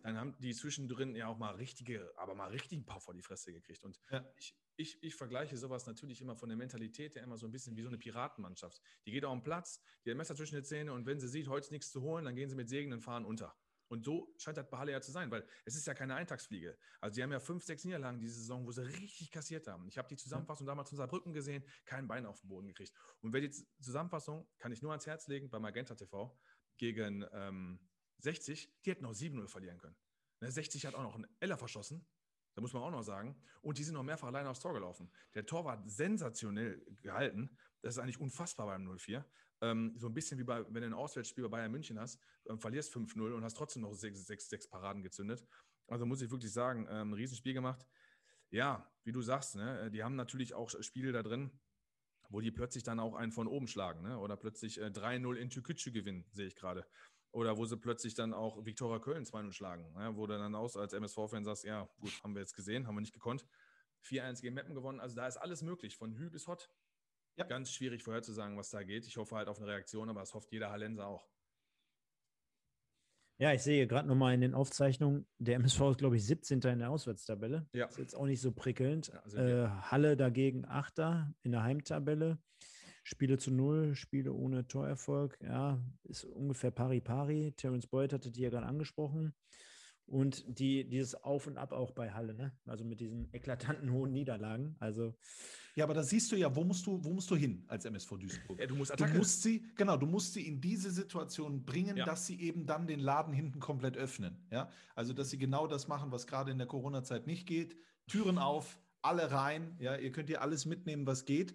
[0.03, 3.21] dann haben die zwischendrin ja auch mal richtige, aber mal richtig ein paar vor die
[3.21, 3.83] Fresse gekriegt.
[3.83, 4.25] Und ja.
[4.37, 7.75] ich, ich, ich vergleiche sowas natürlich immer von der Mentalität her immer so ein bisschen
[7.75, 8.81] wie so eine Piratenmannschaft.
[9.05, 11.47] Die geht auf den Platz, die hat Messer zwischen den Zähnen und wenn sie sieht,
[11.47, 13.55] heute nichts zu holen, dann gehen sie mit Segen und fahren unter.
[13.89, 16.75] Und so scheint das bei Halle ja zu sein, weil es ist ja keine Eintagsfliege.
[16.99, 19.87] Also die haben ja fünf, sechs Niederlagen diese Saison, wo sie richtig kassiert haben.
[19.87, 22.91] Ich habe die Zusammenfassung damals von Saarbrücken gesehen, kein Bein auf den Boden gekriegt.
[23.21, 23.51] Und wer die
[23.81, 26.35] Zusammenfassung, kann ich nur ans Herz legen, bei Magenta TV
[26.77, 27.79] gegen ähm,
[28.19, 29.95] 60, die hätten noch 7-0 verlieren können.
[30.41, 32.05] 60 ne, hat auch noch einen Eller verschossen,
[32.55, 33.35] da muss man auch noch sagen.
[33.61, 35.11] Und die sind noch mehrfach alleine aufs Tor gelaufen.
[35.33, 37.57] Der Tor war sensationell gehalten.
[37.81, 39.23] Das ist eigentlich unfassbar beim 0-4
[39.63, 42.59] ähm, so ein bisschen wie bei, wenn du ein Auswärtsspiel bei Bayern München hast, ähm,
[42.59, 45.45] verlierst 5-0 und hast trotzdem noch 6, 6, 6 Paraden gezündet.
[45.87, 47.87] Also muss ich wirklich sagen, ähm, ein Riesenspiel gemacht.
[48.51, 51.49] Ja, wie du sagst, ne, die haben natürlich auch Spiele da drin,
[52.29, 54.19] wo die plötzlich dann auch einen von oben schlagen, ne?
[54.19, 56.85] oder plötzlich äh, 3-0 in Tükücü gewinnen, sehe ich gerade.
[57.33, 60.15] Oder wo sie plötzlich dann auch Viktoria Köln 2-0 schlagen, ne?
[60.15, 63.01] wo du dann aus als MSV-Fan sagst, ja, gut, haben wir jetzt gesehen, haben wir
[63.01, 63.45] nicht gekonnt.
[64.05, 66.69] 4-1 gegen Meppen gewonnen, also da ist alles möglich, von Hü bis Hott.
[67.35, 67.45] Ja.
[67.45, 69.07] Ganz schwierig vorherzusagen, was da geht.
[69.07, 71.27] Ich hoffe halt auf eine Reaktion, aber das hofft jeder Hallenser auch.
[73.39, 76.61] Ja, ich sehe gerade nochmal in den Aufzeichnungen, der MSV ist, glaube ich, 17.
[76.61, 77.67] in der Auswärtstabelle.
[77.73, 77.87] Ja.
[77.87, 79.11] Ist jetzt auch nicht so prickelnd.
[79.33, 80.99] Ja, äh, Halle dagegen 8.
[81.41, 82.37] in der Heimtabelle.
[83.03, 85.37] Spiele zu null, Spiele ohne Torerfolg.
[85.41, 87.53] Ja, ist ungefähr pari-pari.
[87.55, 89.33] Terence Boyd hatte die ja gerade angesprochen.
[90.05, 92.51] Und die, dieses Auf und Ab auch bei Halle, ne?
[92.65, 94.75] Also mit diesen eklatanten hohen Niederlagen.
[94.79, 95.15] Also.
[95.75, 98.17] Ja, aber da siehst du ja, wo musst du, wo musst du hin als MSV
[98.17, 98.59] Duisburg?
[98.59, 102.05] Ja, du musst Du musst sie, genau, du musst sie in diese Situation bringen, Ja.
[102.05, 104.45] dass sie eben dann den Laden hinten komplett öffnen.
[104.51, 107.77] Ja, also dass sie genau das machen, was gerade in der Corona-Zeit nicht geht.
[108.07, 109.77] Türen auf, alle rein.
[109.79, 111.53] Ja, ihr könnt hier alles mitnehmen, was geht.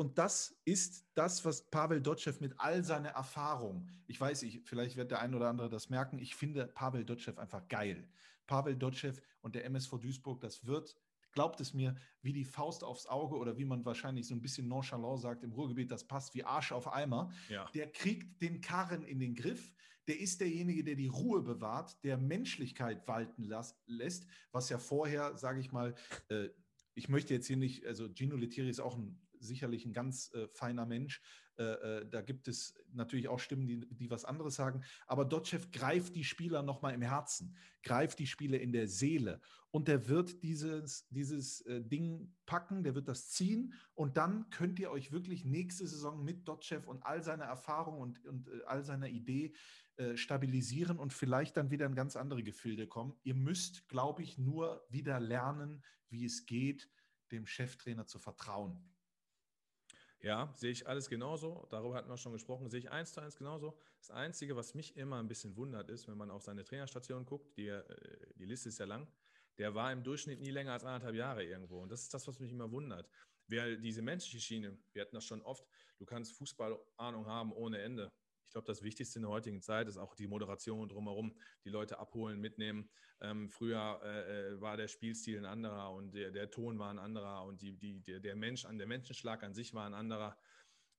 [0.00, 4.96] Und das ist das, was Pavel Dotschew mit all seiner Erfahrung, ich weiß, ich, vielleicht
[4.96, 8.08] wird der ein oder andere das merken, ich finde Pavel Dotschew einfach geil.
[8.46, 9.12] Pavel Dotschew
[9.42, 10.96] und der MSV Duisburg, das wird,
[11.32, 14.68] glaubt es mir, wie die Faust aufs Auge oder wie man wahrscheinlich so ein bisschen
[14.68, 17.30] nonchalant sagt im Ruhrgebiet, das passt wie Arsch auf Eimer.
[17.50, 17.66] Ja.
[17.74, 19.74] Der kriegt den Karren in den Griff.
[20.08, 25.36] Der ist derjenige, der die Ruhe bewahrt, der Menschlichkeit walten las, lässt, was ja vorher,
[25.36, 25.94] sage ich mal,
[26.30, 26.48] äh,
[26.94, 30.46] ich möchte jetzt hier nicht, also Gino Lettieri ist auch ein, sicherlich ein ganz äh,
[30.48, 31.20] feiner Mensch.
[31.60, 34.82] Äh, äh, da gibt es natürlich auch Stimmen, die, die was anderes sagen.
[35.06, 39.42] Aber Dotschew greift die Spieler nochmal im Herzen, greift die Spieler in der Seele.
[39.70, 43.74] Und der wird dieses, dieses äh, Ding packen, der wird das ziehen.
[43.94, 48.24] Und dann könnt ihr euch wirklich nächste Saison mit Dotschew und all seiner Erfahrung und,
[48.24, 49.52] und äh, all seiner Idee
[50.14, 53.18] stabilisieren und vielleicht dann wieder in ganz andere Gefilde kommen.
[53.22, 56.88] Ihr müsst, glaube ich, nur wieder lernen, wie es geht,
[57.32, 58.89] dem Cheftrainer zu vertrauen.
[60.22, 61.66] Ja, sehe ich alles genauso.
[61.70, 62.68] Darüber hatten wir schon gesprochen.
[62.68, 63.78] Sehe ich eins zu eins genauso.
[63.98, 67.56] Das Einzige, was mich immer ein bisschen wundert, ist, wenn man auf seine Trainerstation guckt,
[67.56, 67.82] die, äh,
[68.36, 69.08] die Liste ist ja lang,
[69.56, 71.80] der war im Durchschnitt nie länger als anderthalb Jahre irgendwo.
[71.80, 73.08] Und das ist das, was mich immer wundert.
[73.46, 75.66] Wer diese menschliche Schiene, wir hatten das schon oft,
[75.98, 78.12] du kannst Fußballahnung haben ohne Ende.
[78.50, 81.32] Ich glaube, das Wichtigste in der heutigen Zeit ist auch die Moderation drumherum,
[81.64, 82.90] die Leute abholen, mitnehmen.
[83.20, 86.98] Ähm, früher äh, äh, war der Spielstil ein anderer und der, der Ton war ein
[86.98, 90.36] anderer und die, die, der, der Mensch an der Menschenschlag an sich war ein anderer.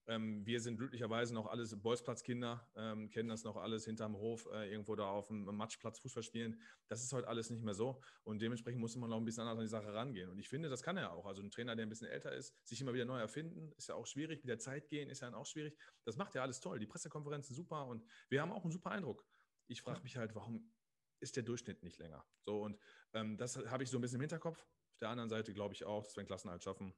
[0.08, 4.72] Ähm, wir sind glücklicherweise noch alles Bolzplatzkinder, ähm, kennen das noch alles hinterm Hof, äh,
[4.72, 6.60] irgendwo da auf dem Matschplatz Fußball spielen.
[6.88, 9.58] Das ist heute alles nicht mehr so und dementsprechend muss man noch ein bisschen anders
[9.58, 10.30] an die Sache rangehen.
[10.30, 11.26] Und ich finde, das kann er auch.
[11.26, 13.96] Also ein Trainer, der ein bisschen älter ist, sich immer wieder neu erfinden, ist ja
[13.96, 14.44] auch schwierig.
[14.44, 15.78] Mit der Zeit gehen ist ja dann auch schwierig.
[16.04, 16.80] Das macht ja alles toll.
[16.80, 19.26] Die Pressekonferenzen super und wir haben auch einen super Eindruck.
[19.68, 20.74] Ich frage mich halt, warum
[21.20, 22.26] ist der Durchschnitt nicht länger?
[22.42, 22.80] So und
[23.14, 24.66] ähm, das habe ich so ein bisschen im Hinterkopf.
[24.92, 26.94] Auf der anderen Seite glaube ich auch, dass wir einen Klassenhalt schaffen,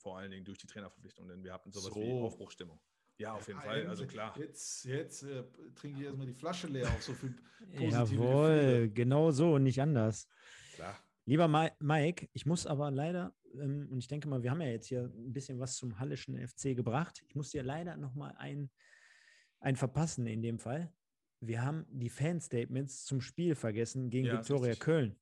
[0.00, 2.00] vor allen Dingen durch die Trainerverpflichtung, denn wir hatten sowas So.
[2.00, 2.80] wie Aufbruchstimmung.
[3.18, 4.34] Ja, auf jeden Fall, also klar.
[4.38, 5.44] Jetzt, jetzt äh,
[5.74, 7.34] trinke ich erstmal die Flasche leer, auch so viel
[7.76, 8.90] positive Jawohl, Gefühle.
[8.90, 10.26] genau so und nicht anders.
[10.74, 10.98] klar.
[11.26, 14.68] Lieber Mi- Mike, ich muss aber leider, ähm, und ich denke mal, wir haben ja
[14.68, 17.20] jetzt hier ein bisschen was zum Hallischen FC gebracht.
[17.28, 18.70] Ich muss dir leider nochmal ein,
[19.60, 20.90] ein verpassen in dem Fall.
[21.40, 24.74] Wir haben die Fan-Statements zum Spiel vergessen gegen Ja, Viktoria.
[24.76, 25.20] Köln.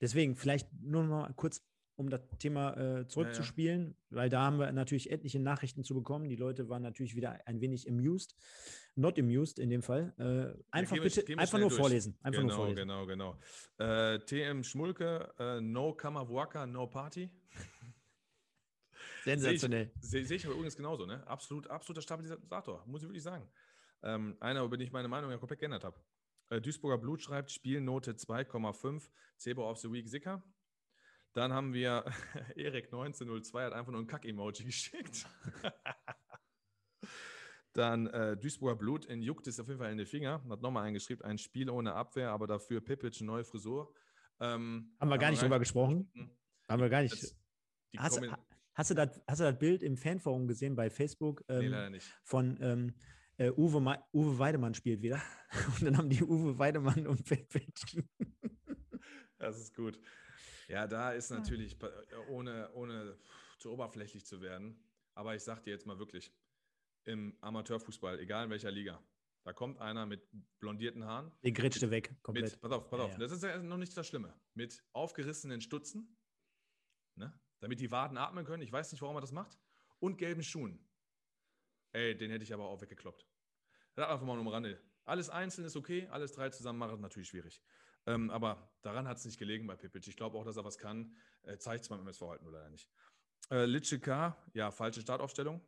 [0.00, 1.66] Deswegen vielleicht nur noch mal kurz,
[1.98, 6.28] um das Thema äh, zurückzuspielen, weil da haben wir natürlich etliche Nachrichten zu bekommen.
[6.28, 8.36] Die Leute waren natürlich wieder ein wenig amused,
[8.94, 10.14] not amused in dem Fall.
[10.16, 11.80] Äh, einfach bitte, wir einfach nur durch.
[11.80, 12.16] vorlesen.
[12.22, 12.76] Einfach genau, nur vorlesen.
[12.76, 13.38] genau, genau.
[13.78, 17.28] Äh, TM Schmulke, äh, no Kamawaka, no Party.
[19.24, 19.90] Sensationell.
[20.00, 21.26] Sehe seh ich aber übrigens genauso, ne?
[21.26, 23.48] Absolut, absoluter Stabilisator, muss ich wirklich sagen.
[24.04, 26.00] Ähm, einer, über den ich meine Meinung ja komplett geändert habe.
[26.50, 30.44] Äh, Duisburger Blut schreibt Spielnote 2,5, Zebra of the Week Sicker.
[31.34, 32.04] Dann haben wir
[32.56, 35.26] Erik 1902 hat einfach nur ein Kack-Emoji geschickt.
[37.74, 40.42] Dann äh, Duisburger Blut in juckt es auf jeden Fall in die Finger.
[40.48, 43.94] Hat nochmal eingeschrieben, ein Spiel ohne Abwehr, aber dafür eine neue Frisur.
[44.40, 46.10] Ähm, Haben wir gar nicht drüber gesprochen.
[46.68, 47.12] Haben wir gar nicht.
[47.12, 47.36] Das,
[47.96, 48.20] Hast,
[48.74, 51.90] hast, du das, hast du das Bild im Fanforum gesehen bei Facebook nee, ähm, leider
[51.90, 52.06] nicht.
[52.22, 52.94] von ähm,
[53.36, 55.22] äh, Uwe, Ma Uwe Weidemann spielt wieder?
[55.78, 58.02] Und dann haben die Uwe Weidemann und Page.
[59.38, 59.98] Das ist gut.
[60.68, 61.90] Ja, da ist natürlich, bei-
[62.28, 63.18] ohne, ohne
[63.58, 64.84] zu oberflächlich zu werden,
[65.14, 66.32] aber ich sag dir jetzt mal wirklich,
[67.04, 69.02] im Amateurfußball, egal in welcher Liga,
[69.44, 70.28] da kommt einer mit
[70.60, 72.52] blondierten Haaren, Den grätschte weg, komplett.
[72.52, 73.18] mit, pass auf, pass Ja, auf, ja.
[73.18, 76.18] das ist ja noch nicht das Schlimme, mit aufgerissenen Stutzen,
[77.16, 79.58] ne, damit die Waden atmen können, ich weiß nicht, warum er das macht,
[80.00, 80.86] und gelben Schuhen.
[81.92, 83.26] Ey, den hätte ich aber auch weggekloppt.
[83.94, 84.82] Das einfach mal nur am Rande.
[85.04, 87.62] Alles einzeln ist okay, alles drei zusammen machen ist natürlich schwierig.
[88.06, 90.08] Ähm, aber daran hat es nicht gelegen bei Pipic.
[90.08, 91.14] Ich glaube auch, dass er was kann.
[91.42, 92.88] Äh, Zeigt es beim MSV halt nur leider nicht.
[93.50, 95.60] Äh, Litsche K, ja, falsche Startaufstellung.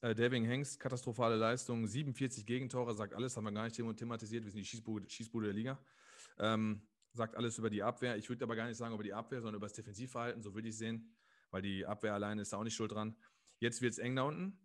[0.00, 4.44] Äh, Deving Hengst, katastrophale Leistung, 47 Gegentore, sagt alles, haben wir gar nicht thema- thematisiert.
[4.44, 5.84] Wir sind die Schießbude, Schießbude der Liga.
[6.38, 8.16] Ähm, sagt alles über die Abwehr.
[8.16, 10.68] Ich würde aber gar nicht sagen über die Abwehr, sondern über das Defensivverhalten, so würde
[10.68, 11.14] ich sehen,
[11.50, 13.14] weil die Abwehr alleine ist da auch nicht schuld dran.
[13.58, 14.58] Jetzt wird es eng da unten.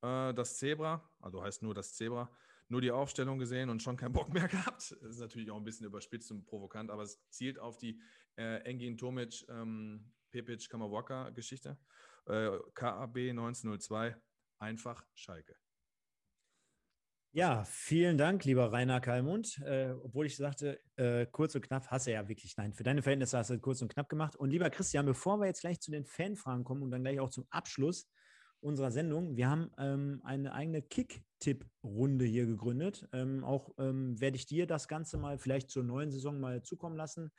[0.00, 2.30] Äh, das Zebra, also heißt nur das Zebra,
[2.72, 4.96] nur die Aufstellung gesehen und schon keinen Bock mehr gehabt.
[5.02, 8.00] Das ist natürlich auch ein bisschen überspitzt und provokant, aber es zielt auf die
[8.36, 11.78] äh, Engin Tomic, ähm, Pepic, Kamawaka-Geschichte.
[12.26, 14.16] Äh, KAB 1902,
[14.58, 15.54] einfach Schalke.
[17.34, 19.58] Ja, vielen Dank, lieber Rainer Kalmund.
[19.64, 23.02] Äh, obwohl ich sagte, äh, kurz und knapp, hast du ja wirklich, nein, für deine
[23.02, 24.36] Verhältnisse hast du kurz und knapp gemacht.
[24.36, 27.30] Und lieber Christian, bevor wir jetzt gleich zu den Fanfragen kommen und dann gleich auch
[27.30, 28.08] zum Abschluss
[28.62, 33.08] unserer Sendung, wir haben ähm, eine eigene Kick-Tipp-Runde hier gegründet.
[33.12, 36.96] Ähm, auch ähm, werde ich dir das Ganze mal vielleicht zur neuen Saison mal zukommen
[36.96, 37.32] lassen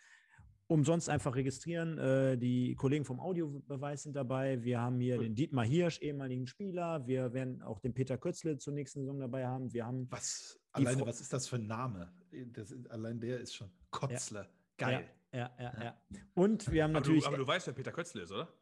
[0.68, 1.98] umsonst einfach registrieren.
[1.98, 4.64] Äh, die Kollegen vom Audiobeweis sind dabei.
[4.64, 5.24] Wir haben hier cool.
[5.24, 7.06] den Dietmar Hirsch, ehemaligen Spieler.
[7.06, 9.72] Wir werden auch den Peter Kötzle zur nächsten Saison dabei haben.
[9.74, 12.12] Wir haben was, alleine, Fro was ist das für ein Name?
[12.54, 14.40] Das, allein der ist schon Kotzle.
[14.40, 14.48] Ja.
[14.78, 15.10] Geil.
[15.32, 15.98] Ja, ja, ja, ja,
[16.36, 17.24] Und wir haben aber natürlich.
[17.24, 18.54] Du, aber du weißt, wer Peter Kötzle ist, oder?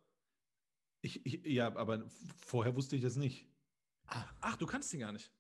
[1.01, 2.07] Ich, ich, ja, aber
[2.37, 3.47] vorher wusste ich das nicht.
[4.05, 5.31] Ach, ach, du kannst ihn gar nicht.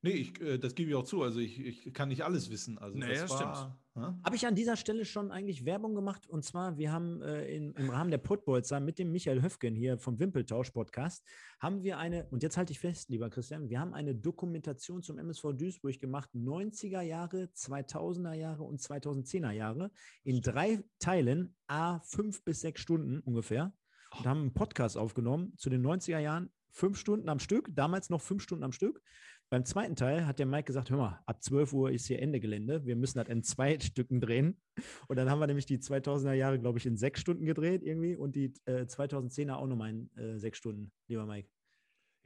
[0.00, 1.22] Nee, ich, äh, das gebe ich auch zu.
[1.22, 2.78] Also ich, ich kann nicht alles wissen.
[2.78, 4.24] Also nee, das war, stimmt.
[4.24, 6.28] Habe ich an dieser Stelle schon eigentlich Werbung gemacht?
[6.28, 9.98] Und zwar, wir haben äh, in, im Rahmen der Putbolzer mit dem Michael Höfgen hier
[9.98, 11.24] vom Wimpeltausch-Podcast,
[11.58, 15.18] haben wir eine, und jetzt halte ich fest, lieber Christian, wir haben eine Dokumentation zum
[15.18, 19.90] MSV Duisburg gemacht, 90er Jahre, 2000er Jahre und 2010er Jahre,
[20.22, 23.72] in drei Teilen, a fünf bis sechs Stunden ungefähr.
[24.16, 28.20] Und haben einen Podcast aufgenommen zu den 90er Jahren, fünf Stunden am Stück, damals noch
[28.20, 29.02] fünf Stunden am Stück.
[29.50, 32.38] Beim zweiten Teil hat der Mike gesagt, hör mal, ab 12 Uhr ist hier Ende
[32.38, 32.84] Gelände.
[32.84, 34.60] Wir müssen das in zwei Stücken drehen.
[35.08, 38.14] Und dann haben wir nämlich die 2000er Jahre, glaube ich, in sechs Stunden gedreht irgendwie
[38.14, 41.48] und die äh, 2010er auch nochmal in äh, sechs Stunden, lieber Mike.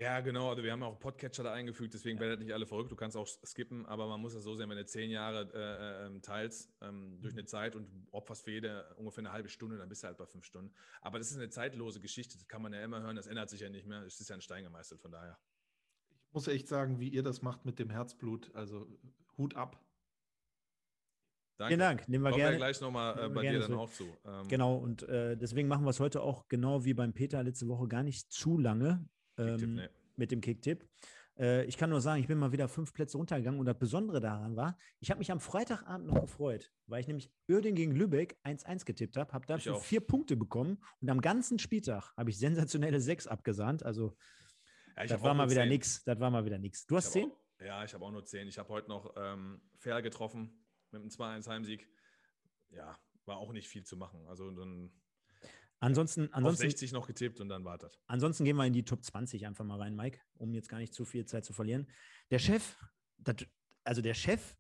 [0.03, 0.51] Ja, genau.
[0.51, 2.23] Also wir haben auch Podcatcher da eingefügt, deswegen ja.
[2.23, 2.91] werdet nicht alle verrückt.
[2.91, 6.07] Du kannst auch skippen, aber man muss das so sehen, wenn du zehn Jahre äh,
[6.07, 9.89] ähm, teilst ähm, durch eine Zeit und opferst für jede ungefähr eine halbe Stunde, dann
[9.89, 10.75] bist du halt bei fünf Stunden.
[11.01, 13.61] Aber das ist eine zeitlose Geschichte, das kann man ja immer hören, das ändert sich
[13.61, 14.03] ja nicht mehr.
[14.03, 15.39] Es ist ja ein Stein gemeißelt, von daher
[16.33, 18.51] muss echt sagen, wie ihr das macht mit dem Herzblut.
[18.55, 18.87] Also
[19.37, 19.81] Hut ab.
[21.59, 21.75] Danke.
[21.75, 22.09] Vielen Dank.
[22.09, 22.55] Nehmen wir Kommen gerne.
[22.55, 24.05] Wir gleich nochmal äh, bei dir dann auch zu.
[24.25, 27.69] Ähm, genau, und äh, deswegen machen wir es heute auch genau wie beim Peter letzte
[27.69, 29.07] Woche gar nicht zu lange
[29.39, 29.89] ähm, nee.
[30.17, 30.89] mit dem Kicktipp.
[31.39, 34.21] Äh, ich kann nur sagen, ich bin mal wieder fünf Plätze runtergegangen und das Besondere
[34.21, 38.39] daran war, ich habe mich am Freitagabend noch gefreut, weil ich nämlich Uerding gegen Lübeck
[38.45, 43.01] 1-1 getippt habe, habe dafür vier Punkte bekommen und am ganzen Spieltag habe ich sensationelle
[43.01, 43.83] sechs abgesahnt.
[43.83, 44.17] Also
[44.97, 46.05] ja, das war mal wieder nichts.
[46.05, 46.87] Das war mal wieder nichts.
[46.87, 47.31] Du hast zehn?
[47.31, 48.47] Auch, ja, ich habe auch nur zehn.
[48.49, 51.89] Ich habe heute noch ähm, fair getroffen mit einem 2-1 Heimsieg.
[52.71, 54.27] Ja, war auch nicht viel zu machen.
[54.27, 54.93] Also dann.
[55.83, 57.99] Ansonsten, ansonsten 60 noch getippt und dann wartet.
[58.07, 60.95] Ansonsten gehen wir in die Top 20 einfach mal rein, Mike, um jetzt gar nicht
[60.95, 61.89] zu viel Zeit zu verlieren.
[62.31, 62.77] Der Chef,
[63.19, 63.37] das,
[63.83, 64.55] also der Chef,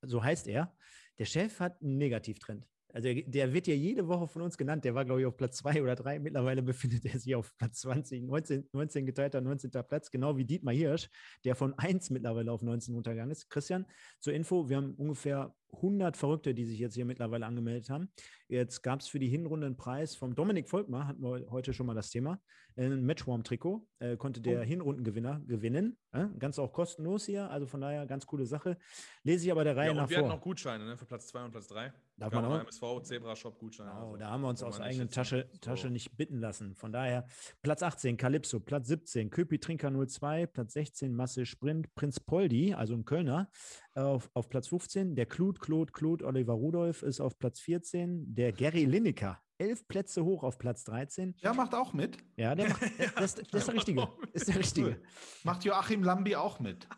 [0.00, 0.74] so heißt er,
[1.18, 2.66] der Chef hat einen Negativtrend.
[2.94, 4.84] Also der wird ja jede Woche von uns genannt.
[4.84, 6.18] Der war, glaube ich, auf Platz zwei oder drei.
[6.18, 9.70] Mittlerweile befindet er sich auf Platz 20, 19, 19 geteilter 19.
[9.86, 11.10] Platz, genau wie Dietmar Hirsch,
[11.44, 13.50] der von 1 mittlerweile auf 19 untergegangen ist.
[13.50, 13.84] Christian,
[14.20, 18.10] zur Info, wir haben ungefähr 100 Verrückte, die sich jetzt hier mittlerweile angemeldet haben.
[18.48, 21.86] Jetzt gab es für die Hinrunde einen Preis vom Dominik Volkmar, hatten wir heute schon
[21.86, 22.40] mal das Thema.
[22.76, 24.64] Ein Matchwarm-Trikot äh, konnte der oh.
[24.64, 25.96] Hinrundengewinner gewinnen.
[26.12, 26.26] Äh?
[26.38, 28.76] Ganz auch kostenlos hier, also von daher ganz coole Sache.
[29.22, 30.24] Lese ich aber der Reihe ja, nach wir vor.
[30.24, 31.92] Wir hatten noch Gutscheine ne, für Platz 2 und Platz 3.
[32.16, 32.60] Darf man auch?
[32.60, 33.90] MSV, Zebra Shop Gutscheine.
[33.90, 35.58] Genau, also, da haben wir uns aus eigener Tasche, so.
[35.58, 36.74] Tasche nicht bitten lassen.
[36.74, 37.26] Von daher
[37.62, 42.94] Platz 18 Calypso, Platz 17 Köpi Trinker 02, Platz 16 Masse Sprint Prinz Poldi, also
[42.94, 43.48] ein Kölner,
[43.94, 45.14] auf, auf Platz 15.
[45.14, 48.34] Der Claude, Claude, Claude Oliver Rudolph ist auf Platz 14.
[48.34, 51.36] Der Gary Lineker, elf Plätze hoch auf Platz 13.
[51.42, 52.18] Der macht auch mit.
[52.36, 54.08] Ja, der macht, ja, das, das, ist der Richtige.
[54.32, 55.00] Ist der Richtige.
[55.44, 56.88] Macht Joachim Lambi auch mit.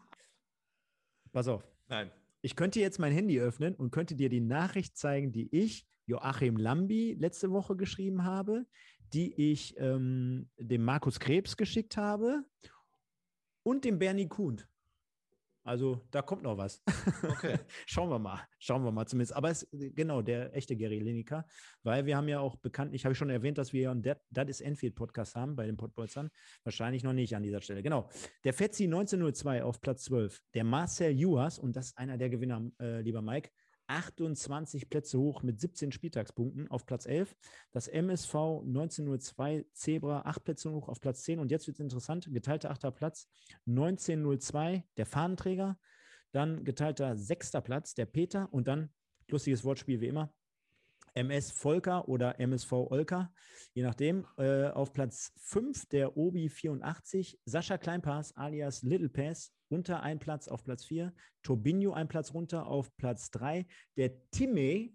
[1.33, 1.67] Pass auf.
[1.89, 2.11] Nein.
[2.43, 6.57] Ich könnte jetzt mein Handy öffnen und könnte dir die Nachricht zeigen, die ich Joachim
[6.57, 8.67] Lambi letzte Woche geschrieben habe,
[9.13, 12.45] die ich ähm, dem Markus Krebs geschickt habe
[13.65, 14.63] und dem Bernie Kuhn.
[15.67, 16.81] Also da kommt noch was.
[17.23, 17.59] Okay.
[17.87, 18.41] Schauen wir mal.
[18.61, 19.35] Schauen wir mal zumindest.
[19.35, 21.45] Aber es ist genau der echte Gary Lineker,
[21.83, 24.49] weil wir haben ja auch bekannt, ich habe schon erwähnt, dass wir ja einen That
[24.49, 26.31] is Enfield Podcast haben bei den Podbolzern.
[26.63, 27.83] Wahrscheinlich noch nicht an dieser Stelle.
[27.83, 28.09] Genau.
[28.45, 30.41] Der Fetzi 1902 auf Platz 12.
[30.55, 33.51] Der Marcel Juas, und das ist einer der Gewinner, äh, lieber Mike,
[33.89, 37.37] 28 Plätze hoch mit 17 Spieltagspunkten auf Platz 11.
[37.73, 41.39] Das MSV 1902 Zebra 8 Plätze hoch auf Platz 10.
[41.39, 43.29] Und jetzt wird es interessant: geteilter achter Platz
[43.67, 45.79] 1902 der Fahnenträger.
[46.33, 48.53] Dann geteilter sechster Platz der Peter.
[48.53, 48.91] Und dann,
[49.29, 50.33] lustiges Wortspiel wie immer,
[51.15, 53.33] MS Volker oder MSV Olka,
[53.73, 54.27] je nachdem.
[54.37, 60.49] Äh, auf Platz 5 der Obi 84, Sascha Kleinpass alias Little Pass runter ein Platz
[60.49, 63.67] auf Platz 4, Turbinho ein Platz runter auf Platz 3,
[63.97, 64.95] der Timme,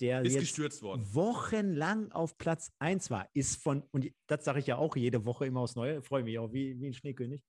[0.00, 1.02] der ist gestürzt worden.
[1.14, 5.46] wochenlang auf Platz 1 war, ist von, und das sage ich ja auch jede Woche
[5.46, 7.42] immer aufs Neue, freue mich auch wie, wie ein Schneekönig.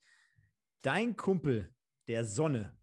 [0.82, 1.74] Dein Kumpel,
[2.08, 2.78] der Sonne,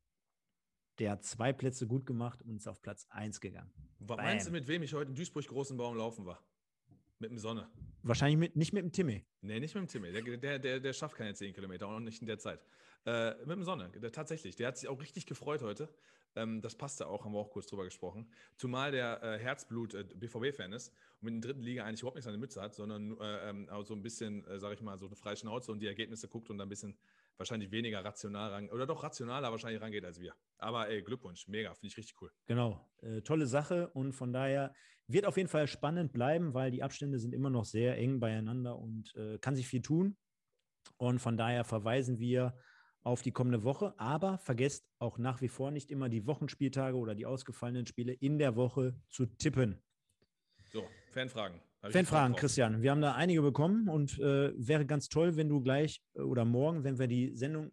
[0.98, 3.72] der hat zwei Plätze gut gemacht und ist auf Platz 1 gegangen.
[4.00, 6.44] Was meinst du, mit wem ich heute in Duisburg großen Baum laufen war?
[7.18, 7.70] Mit dem Sonne.
[8.04, 9.24] Wahrscheinlich mit, nicht mit dem Timmy.
[9.40, 10.12] Nee, nicht mit dem Timmy.
[10.12, 12.60] Der, der, der, der schafft keine 10 Kilometer, auch nicht in der Zeit.
[13.06, 14.56] Äh, mit dem Sonne, der, tatsächlich.
[14.56, 15.88] Der hat sich auch richtig gefreut heute.
[16.36, 18.26] Ähm, das passte auch, haben wir auch kurz drüber gesprochen.
[18.56, 22.32] Zumal der äh, Herzblut äh, ist und mit der dritten Liga eigentlich überhaupt nichts an
[22.32, 25.16] der Mütze hat, sondern äh, ähm, so ein bisschen, äh, sag ich mal, so eine
[25.16, 26.96] freie Schnauze und die Ergebnisse guckt und dann ein bisschen
[27.36, 30.34] wahrscheinlich weniger rational ran, oder doch rationaler wahrscheinlich rangeht als wir.
[30.58, 32.30] Aber ey, Glückwunsch, mega, finde ich richtig cool.
[32.46, 34.74] Genau, äh, tolle Sache und von daher
[35.06, 38.78] wird auf jeden Fall spannend bleiben, weil die Abstände sind immer noch sehr eng beieinander
[38.78, 40.16] und äh, kann sich viel tun.
[40.96, 42.56] Und von daher verweisen wir
[43.02, 47.14] auf die kommende Woche, aber vergesst auch nach wie vor nicht immer die Wochenspieltage oder
[47.14, 49.82] die ausgefallenen Spiele in der Woche zu tippen.
[50.72, 51.60] So, Fanfragen.
[51.90, 52.82] Fanfragen, Christian.
[52.82, 56.84] Wir haben da einige bekommen und äh, wäre ganz toll, wenn du gleich oder morgen,
[56.84, 57.72] wenn wir die Sendung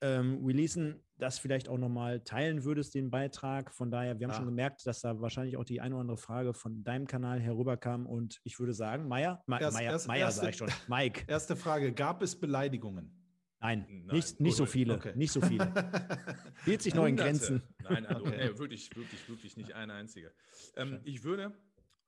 [0.00, 3.72] ähm, releasen, das vielleicht auch nochmal teilen würdest, den Beitrag.
[3.72, 4.36] Von daher, wir haben ah.
[4.36, 8.06] schon gemerkt, dass da wahrscheinlich auch die eine oder andere Frage von deinem Kanal herüberkam.
[8.06, 11.24] Und ich würde sagen, Meier, Ma erst, Meier, erst, Meier sage ich schon, Mike.
[11.28, 13.16] Erste Frage, gab es Beleidigungen?
[13.60, 14.96] Nein, Nein, nicht, nicht so viele.
[14.96, 15.12] Okay.
[15.14, 15.72] Nicht so viele.
[16.64, 17.62] Hielt sich noch in Grenzen.
[17.88, 18.50] Nein, also, okay.
[18.50, 20.32] nee, wirklich, wirklich, wirklich nicht eine einzige.
[20.74, 21.52] Ähm, ich würde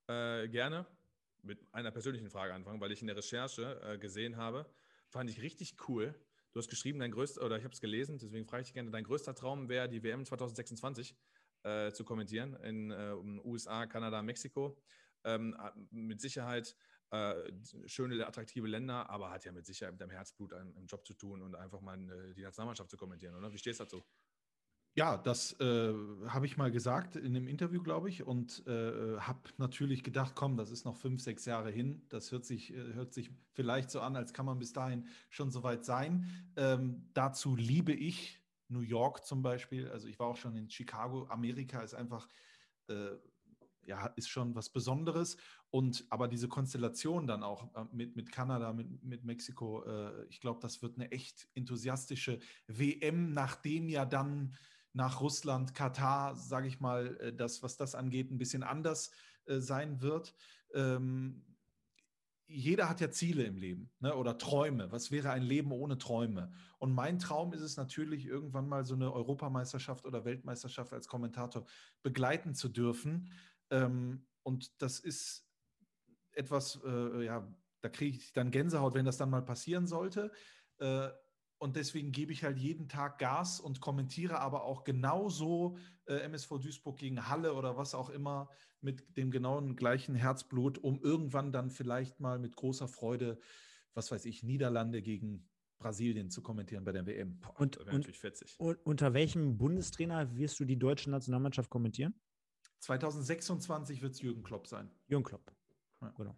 [0.09, 0.85] äh, gerne
[1.45, 4.67] mit einer persönlichen Frage anfangen, weil ich in der Recherche äh, gesehen habe,
[5.09, 6.15] fand ich richtig cool.
[6.53, 8.91] Du hast geschrieben, dein größter, oder ich habe es gelesen, deswegen frage ich dich gerne,
[8.91, 11.17] dein größter Traum wäre, die WM 2026
[11.65, 13.15] äh, zu kommentieren in äh,
[13.45, 14.81] USA, Kanada, Mexiko.
[15.25, 15.57] Ähm,
[15.91, 16.77] mit Sicherheit
[17.11, 17.35] äh,
[17.87, 21.15] schöne, attraktive Länder, aber hat ja mit Sicherheit mit deinem Herzblut einen, einen Job zu
[21.15, 23.53] tun und einfach mal äh, die Nationalmannschaft zu kommentieren, oder?
[23.53, 24.05] Wie stehst du dazu?
[24.97, 25.93] Ja, das äh,
[26.29, 30.57] habe ich mal gesagt in einem Interview, glaube ich, und äh, habe natürlich gedacht, komm,
[30.57, 32.07] das ist noch fünf, sechs Jahre hin.
[32.11, 35.51] Das hört sich, äh, hört sich vielleicht so an, als kann man bis dahin schon
[35.51, 36.53] so weit sein.
[36.55, 39.89] Ähm, dazu liebe ich New York zum Beispiel.
[39.89, 41.27] Also ich war auch schon in Chicago.
[41.27, 42.29] Amerika ist einfach,
[42.89, 43.17] äh,
[43.87, 45.37] ja, ist schon was Besonderes.
[45.71, 50.41] Und aber diese Konstellation dann auch äh, mit, mit Kanada, mit, mit Mexiko, äh, ich
[50.41, 54.55] glaube, das wird eine echt enthusiastische WM, nachdem ja dann
[54.95, 59.11] nach Russland, Katar, sage ich mal, äh, das, was das angeht, ein bisschen anders
[59.47, 60.35] äh, sein wird.
[60.73, 61.45] Ähm,
[62.47, 64.15] jeder hat ja Ziele im Leben ne?
[64.15, 64.93] oder Träume.
[64.93, 66.53] Was wäre ein Leben ohne Träume?
[66.79, 71.65] Und mein Traum ist es natürlich, irgendwann mal so eine Europameisterschaft oder Weltmeisterschaft als Kommentator
[72.03, 73.31] begleiten zu dürfen.
[73.71, 75.49] Ähm, und das ist
[76.33, 80.31] etwas, äh, ja, da kriege ich dann Gänsehaut, wenn das dann mal passieren sollte.
[80.79, 81.09] Äh,
[81.65, 86.59] und deswegen gebe ich halt jeden Tag Gas und kommentiere aber auch genauso äh, MSV
[86.59, 88.51] Duisburg gegen Halle oder was auch immer
[88.83, 93.41] mit dem genauen gleichen Herzblut, um irgendwann dann vielleicht mal mit großer Freude,
[93.95, 97.41] was weiß ich, Niederlande gegen Brasilien zu kommentieren bei der WM.
[97.41, 98.09] Boah, und, und,
[98.59, 102.13] und, unter welchem Bundestrainer wirst du die deutsche Nationalmannschaft kommentieren?
[102.81, 104.91] 2026 wird es Jürgen Klopp sein.
[105.07, 105.51] Jürgen Klopp.
[106.03, 106.11] Ja.
[106.11, 106.37] Genau.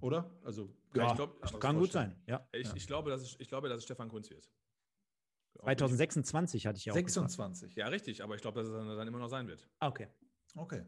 [0.00, 0.30] Oder?
[0.44, 2.16] Also, ja, ich glaub, ich kann gut sein.
[2.26, 2.46] Ja.
[2.52, 2.74] Ich, ja.
[2.76, 4.50] ich, glaube, dass es, ich glaube, dass es Stefan Kunz wird.
[5.60, 7.62] 2026 hatte ich ja auch 26.
[7.62, 7.76] Gesagt.
[7.76, 9.68] Ja, richtig, aber ich glaube, dass es dann immer noch sein wird.
[9.80, 10.08] Ah, okay.
[10.54, 10.84] Okay.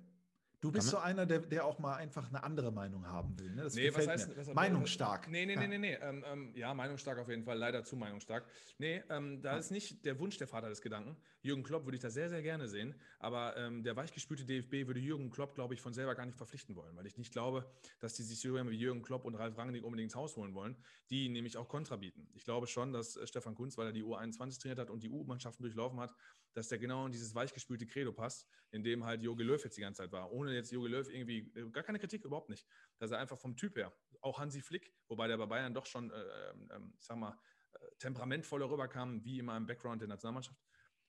[0.61, 3.51] Du bist so einer, der, der auch mal einfach eine andere Meinung haben will.
[3.55, 3.63] Ne?
[3.63, 5.29] Das nee, was heißt, was, Meinungsstark.
[5.31, 5.95] Nee, nee, nee, nee, nee.
[5.95, 8.45] Ähm, ähm, ja, meinungsstark auf jeden Fall, leider zu meinungsstark.
[8.79, 9.59] Nee, ähm, da ja.
[9.59, 11.17] ist nicht der Wunsch der Vater des Gedanken.
[11.41, 12.95] Jürgen Klopp würde ich da sehr, sehr gerne sehen.
[13.19, 16.77] Aber ähm, der weichgespülte DFB würde Jürgen Klopp, glaube ich, von selber gar nicht verpflichten
[16.77, 17.65] wollen, weil ich nicht glaube,
[17.99, 20.77] dass die sich so wie Jürgen Klopp und Ralf Rangnick unbedingt ins Haus holen wollen,
[21.09, 22.29] die nämlich auch Kontra bieten.
[22.35, 25.09] Ich glaube schon, dass äh, Stefan Kunz, weil er die U21 trainiert hat und die
[25.09, 26.15] U-Mannschaften durchlaufen hat,
[26.55, 29.81] dass der genau in dieses weichgespülte Credo passt, in dem halt Jogi Löw jetzt die
[29.81, 30.33] ganze Zeit war.
[30.33, 32.67] Ohne jetzt Jogi Löw irgendwie, äh, gar keine Kritik, überhaupt nicht.
[32.99, 36.11] Dass er einfach vom Typ her, auch Hansi Flick, wobei der bei Bayern doch schon,
[36.11, 36.55] äh, äh,
[36.99, 37.39] ich sag mal,
[37.73, 40.61] äh, temperamentvoller rüberkam, wie immer im Background der Nationalmannschaft,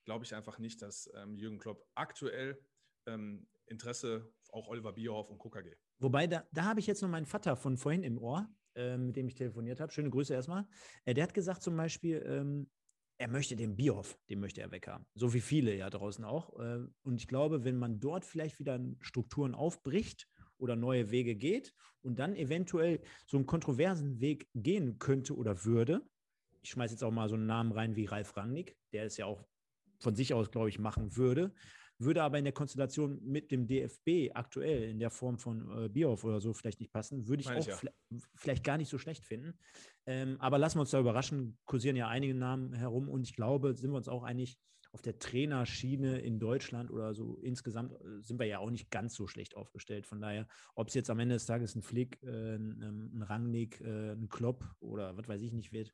[0.05, 2.63] glaube ich einfach nicht, dass ähm, Jürgen Klopp aktuell
[3.07, 5.75] ähm, Interesse auch Oliver Bierhoff und KKG.
[5.99, 9.15] Wobei, da, da habe ich jetzt noch meinen Vater von vorhin im Ohr, äh, mit
[9.15, 9.91] dem ich telefoniert habe.
[9.91, 10.67] Schöne Grüße erstmal.
[11.05, 12.69] Äh, der hat gesagt zum Beispiel, ähm,
[13.21, 15.05] er möchte den Bierhoff, den möchte er weghaben.
[15.13, 16.59] So wie viele ja draußen auch.
[16.59, 20.27] Äh, und ich glaube, wenn man dort vielleicht wieder Strukturen aufbricht
[20.57, 26.01] oder neue Wege geht und dann eventuell so einen kontroversen Weg gehen könnte oder würde,
[26.63, 29.27] ich schmeiße jetzt auch mal so einen Namen rein wie Ralf Rangnick, der es ja
[29.27, 29.45] auch
[29.99, 31.53] von sich aus, glaube ich, machen würde,
[32.03, 36.23] würde aber in der Konstellation mit dem DFB aktuell in der Form von äh, Bierhoff
[36.23, 37.91] oder so vielleicht nicht passen, würde ich Meine auch ich ja.
[38.35, 39.57] vielleicht gar nicht so schlecht finden.
[40.05, 43.75] Ähm, aber lassen wir uns da überraschen, kursieren ja einige Namen herum und ich glaube,
[43.75, 44.57] sind wir uns auch einig,
[44.93, 49.15] auf der Trainerschiene in Deutschland oder so insgesamt äh, sind wir ja auch nicht ganz
[49.15, 50.05] so schlecht aufgestellt.
[50.05, 53.79] Von daher, ob es jetzt am Ende des Tages ein Flick, äh, ein, ein Rangnick,
[53.81, 55.93] äh, ein Klopp oder was weiß ich nicht wird,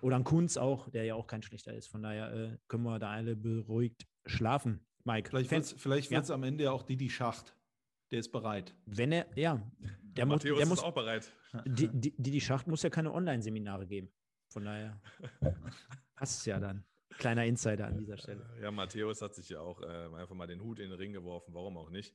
[0.00, 1.88] oder ein Kunz auch, der ja auch kein schlechter ist.
[1.88, 4.80] Von daher äh, können wir da alle beruhigt schlafen.
[5.08, 5.30] Mike.
[5.30, 6.22] Vielleicht wird es vielleicht ja.
[6.28, 7.54] am Ende ja auch Didi Schacht.
[8.10, 8.74] Der ist bereit.
[8.86, 9.60] Wenn er, ja,
[10.02, 11.30] der, muss, der ist muss, auch bereit.
[11.66, 14.10] die, die, die Schacht muss ja keine Online-Seminare geben.
[14.48, 15.00] Von daher
[16.16, 16.84] passt es ja dann.
[17.18, 18.48] Kleiner Insider an dieser Stelle.
[18.62, 21.52] Ja, Matthäus hat sich ja auch äh, einfach mal den Hut in den Ring geworfen,
[21.52, 22.14] warum auch nicht.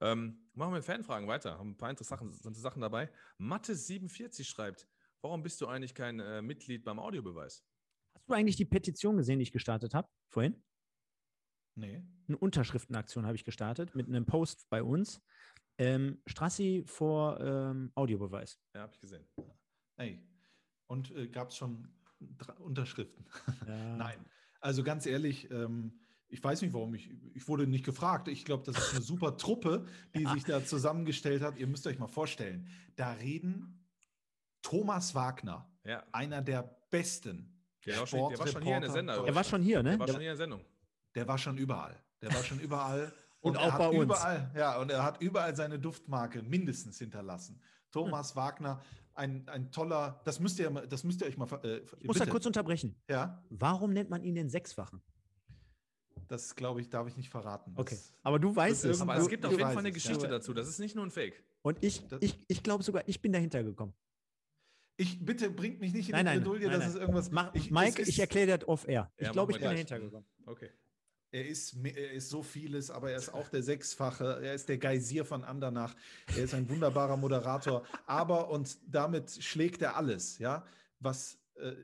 [0.00, 1.58] Ähm, machen wir mit Fanfragen weiter.
[1.58, 3.10] Haben ein paar interessante Sachen dabei.
[3.40, 4.86] Mathe47 schreibt:
[5.22, 7.64] Warum bist du eigentlich kein äh, Mitglied beim Audiobeweis?
[8.14, 10.62] Hast du eigentlich die Petition gesehen, die ich gestartet habe vorhin?
[11.76, 12.02] Nee.
[12.26, 15.20] Eine Unterschriftenaktion habe ich gestartet mit einem Post bei uns.
[15.78, 18.58] Ähm, Strassi vor ähm, Audiobeweis.
[18.74, 19.24] Ja, habe ich gesehen.
[19.96, 20.26] Ey.
[20.86, 21.88] Und äh, gab es schon
[22.58, 23.26] Unterschriften?
[23.68, 23.96] Ja.
[23.96, 24.24] Nein.
[24.60, 28.28] Also ganz ehrlich, ähm, ich weiß nicht, warum ich, ich wurde nicht gefragt.
[28.28, 29.84] Ich glaube, das ist eine super Truppe,
[30.14, 30.32] die Ja.
[30.32, 31.58] sich da zusammengestellt hat.
[31.58, 33.86] Ihr müsst euch mal vorstellen, da reden
[34.62, 37.52] Thomas Wagner, Ja, einer der besten
[37.84, 39.24] der war, schon, der war schon hier in der Sender.
[39.26, 39.90] Er war schon hier, ne?
[39.90, 40.64] der war schon hier in der Sendung.
[41.16, 41.96] Der war schon überall.
[42.22, 43.12] Der war schon überall.
[43.40, 44.02] Und er auch bei uns.
[44.04, 47.60] Überall, ja, und er hat überall seine Duftmarke mindestens hinterlassen.
[47.92, 48.36] Thomas Hm.
[48.36, 48.82] Wagner,
[49.14, 51.46] ein, ein toller, das müsst ihr, mal- das müsst ihr euch mal.
[51.62, 52.96] Äh, ich muss da kurz unterbrechen.
[53.08, 55.00] Ja, Warum nennt man ihn den Sechsfachen?
[56.28, 57.72] das glaube ich, darf ich nicht verraten.
[57.74, 57.98] Das, Okay.
[58.22, 59.00] Aber du weißt es.
[59.00, 60.30] Aber es gibt auf jeden Fall eine es, Geschichte ja.
[60.30, 60.52] dazu.
[60.52, 61.40] Das ist nicht nur ein Fake.
[61.62, 63.94] Und ich, Das- ich, ich glaube sogar, ich bin dahinter gekommen.
[64.96, 66.88] Ich bitte bringt mich nicht in Nein, die nein, Bredouille, nein, dass nein.
[66.88, 67.30] es irgendwas.
[67.30, 69.12] Mach, Ich- Mike, es ich erkläre das off-air.
[69.18, 69.86] Ich Ja, glaube, machen ich bin gleich.
[69.86, 70.26] dahinter gekommen.
[70.46, 70.70] Okay.
[71.36, 74.40] Er ist, er ist so vieles, aber er ist auch der Sechsfache.
[74.42, 75.94] Er ist der Geysir von Andernach.
[76.34, 77.84] Er ist ein wunderbarer Moderator.
[78.06, 80.64] Aber, und damit schlägt er alles, ja.
[80.98, 81.74] Was äh,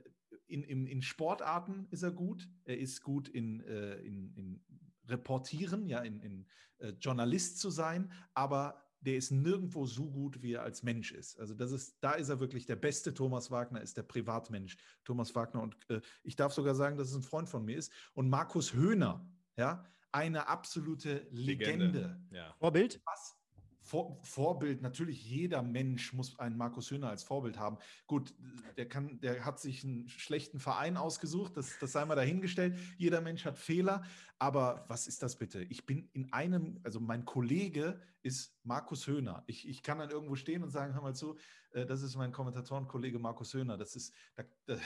[0.47, 2.49] in, in, in Sportarten ist er gut.
[2.65, 4.63] Er ist gut in, äh, in, in
[5.07, 6.47] Reportieren, ja, in, in
[6.79, 8.11] äh, Journalist zu sein.
[8.33, 11.39] Aber der ist nirgendwo so gut, wie er als Mensch ist.
[11.39, 13.13] Also das ist, da ist er wirklich der beste.
[13.13, 14.77] Thomas Wagner ist der Privatmensch.
[15.03, 17.91] Thomas Wagner und äh, ich darf sogar sagen, dass es ein Freund von mir ist.
[18.15, 19.23] Und Markus Höhner,
[19.57, 22.21] ja, eine absolute Legende.
[22.31, 22.53] Ja.
[22.59, 23.01] Vorbild?
[23.05, 23.37] Was?
[23.85, 27.77] Vor, Vorbild, natürlich jeder Mensch muss einen Markus Höhner als Vorbild haben.
[28.07, 28.33] Gut,
[28.77, 32.77] der, kann, der hat sich einen schlechten Verein ausgesucht, das, das sei mal dahingestellt.
[32.97, 34.03] Jeder Mensch hat Fehler,
[34.39, 35.63] aber was ist das bitte?
[35.63, 39.43] Ich bin in einem, also mein Kollege ist Markus Höhner.
[39.47, 41.37] Ich, ich kann dann irgendwo stehen und sagen, hör mal zu,
[41.73, 43.77] äh, das ist mein Kommentatorenkollege Markus Höhner.
[43.77, 44.77] Das ist, da, da,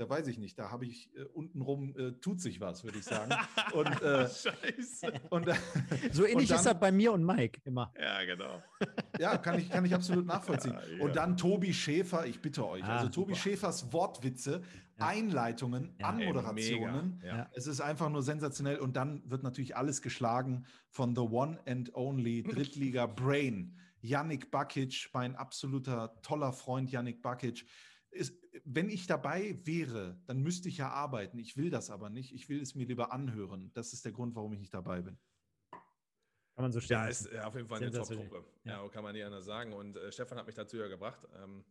[0.00, 3.04] da weiß ich nicht, da habe ich äh, untenrum, äh, tut sich was, würde ich
[3.04, 3.32] sagen.
[3.74, 5.12] Und, äh, Scheiße.
[5.28, 5.54] und äh,
[6.12, 7.92] So ähnlich dann- ist das bei mir und Mike immer.
[8.00, 8.62] Ja, genau.
[9.18, 10.72] Ja, kann ich, kann ich absolut nachvollziehen.
[10.72, 11.04] Ja, ja.
[11.04, 12.82] Und dann Tobi Schäfer, ich bitte euch.
[12.82, 13.42] Ah, also Tobi super.
[13.42, 14.62] Schäfers Wortwitze,
[14.98, 15.06] Ja.
[15.08, 17.22] Einleitungen, Anmoderationen.
[17.52, 18.78] Es ist einfach nur sensationell.
[18.78, 23.76] Und dann wird natürlich alles geschlagen von The One and Only Drittliga Brain.
[24.02, 27.66] Yannick Bakic, mein absoluter toller Freund Yannick Bakic.
[28.10, 28.34] Ist,
[28.64, 31.38] wenn ich dabei wäre, dann müsste ich ja arbeiten.
[31.38, 32.34] Ich will das aber nicht.
[32.34, 33.70] Ich will es mir lieber anhören.
[33.74, 35.18] Das ist der Grund, warum ich nicht dabei bin.
[35.70, 36.96] Kann man so stehen.
[36.96, 37.90] Ja, ist äh, auf jeden Fall eine.
[37.90, 38.44] Top-Truppe.
[38.64, 38.82] Ja.
[38.82, 38.88] Ja.
[38.88, 39.72] kann man nicht anders sagen.
[39.72, 41.26] Und äh, Stefan hat mich dazu ja gebracht.
[41.42, 41.64] Ähm,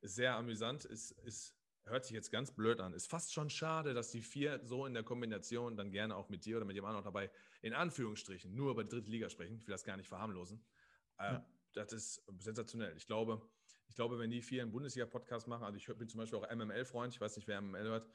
[0.00, 2.92] ist sehr amüsant, ist, ist, hört sich jetzt ganz blöd an.
[2.92, 6.44] Ist fast schon schade, dass die vier so in der Kombination dann gerne auch mit
[6.44, 7.30] dir oder mit jemand anderem dabei
[7.62, 9.56] in Anführungsstrichen nur über die dritte Liga sprechen.
[9.56, 10.62] Ich will das gar nicht verharmlosen.
[11.18, 11.46] Äh, Ja.
[11.74, 12.94] Das ist sensationell.
[12.98, 13.40] Ich glaube,
[13.92, 17.12] ich glaube, wenn die vier einen Bundesliga-Podcast machen, also ich bin zum Beispiel auch MML-Freund,
[17.12, 18.08] ich weiß nicht, wer MML hört,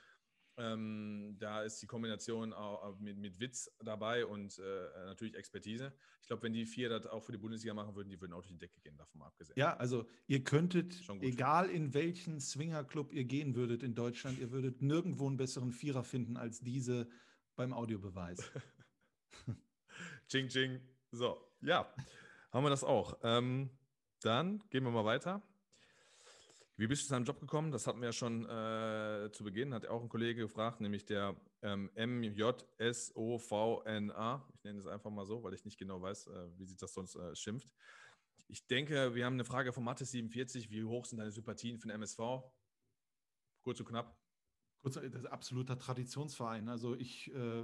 [0.58, 2.52] ähm, da ist die Kombination
[2.98, 5.94] mit, mit Witz dabei und äh, natürlich Expertise.
[6.20, 8.42] Ich glaube, wenn die vier das auch für die Bundesliga machen würden, die würden auch
[8.42, 9.54] durch die Decke gehen, davon mal abgesehen.
[9.56, 14.82] Ja, also ihr könntet, egal in welchen Swingerclub ihr gehen würdet in Deutschland, ihr würdet
[14.82, 17.08] nirgendwo einen besseren Vierer finden als diese
[17.56, 18.52] beim Audiobeweis.
[20.28, 20.82] Ching, ching.
[21.12, 21.88] So, ja,
[22.52, 23.20] haben wir das auch.
[23.22, 23.70] Ähm,
[24.22, 25.44] dann gehen wir mal weiter.
[26.80, 27.72] Wie bist du zu deinem Job gekommen?
[27.72, 31.36] Das hatten wir ja schon äh, zu Beginn, hat auch ein Kollege gefragt, nämlich der
[31.64, 33.18] ähm, MJSOVNA.
[34.54, 36.94] Ich nenne es einfach mal so, weil ich nicht genau weiß, äh, wie sich das
[36.94, 37.74] sonst äh, schimpft.
[38.48, 40.70] Ich denke, wir haben eine Frage von Mathe47.
[40.70, 42.20] Wie hoch sind deine Sympathien für den MSV?
[43.64, 44.16] Kurz und knapp.
[44.84, 46.70] Kurz, das ist absoluter Traditionsverein.
[46.70, 47.64] Also ich, äh,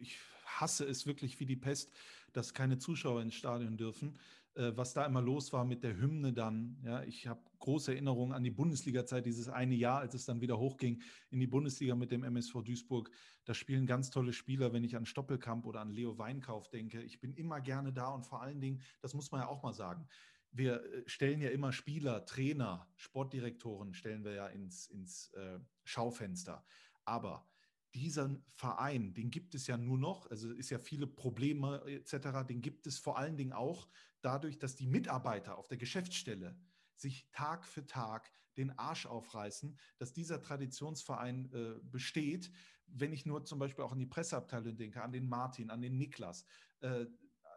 [0.00, 1.92] ich hasse es wirklich wie die Pest,
[2.32, 4.18] dass keine Zuschauer ins Stadion dürfen.
[4.56, 6.78] Äh, was da immer los war mit der Hymne dann.
[6.84, 10.58] Ja, ich habe große Erinnerungen an die Bundesliga-Zeit, dieses eine Jahr, als es dann wieder
[10.58, 13.10] hochging in die Bundesliga mit dem MSV Duisburg.
[13.44, 17.02] Da spielen ganz tolle Spieler, wenn ich an Stoppelkamp oder an Leo Weinkauf denke.
[17.02, 19.74] Ich bin immer gerne da und vor allen Dingen, das muss man ja auch mal
[19.74, 20.06] sagen,
[20.52, 26.64] wir äh, stellen ja immer Spieler, Trainer, Sportdirektoren stellen wir ja ins, ins äh, Schaufenster.
[27.04, 27.48] Aber
[27.92, 32.60] diesen Verein, den gibt es ja nur noch, also ist ja viele Probleme etc., den
[32.60, 33.88] gibt es vor allen Dingen auch
[34.24, 36.56] dadurch, dass die Mitarbeiter auf der Geschäftsstelle
[36.96, 42.50] sich Tag für Tag den Arsch aufreißen, dass dieser Traditionsverein äh, besteht.
[42.86, 45.96] Wenn ich nur zum Beispiel auch an die Presseabteilung denke, an den Martin, an den
[45.98, 46.44] Niklas,
[46.80, 47.06] äh,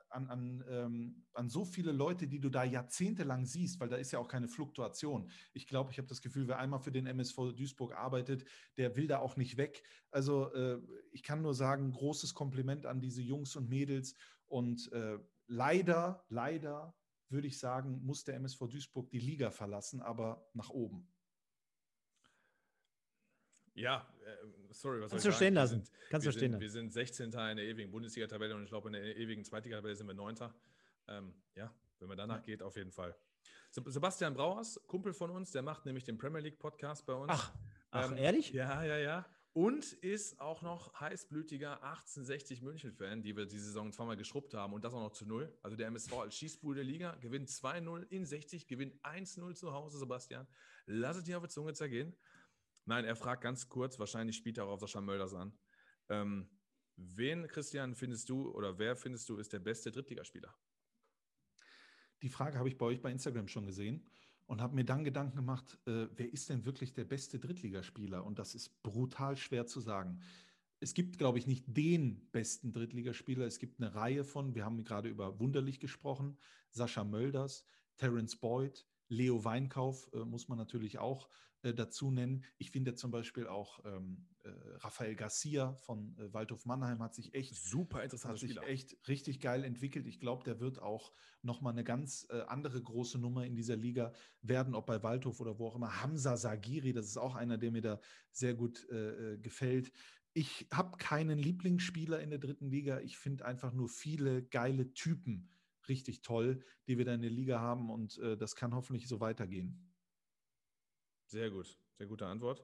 [0.10, 4.12] an, an, ähm, an so viele Leute, die du da jahrzehntelang siehst, weil da ist
[4.12, 5.30] ja auch keine Fluktuation.
[5.54, 8.46] Ich glaube, ich habe das Gefühl, wer einmal für den MSV Duisburg arbeitet,
[8.78, 9.84] der will da auch nicht weg.
[10.10, 10.80] Also äh,
[11.12, 14.16] ich kann nur sagen, großes Kompliment an diese Jungs und Mädels.
[14.48, 16.96] Und äh, leider, leider
[17.30, 21.12] würde ich sagen, muss der MSV Duisburg die Liga verlassen, aber nach oben.
[23.74, 25.56] Ja, äh, sorry, was Kannst soll du ich stehen sagen?
[25.56, 25.84] Wir lassen.
[25.86, 27.26] sind- Kannst wir du stehen sind, wir sind 16.
[27.52, 30.36] in der ewigen Bundesliga-Tabelle und ich glaube, in der ewigen Zweitliga-Tabelle sind wir 9.
[31.10, 33.16] Ähm, ja, wenn man danach geht, auf jeden Fall.
[33.70, 37.30] Seb- Sebastian Brauers, Kumpel von uns, der macht nämlich den Premier League Podcast bei uns.
[37.32, 37.54] Ach,
[37.92, 38.52] ach Ähm, ehrlich?
[38.52, 39.26] Ja, ja, ja.
[39.58, 44.84] Und ist auch noch heißblütiger 1860 München-Fan, die wir die Saison zweimal geschrubbt haben und
[44.84, 45.52] das auch noch zu null.
[45.64, 49.98] Also der MSV als Schießbude der Liga gewinnt 2-0 in 60, gewinnt 1-0 zu Hause,
[49.98, 50.46] Sebastian.
[50.86, 52.16] Lass es dir auf die Zunge zergehen.
[52.86, 55.58] Nein, er fragt ganz kurz, wahrscheinlich spielt er auch auf Sascha Mölders an.
[56.10, 56.48] Ähm,
[56.96, 60.56] wen, Christian, findest du oder wer findest du ist der beste Drittligaspieler?
[62.22, 64.08] Die Frage habe ich bei euch bei Instagram schon gesehen
[64.48, 68.26] und habe mir dann Gedanken gemacht, äh, wer ist denn wirklich der beste Drittligaspieler?
[68.26, 70.20] Und das ist brutal schwer zu sagen.
[70.80, 73.46] Es gibt, glaube ich, nicht den besten Drittligaspieler.
[73.46, 76.38] Es gibt eine Reihe von, wir haben gerade über Wunderlich gesprochen,
[76.72, 77.66] Sascha Mölders,
[77.98, 81.30] Terence Boyd, Leo Weinkauf äh, muss man natürlich auch
[81.64, 82.44] äh, dazu nennen.
[82.58, 84.37] Ich finde zum Beispiel auch ähm, äh,
[84.80, 88.68] Rafael Garcia von äh, Waldhof Mannheim hat sich echt Super hat interessanter sich Spieler.
[88.68, 90.08] echt richtig geil entwickelt.
[90.08, 94.14] Ich glaube, der wird auch nochmal eine ganz äh, andere große Nummer in dieser Liga
[94.42, 96.02] werden, ob bei Waldhof oder wo auch immer.
[96.02, 98.00] Hamza Sagiri, das ist auch einer, der mir da
[98.32, 99.92] sehr gut äh, äh, gefällt.
[100.34, 103.00] Ich habe keinen Lieblingsspieler in der dritten Liga.
[103.00, 105.50] Ich finde einfach nur viele geile Typen
[105.88, 109.20] richtig toll, die wir da in der Liga haben und äh, das kann hoffentlich so
[109.20, 109.94] weitergehen.
[111.26, 112.64] Sehr gut, sehr gute Antwort.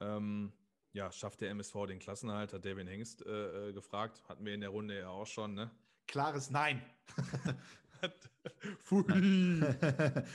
[0.00, 0.52] Ähm,
[0.94, 4.22] ja, schafft der MSV den Klassenerhalt, hat David Hengst äh, äh, gefragt.
[4.28, 5.70] Hatten wir in der Runde ja auch schon, ne?
[6.06, 6.82] Klares Nein.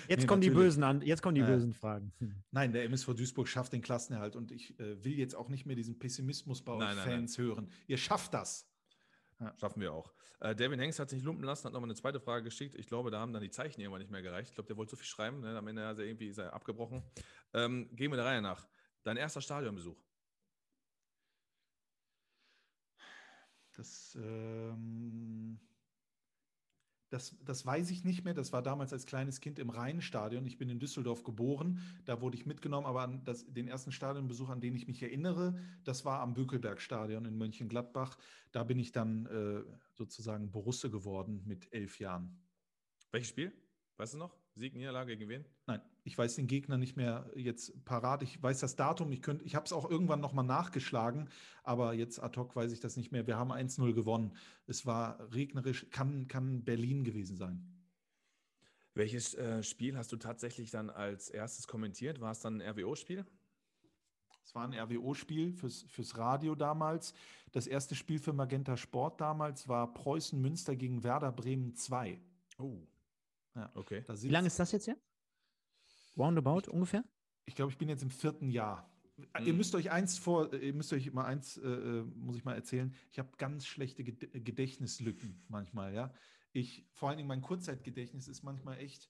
[0.08, 2.12] Jetzt Nee, kommen die bösen an, jetzt kommen die Äh, bösen Fragen.
[2.52, 5.76] Nein, der MSV Duisburg schafft den Klassenerhalt und ich äh, will jetzt auch nicht mehr
[5.76, 7.72] diesen Pessimismus bei Nein, euch nein, Fans hören.
[7.88, 8.68] Ihr schafft das.
[9.58, 10.12] Schaffen wir auch.
[10.40, 12.76] Äh, David Hengst hat sich lumpen lassen, hat nochmal eine zweite Frage geschickt.
[12.76, 14.50] Ich glaube, da haben dann die Zeichen irgendwann nicht mehr gereicht.
[14.50, 15.42] Ich glaube, der wollte so viel schreiben.
[15.42, 15.56] Ne?
[15.58, 17.04] Am Ende hat er irgendwie ist er abgebrochen.
[17.54, 18.68] Ähm, gehen wir der Reihe nach.
[19.04, 19.98] Dein erster Stadionbesuch.
[23.80, 25.58] Das, ähm,
[27.08, 28.34] das, das weiß ich nicht mehr.
[28.34, 30.46] Das war damals als kleines Kind im Rheinstadion.
[30.46, 31.80] Ich bin in Düsseldorf geboren.
[32.04, 32.86] Da wurde ich mitgenommen.
[32.86, 37.24] Aber an das, den ersten Stadionbesuch, an den ich mich erinnere, das war am Bökelbergstadion
[37.24, 38.18] in Mönchengladbach.
[38.52, 42.38] Da bin ich dann äh, sozusagen Borusse geworden mit elf Jahren.
[43.12, 43.54] Welches Spiel?
[43.96, 44.36] Weißt du noch?
[44.60, 45.46] Sieg, Niederlage gegen wen?
[45.68, 48.22] Nein, ich weiß den Gegner nicht mehr jetzt parat.
[48.24, 49.12] Ich weiß das Datum.
[49.12, 51.30] Ich, könnt- ich habe es auch irgendwann nochmal nachgeschlagen,
[51.64, 53.26] aber jetzt ad hoc weiß ich das nicht mehr.
[53.26, 54.36] Wir haben 1-0 gewonnen.
[54.68, 57.66] Es war regnerisch, kann, kann Berlin gewesen sein.
[58.94, 62.20] Welches äh, Spiel hast du tatsächlich dann als erstes kommentiert?
[62.20, 63.26] War es dann ein RWO-Spiel?
[64.44, 67.14] Es war ein RWO-Spiel fürs, fürs Radio damals.
[67.52, 72.20] Das erste Spiel für Magenta Sport damals war Preußen Münster gegen Werder Bremen 2.
[72.58, 72.82] Oh.
[73.56, 73.72] Ja.
[73.76, 74.04] Okay.
[74.08, 74.98] Da Wie lange ist das jetzt her?
[76.18, 77.04] Roundabout ungefähr?
[77.46, 78.92] Ich glaube, ich bin jetzt im vierten Jahr.
[79.18, 79.46] Mhm.
[79.46, 82.56] Ihr müsst euch eins vor, ihr müsst euch mal eins, äh, äh, muss ich mal
[82.56, 82.96] erzählen.
[83.12, 86.14] Ich habe ganz schlechte Ged Gedächtnislücken manchmal, ja.
[86.52, 89.10] Ich, vor allen Dingen mein Kurzzeitgedächtnis ist manchmal echt.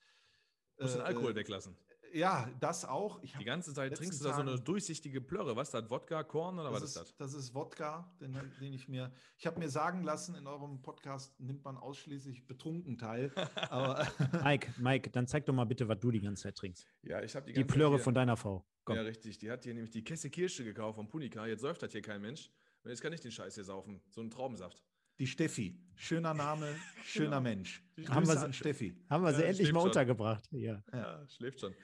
[0.78, 1.76] Du musst den äh, Alkohol äh, weglassen.
[2.14, 3.22] Ja, das auch.
[3.24, 5.56] Ich Die ganze Zeit trinkst du da so eine durchsichtige Plörre.
[5.56, 5.90] Was ist das?
[5.90, 7.16] Wodka, Korn oder was das, ist das?
[7.18, 9.12] das ist Wodka, den, den ich mir.
[9.38, 13.32] Ich habe mir sagen lassen, in eurem Podcast nimmt man ausschließlich betrunken teil.
[13.70, 14.08] Aber
[14.44, 16.88] Mike, Mike, dann zeig doch mal bitte, was du die ganze Zeit trinkst.
[17.04, 18.66] Ja, ich habe die Die ganze Plörre Zeit hier- von deiner Frau.
[18.86, 18.96] Komm.
[18.96, 19.38] Ja, richtig.
[19.38, 21.46] Die hat hier nämlich die Kesse Kirsche gekauft von Punika.
[21.46, 22.50] Jetzt säuft das hier kein Mensch.
[22.84, 24.02] Und jetzt kann ich den Scheiß hier saufen.
[24.10, 24.82] So einen Traubensaft.
[25.20, 27.42] Die Steffi, schöner Name, schöner Genau.
[27.42, 27.84] Mensch.
[28.08, 28.96] Haben wir an Steffi.
[29.10, 29.90] Haben wir sie Ja, endlich mal schon.
[29.90, 30.48] untergebracht.
[30.52, 30.84] Ja.
[30.94, 31.76] Ja, schläft schon.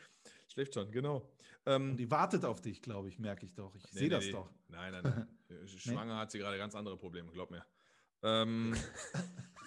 [0.47, 1.29] Schläft schon, genau.
[1.65, 3.75] Ähm, die wartet auf dich, glaube ich, merke ich doch.
[3.75, 4.31] Ich nee, sehe nee, das nee.
[4.31, 4.49] doch.
[4.69, 5.27] Nein, nein, nein.
[5.47, 7.63] Äh, Schwanger hat sie gerade ganz andere Probleme, glaub mir.
[8.23, 8.75] Ähm,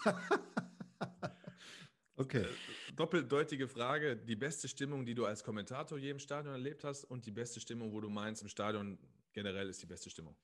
[2.17, 2.47] Okay.
[2.97, 4.17] doppeldeutige Frage.
[4.17, 7.61] Die beste Stimmung, die du als Kommentator je im Stadion erlebt hast und die beste
[7.61, 8.99] Stimmung, wo du meinst, im Stadion
[9.33, 10.37] generell ist die beste Stimmung.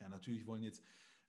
[0.00, 0.80] Ja, natürlich wollen jetzt.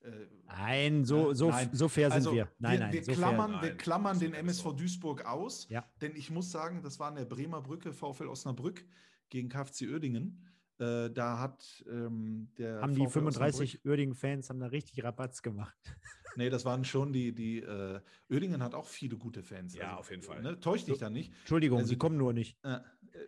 [0.03, 1.69] Äh, Nein, so, so, nein.
[1.71, 2.49] so fair sind also wir.
[2.59, 3.61] Nein, nein, wir, so klammern, fair.
[3.61, 4.71] wir Nein, klammern den MSV so.
[4.73, 5.85] Duisburg aus, Ja.
[6.01, 8.85] denn ich muss sagen, das war an der Bremer Brücke, VfL Osnabrück
[9.30, 10.45] gegen KfC Uerdingen.
[10.80, 12.81] Äh, da hat ähm, der.
[12.81, 15.75] Haben die VfL 35 Uerdingen-Fans haben da richtig Rabatz gemacht.
[16.35, 17.31] Nee, das waren schon die.
[17.31, 19.75] die äh, Uerdingen hat auch viele gute Fans.
[19.75, 20.41] Ja, auf jeden Fall.
[20.41, 21.31] Ne, täusch dich da nicht.
[21.41, 22.57] Entschuldigung, Also- sie kommen nur nicht.
[22.63, 22.80] Äh,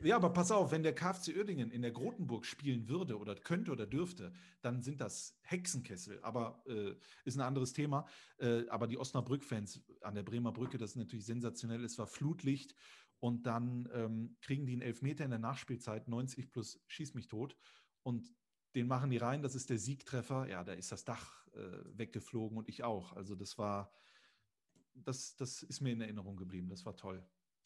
[0.01, 3.71] ja, aber pass auf, wenn der KfC Uerdingen in der Grotenburg spielen würde oder könnte
[3.71, 6.19] oder dürfte, dann sind das Hexenkessel.
[6.23, 8.07] Aber äh, ist ein anderes Thema.
[8.37, 11.83] Äh, aber die Osnabrück-Fans an der Bremer Brücke, das ist natürlich sensationell.
[11.83, 12.75] Es war Flutlicht
[13.19, 17.55] und dann ähm, kriegen die einen Elfmeter in der Nachspielzeit, 90 plus Schieß mich tot.
[18.03, 18.33] Und
[18.75, 20.47] den machen die rein, das ist der Siegtreffer.
[20.47, 23.13] Ja, da ist das Dach äh, weggeflogen und ich auch.
[23.13, 23.91] Also das war,
[24.93, 26.69] das, das ist mir in Erinnerung geblieben.
[26.69, 27.25] Das war toll.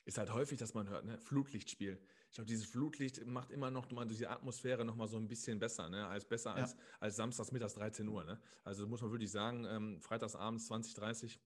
[0.10, 1.20] Ist halt häufig, dass man hört, ne?
[1.20, 2.02] Flutlichtspiel.
[2.32, 5.60] Ich glaube, dieses Flutlicht macht immer noch mal diese Atmosphäre noch mal so ein bisschen
[5.60, 6.08] besser, ne?
[6.08, 6.64] Als besser ja.
[6.64, 8.42] als, als samstags mittags 13 Uhr, ne?
[8.64, 11.40] Also muss man wirklich sagen, ähm, freitags abends 20, 30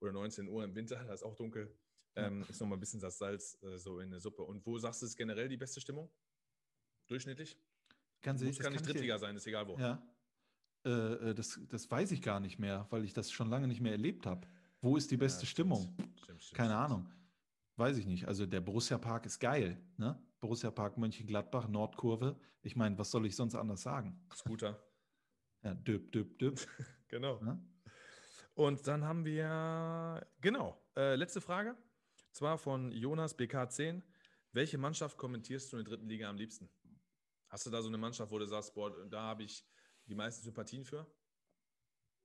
[0.00, 1.74] oder 19 Uhr im Winter, da ist auch dunkel,
[2.14, 4.42] ähm, ist noch mal ein bisschen das Salz äh, so in der Suppe.
[4.42, 6.10] Und wo sagst du, ist generell die beste Stimmung?
[7.06, 7.56] Durchschnittlich?
[8.20, 9.78] Ganz ehrlich, Muss kann nicht Drittliga sein, ist egal wo.
[9.78, 10.06] Ja.
[10.84, 10.90] Äh,
[11.30, 13.92] äh, das, das weiß ich gar nicht mehr, weil ich das schon lange nicht mehr
[13.92, 14.46] erlebt habe.
[14.82, 15.94] Wo ist die beste ja, Stimmung?
[15.94, 17.08] Stimmt, stimmt, stimmt, Keine Ahnung.
[17.82, 18.28] Weiß ich nicht.
[18.28, 19.76] Also der Borussia Park ist geil.
[19.96, 20.16] Ne?
[20.38, 22.38] Borussia Park Mönchengladbach, Nordkurve.
[22.60, 24.24] Ich meine, was soll ich sonst anders sagen?
[24.32, 24.80] Scooter.
[25.64, 26.60] Ja, düb, düb, düb.
[27.08, 27.42] genau.
[27.42, 27.60] Ne?
[28.54, 31.76] Und dann haben wir, genau, äh, letzte Frage.
[32.30, 34.00] Zwar von Jonas BK10.
[34.52, 36.70] Welche Mannschaft kommentierst du in der dritten Liga am liebsten?
[37.48, 39.66] Hast du da so eine Mannschaft, wo du sagst, boah, da habe ich
[40.06, 41.04] die meisten Sympathien für?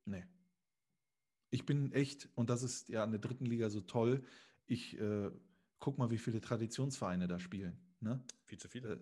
[0.05, 0.23] Nee.
[1.49, 4.23] Ich bin echt, und das ist ja an der dritten Liga so toll,
[4.67, 5.31] ich äh,
[5.79, 7.77] guck mal, wie viele Traditionsvereine da spielen.
[7.99, 8.23] Ne?
[8.45, 8.93] Viel zu viele.
[8.93, 8.97] Äh,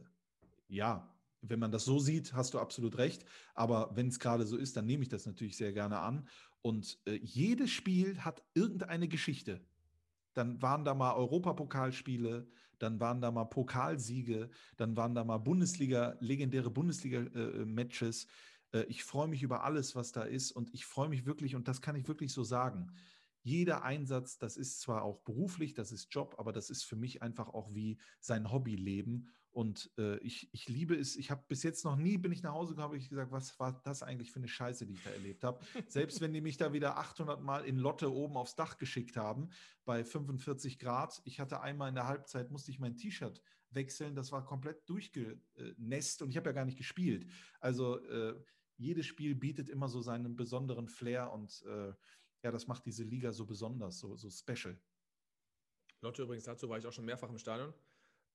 [0.67, 3.25] ja, wenn man das so sieht, hast du absolut recht.
[3.53, 6.27] Aber wenn es gerade so ist, dann nehme ich das natürlich sehr gerne an.
[6.61, 9.61] Und äh, jedes Spiel hat irgendeine Geschichte.
[10.33, 12.47] Dann waren da mal Europapokalspiele,
[12.79, 18.25] dann waren da mal Pokalsiege, dann waren da mal Bundesliga, legendäre Bundesliga-Matches.
[18.71, 21.55] Äh, äh, ich freue mich über alles, was da ist und ich freue mich wirklich,
[21.55, 22.91] und das kann ich wirklich so sagen,
[23.45, 27.21] jeder Einsatz, das ist zwar auch beruflich, das ist Job, aber das ist für mich
[27.21, 29.29] einfach auch wie sein Hobbyleben.
[29.51, 31.15] Und äh, ich, ich liebe es.
[31.15, 33.57] Ich habe bis jetzt noch nie, bin ich nach Hause gekommen, habe ich gesagt, was
[33.59, 35.63] war das eigentlich für eine Scheiße, die ich da erlebt habe.
[35.87, 39.49] Selbst wenn die mich da wieder 800 Mal in Lotte oben aufs Dach geschickt haben,
[39.85, 41.21] bei 45 Grad.
[41.23, 44.15] Ich hatte einmal in der Halbzeit, musste ich mein T-Shirt wechseln.
[44.15, 47.27] Das war komplett durchgenässt und ich habe ja gar nicht gespielt.
[47.59, 48.33] Also äh,
[48.77, 51.93] jedes Spiel bietet immer so seinen besonderen Flair und äh,
[52.45, 54.77] ja, das macht diese Liga so besonders, so, so special.
[56.01, 57.73] Lotte übrigens dazu war ich auch schon mehrfach im Stadion,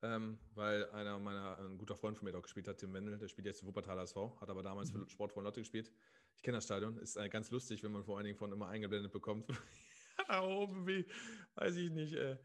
[0.03, 3.29] ähm, weil einer meiner, ein guter Freund von mir dort gespielt hat, Tim Wendel, der
[3.29, 5.05] spielt jetzt im Wuppertaler SV, hat aber damals mhm.
[5.05, 5.93] für Sport von Lotte gespielt.
[6.35, 8.67] Ich kenne das Stadion, ist äh, ganz lustig, wenn man vor allen Dingen von immer
[8.67, 9.47] eingeblendet bekommt,
[10.27, 11.07] da oben wie,
[11.55, 12.37] weiß ich nicht, äh,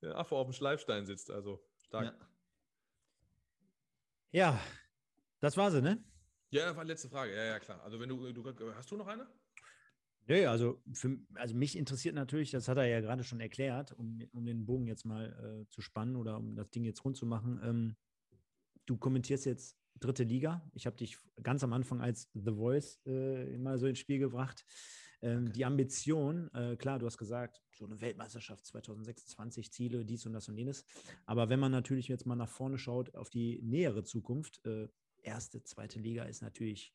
[0.00, 2.16] der Affe auf dem Schleifstein sitzt, also stark.
[4.32, 4.50] Ja.
[4.54, 4.60] ja,
[5.38, 6.02] das war sie, ne?
[6.50, 7.32] Ja, war letzte Frage.
[7.32, 7.80] Ja, ja, klar.
[7.84, 9.28] Also wenn du, du hast du noch eine?
[10.28, 14.20] Nö, also, für, also mich interessiert natürlich, das hat er ja gerade schon erklärt, um,
[14.32, 17.26] um den Bogen jetzt mal äh, zu spannen oder um das Ding jetzt rund zu
[17.26, 17.60] machen.
[17.64, 17.96] Ähm,
[18.86, 20.62] du kommentierst jetzt dritte Liga.
[20.74, 24.64] Ich habe dich ganz am Anfang als The Voice äh, mal so ins Spiel gebracht.
[25.22, 25.52] Ähm, okay.
[25.52, 30.48] Die Ambition, äh, klar, du hast gesagt, so eine Weltmeisterschaft 2026, Ziele, dies und das
[30.48, 30.84] und jenes.
[31.26, 34.88] Aber wenn man natürlich jetzt mal nach vorne schaut auf die nähere Zukunft, äh,
[35.22, 36.92] erste, zweite Liga ist natürlich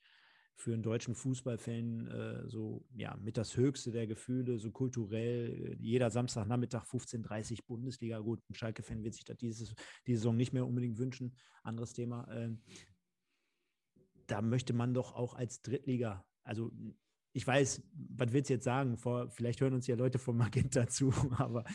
[0.58, 5.78] für einen deutschen Fußballfan äh, so ja mit das höchste der Gefühle, so kulturell.
[5.80, 8.20] Jeder Samstagnachmittag 15:30 Bundesliga.
[8.20, 9.76] Gut, ein Schalke-Fan wird sich das dieses,
[10.08, 11.38] diese Saison nicht mehr unbedingt wünschen.
[11.62, 12.28] Anderes Thema.
[12.32, 12.62] Ähm,
[14.26, 16.72] da möchte man doch auch als Drittliga, also
[17.34, 17.84] ich weiß,
[18.16, 18.98] was willst du jetzt sagen?
[18.98, 21.66] Vor, vielleicht hören uns ja Leute von Magenta zu, aber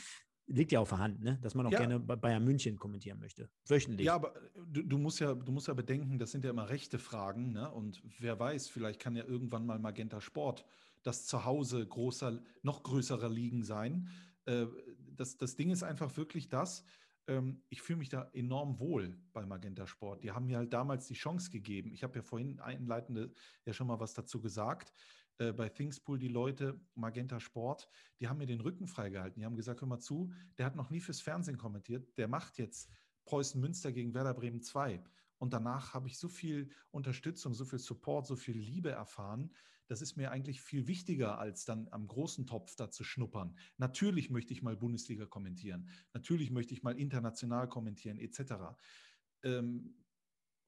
[0.53, 1.39] liegt ja auf der Hand, ne?
[1.43, 1.79] dass man auch ja.
[1.79, 3.49] gerne Bayern München kommentieren möchte.
[3.67, 4.07] Wöchentlich.
[4.07, 4.35] Ja, aber
[4.67, 7.53] du, du, musst ja, du musst ja bedenken, das sind ja immer rechte Fragen.
[7.53, 7.71] Ne?
[7.71, 10.65] Und wer weiß, vielleicht kann ja irgendwann mal Magenta Sport
[11.03, 14.09] das Zuhause großer, noch größerer Ligen sein.
[14.45, 14.67] Äh,
[15.17, 16.85] das, das Ding ist einfach wirklich das,
[17.27, 20.23] ähm, ich fühle mich da enorm wohl bei Magenta Sport.
[20.23, 21.93] Die haben mir halt damals die Chance gegeben.
[21.93, 23.33] Ich habe ja vorhin einleitende
[23.65, 24.93] ja schon mal was dazu gesagt
[25.43, 27.89] äh, bei Thingspool die Leute, Magenta Sport,
[28.21, 29.41] die haben mir den Rücken freigehalten.
[29.41, 32.59] Die haben gesagt, hör mal zu, der hat noch nie fürs Fernsehen kommentiert, der macht
[32.59, 32.91] jetzt
[33.25, 35.03] Preußen Münster gegen Werder Bremen 2.
[35.39, 39.53] Und danach habe ich so viel Unterstützung, so viel Support, so viel Liebe erfahren.
[39.89, 43.57] Das ist mir eigentlich viel wichtiger, als dann am großen Topf da zu schnuppern.
[43.77, 45.89] Natürlich möchte ich mal Bundesliga kommentieren.
[46.15, 48.77] Natürlich möchte ich mal international kommentieren, etc.
[49.43, 50.02] Ähm,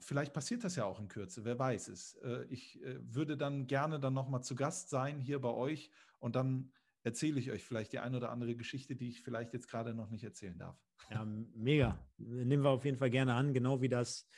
[0.05, 2.15] vielleicht passiert das ja auch in Kürze, wer weiß es.
[2.23, 6.37] Äh, ich äh, würde dann gerne dann nochmal zu Gast sein hier bei euch und
[6.37, 6.71] dann
[7.03, 10.11] erzähle ich euch vielleicht die eine oder andere Geschichte, die ich vielleicht jetzt gerade noch
[10.11, 10.79] nicht erzählen darf.
[11.11, 11.99] Ja, mega.
[12.19, 14.29] Nehmen wir auf jeden Fall gerne an, genau wie das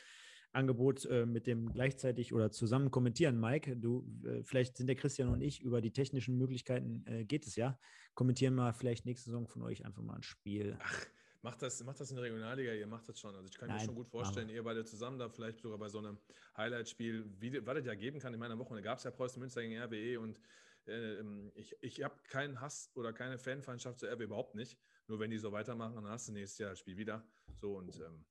[0.51, 3.77] Angebot äh, mit dem gleichzeitig oder zusammen kommentieren, Mike.
[3.77, 4.05] Du,
[4.43, 7.79] vielleicht sind der Christian und ich über die technischen Möglichkeiten geht es ja.
[8.15, 10.77] Kommentieren mal vielleicht nächste Saison von euch einfach mal ein Spiel.
[10.81, 11.05] Ach,
[11.47, 13.33] Macht das, macht das in der Regionalliga, ihr macht das schon.
[13.33, 15.87] Also ich kann Nein, mir schon gut vorstellen, ihr beide zusammen da vielleicht sogar bei
[15.87, 16.17] so einem
[16.57, 18.33] Highlight-Spiel, wie was es ja geben kann.
[18.33, 20.41] In meiner Woche gab es ja Preußen Münster gegen RWE und
[20.87, 24.77] äh, ähm, ich, ich habe keinen Hass oder keine Fanfeindschaft zu RWE überhaupt nicht.
[25.07, 27.25] Nur wenn die so weitermachen, dann hast du nächstes Jahr das Spiel wieder.
[27.61, 28.25] So und ähm,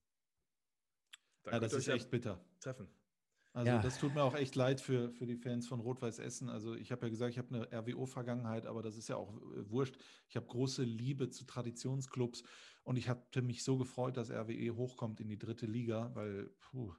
[1.47, 2.44] Ja, das ist echt bitter.
[2.60, 2.86] treffen.
[3.56, 3.78] Also Ja.
[3.80, 6.50] das tut mir auch echt leid für, für die Fans von Rot-Weiß Essen.
[6.50, 9.70] Also ich habe ja gesagt, ich habe eine RWO-Vergangenheit, aber das ist ja auch äh,
[9.70, 9.96] wurscht.
[10.28, 12.42] Ich habe große Liebe zu Traditionsclubs
[12.84, 16.92] und ich hatte mich so gefreut, dass RWE hochkommt in die dritte Liga, weil puh,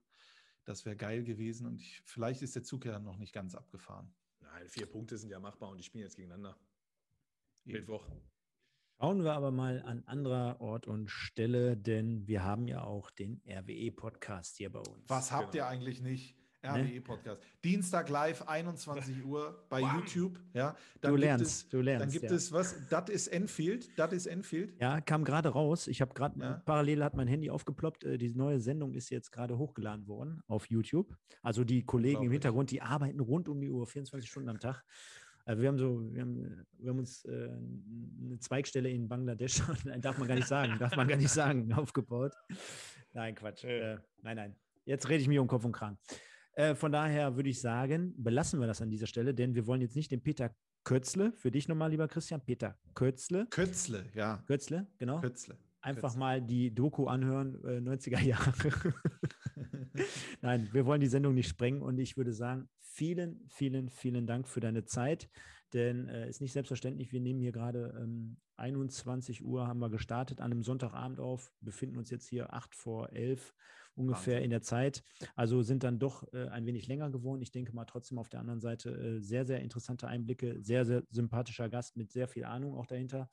[0.66, 4.12] das wäre geil gewesen und ich, vielleicht ist der Zug ja noch nicht ganz abgefahren.
[4.40, 6.58] Nein, vier Punkte sind ja machbar und die spielen jetzt gegeneinander.
[7.66, 7.78] Eben.
[7.82, 8.08] Mittwoch.
[9.00, 13.44] Schauen wir aber mal an anderer Ort und Stelle, denn wir haben ja auch den
[13.48, 15.08] RWE-Podcast hier bei uns.
[15.08, 15.66] Was habt Genau.
[15.66, 16.36] ihr eigentlich nicht?
[16.64, 16.70] Ne?
[16.70, 17.42] RWE-Podcast.
[17.64, 20.00] Dienstag live, 21 Uhr bei Bam.
[20.00, 20.40] YouTube.
[20.54, 22.06] Ja, Du gibt lernst, es, du lernst.
[22.06, 22.36] Dann gibt ja.
[22.36, 22.76] es was?
[22.90, 23.98] Das ist Enfield.
[23.98, 24.74] Das ist Enfield.
[24.82, 25.88] Ja, kam gerade raus.
[25.88, 26.62] Ich habe gerade Ja.
[26.66, 28.04] parallel hat mein Handy aufgeploppt.
[28.04, 31.16] Äh, Die neue Sendung ist jetzt gerade hochgeladen worden auf YouTube.
[31.44, 32.32] Also die Kollegen im.
[32.32, 34.84] Hintergrund, die arbeiten rund um die Uhr, 24 Stunden am Tag.
[35.46, 37.50] Äh, Wir haben so, wir haben, wir haben uns äh,
[38.26, 39.62] eine Zweigstelle in Bangladesch,
[40.02, 42.34] darf man gar nicht sagen, darf man gar nicht sagen, aufgebaut.
[43.14, 43.64] Nein, Quatsch.
[43.64, 44.56] Äh, nein, nein.
[44.86, 45.98] Jetzt rede ich mir um Kopf und Kran.
[46.58, 49.82] Äh, von daher würde ich sagen, belassen wir das an dieser Stelle, denn wir wollen
[49.82, 54.44] jetzt nicht den Peter Kötzle, für dich nochmal, lieber Christian, Peter Kötzle, Kötzle, ja.
[54.48, 55.22] Kötzle, genau.
[55.22, 55.56] Kötzle.
[55.82, 58.54] Einfach mal die Doku anhören, äh, 90er Jahre.
[60.42, 64.48] Nein, wir wollen die Sendung nicht sprengen und ich würde sagen, vielen, vielen, vielen Dank
[64.48, 65.30] für deine Zeit,
[65.74, 69.92] denn es äh, ist nicht selbstverständlich, wir nehmen hier gerade ähm, 21 Uhr, haben wir
[69.92, 73.54] gestartet an einem Sonntagabend auf, befinden uns jetzt hier 8 vor 11
[73.98, 74.44] ungefähr Wahnsinn.
[74.46, 75.04] in der Zeit,
[75.36, 77.42] also sind dann doch äh, ein wenig länger geworden.
[77.42, 81.04] Ich denke mal trotzdem auf der anderen Seite äh, sehr, sehr interessante Einblicke, sehr, sehr
[81.10, 83.30] sympathischer Gast mit sehr viel Ahnung auch dahinter.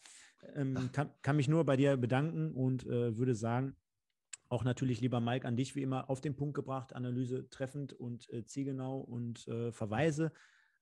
[0.55, 3.77] Ähm, kann, kann mich nur bei dir bedanken und äh, würde sagen,
[4.49, 8.31] auch natürlich, lieber Mike, an dich wie immer auf den Punkt gebracht, Analyse treffend und
[8.31, 10.33] äh, zielgenau und äh, Verweise.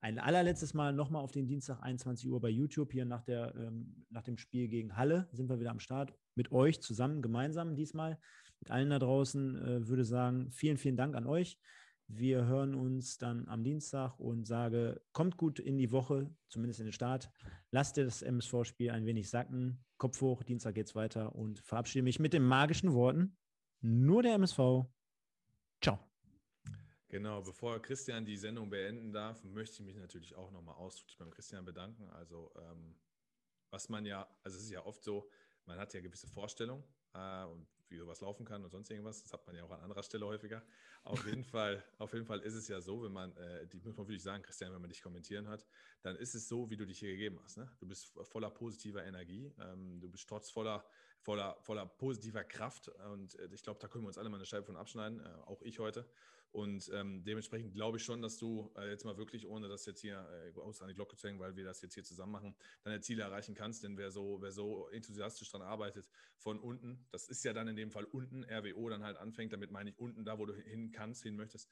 [0.01, 2.91] Ein allerletztes Mal nochmal auf den Dienstag 21 Uhr bei YouTube.
[2.91, 6.13] Hier nach, der, ähm, nach dem Spiel gegen Halle sind wir wieder am Start.
[6.35, 8.19] Mit euch zusammen, gemeinsam diesmal.
[8.71, 11.57] Allen da draußen äh, würde sagen, vielen, vielen Dank an euch.
[12.07, 16.87] Wir hören uns dann am Dienstag und sage, kommt gut in die Woche, zumindest in
[16.87, 17.31] den Start.
[17.71, 19.83] Lasst das MSV-Spiel ein wenig sacken.
[19.97, 23.37] Kopf hoch, Dienstag geht's weiter und verabschiede mich mit den magischen Worten.
[23.81, 24.85] Nur der MSV.
[25.81, 25.99] Ciao.
[27.07, 31.31] Genau, bevor Christian die Sendung beenden darf, möchte ich mich natürlich auch nochmal ausdrücklich beim
[31.31, 32.09] Christian bedanken.
[32.09, 32.95] Also, ähm,
[33.69, 35.29] was man ja, also es ist ja oft so,
[35.65, 36.83] man hat ja gewisse Vorstellungen
[37.13, 39.21] äh, und wie sowas laufen kann und sonst irgendwas.
[39.23, 40.63] Das hat man ja auch an anderer Stelle häufiger.
[41.03, 43.97] Auf jeden Fall, auf jeden Fall ist es ja so, wenn man, äh, die muss
[43.97, 45.65] man wirklich sagen, Christian, wenn man dich kommentieren hat,
[46.01, 47.57] dann ist es so, wie du dich hier gegeben hast.
[47.57, 47.69] Ne?
[47.79, 50.85] Du bist voller positiver Energie, ähm, du bist trotz voller,
[51.21, 54.45] voller, voller positiver Kraft und äh, ich glaube, da können wir uns alle mal eine
[54.45, 56.05] Scheibe von abschneiden, äh, auch ich heute.
[56.53, 60.01] Und ähm, dementsprechend glaube ich schon, dass du äh, jetzt mal wirklich, ohne das jetzt
[60.01, 62.55] hier äh, groß an die Glocke zu hängen, weil wir das jetzt hier zusammen machen,
[62.83, 63.83] deine Ziele erreichen kannst.
[63.83, 66.07] Denn wer so, wer so enthusiastisch dran arbeitet,
[66.37, 69.71] von unten, das ist ja dann in dem Fall unten, RWO dann halt anfängt, damit
[69.71, 71.71] meine ich unten, da wo du hin kannst, hin möchtest,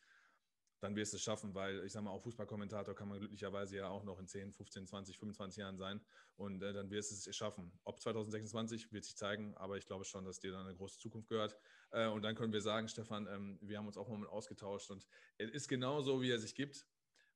[0.82, 3.90] dann wirst du es schaffen, weil ich sage mal, auch Fußballkommentator kann man glücklicherweise ja
[3.90, 6.02] auch noch in 10, 15, 20, 25 Jahren sein
[6.38, 7.72] und äh, dann wirst du es schaffen.
[7.84, 11.30] Ob 2026 wird sich zeigen, aber ich glaube schon, dass dir dann eine große Zukunft
[11.30, 11.56] gehört.
[11.92, 15.06] Äh, und dann können wir sagen, Stefan, ähm, wir haben uns auch mal ausgetauscht und
[15.38, 16.88] er ist genauso, wie er sich gibt.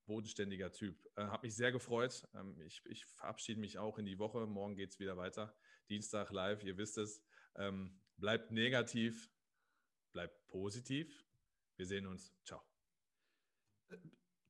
[0.06, 0.98] Bodenständiger Typ.
[1.16, 2.28] Äh, Hat mich sehr gefreut.
[2.34, 4.46] Ähm, ich, ich verabschiede mich auch in die Woche.
[4.46, 5.56] Morgen geht es wieder weiter.
[5.90, 7.24] Dienstag live, ihr wisst es.
[7.56, 9.30] Ähm, bleibt negativ,
[10.12, 11.26] bleibt positiv.
[11.76, 12.34] Wir sehen uns.
[12.44, 12.62] Ciao.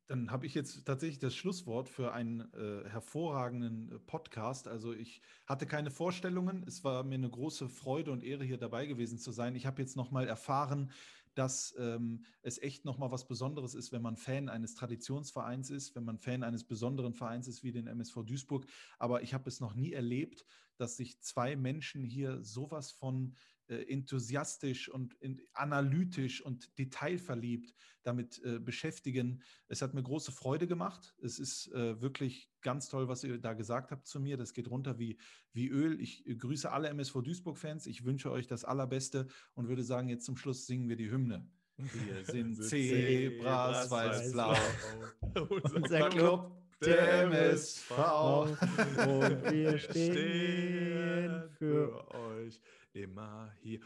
[0.07, 4.67] Dann habe ich jetzt tatsächlich das Schlusswort für einen äh, hervorragenden äh, Podcast.
[4.67, 6.63] Also ich hatte keine Vorstellungen.
[6.67, 9.55] Es war mir eine große Freude und Ehre, hier dabei gewesen zu sein.
[9.55, 10.91] Ich habe jetzt nochmal erfahren,
[11.33, 16.05] dass ähm, es echt nochmal was Besonderes ist, wenn man Fan eines Traditionsvereins ist, wenn
[16.05, 18.67] man Fan eines besonderen Vereins ist wie den MSV Duisburg.
[18.99, 20.45] Aber ich habe es noch nie erlebt,
[20.77, 23.35] dass sich zwei Menschen hier sowas von
[23.67, 25.15] enthusiastisch und
[25.53, 27.73] analytisch und detailverliebt
[28.05, 29.41] damit äh, beschäftigen.
[29.67, 31.15] Es hat mir große Freude gemacht.
[31.21, 34.37] Es ist äh, wirklich ganz toll, was ihr da gesagt habt zu mir.
[34.37, 35.17] Das geht runter wie,
[35.53, 35.99] wie Öl.
[35.99, 37.87] Ich äh, grüße alle MSV Duisburg-Fans.
[37.87, 41.47] Ich wünsche euch das Allerbeste und würde sagen, jetzt zum Schluss singen wir die Hymne.
[41.77, 44.55] Wir sind Zebras, weiß-blau.
[45.73, 46.51] Unser Club,
[46.83, 47.91] der MSV.
[47.91, 52.61] Und wir stehen für euch
[52.95, 53.79] immer hier.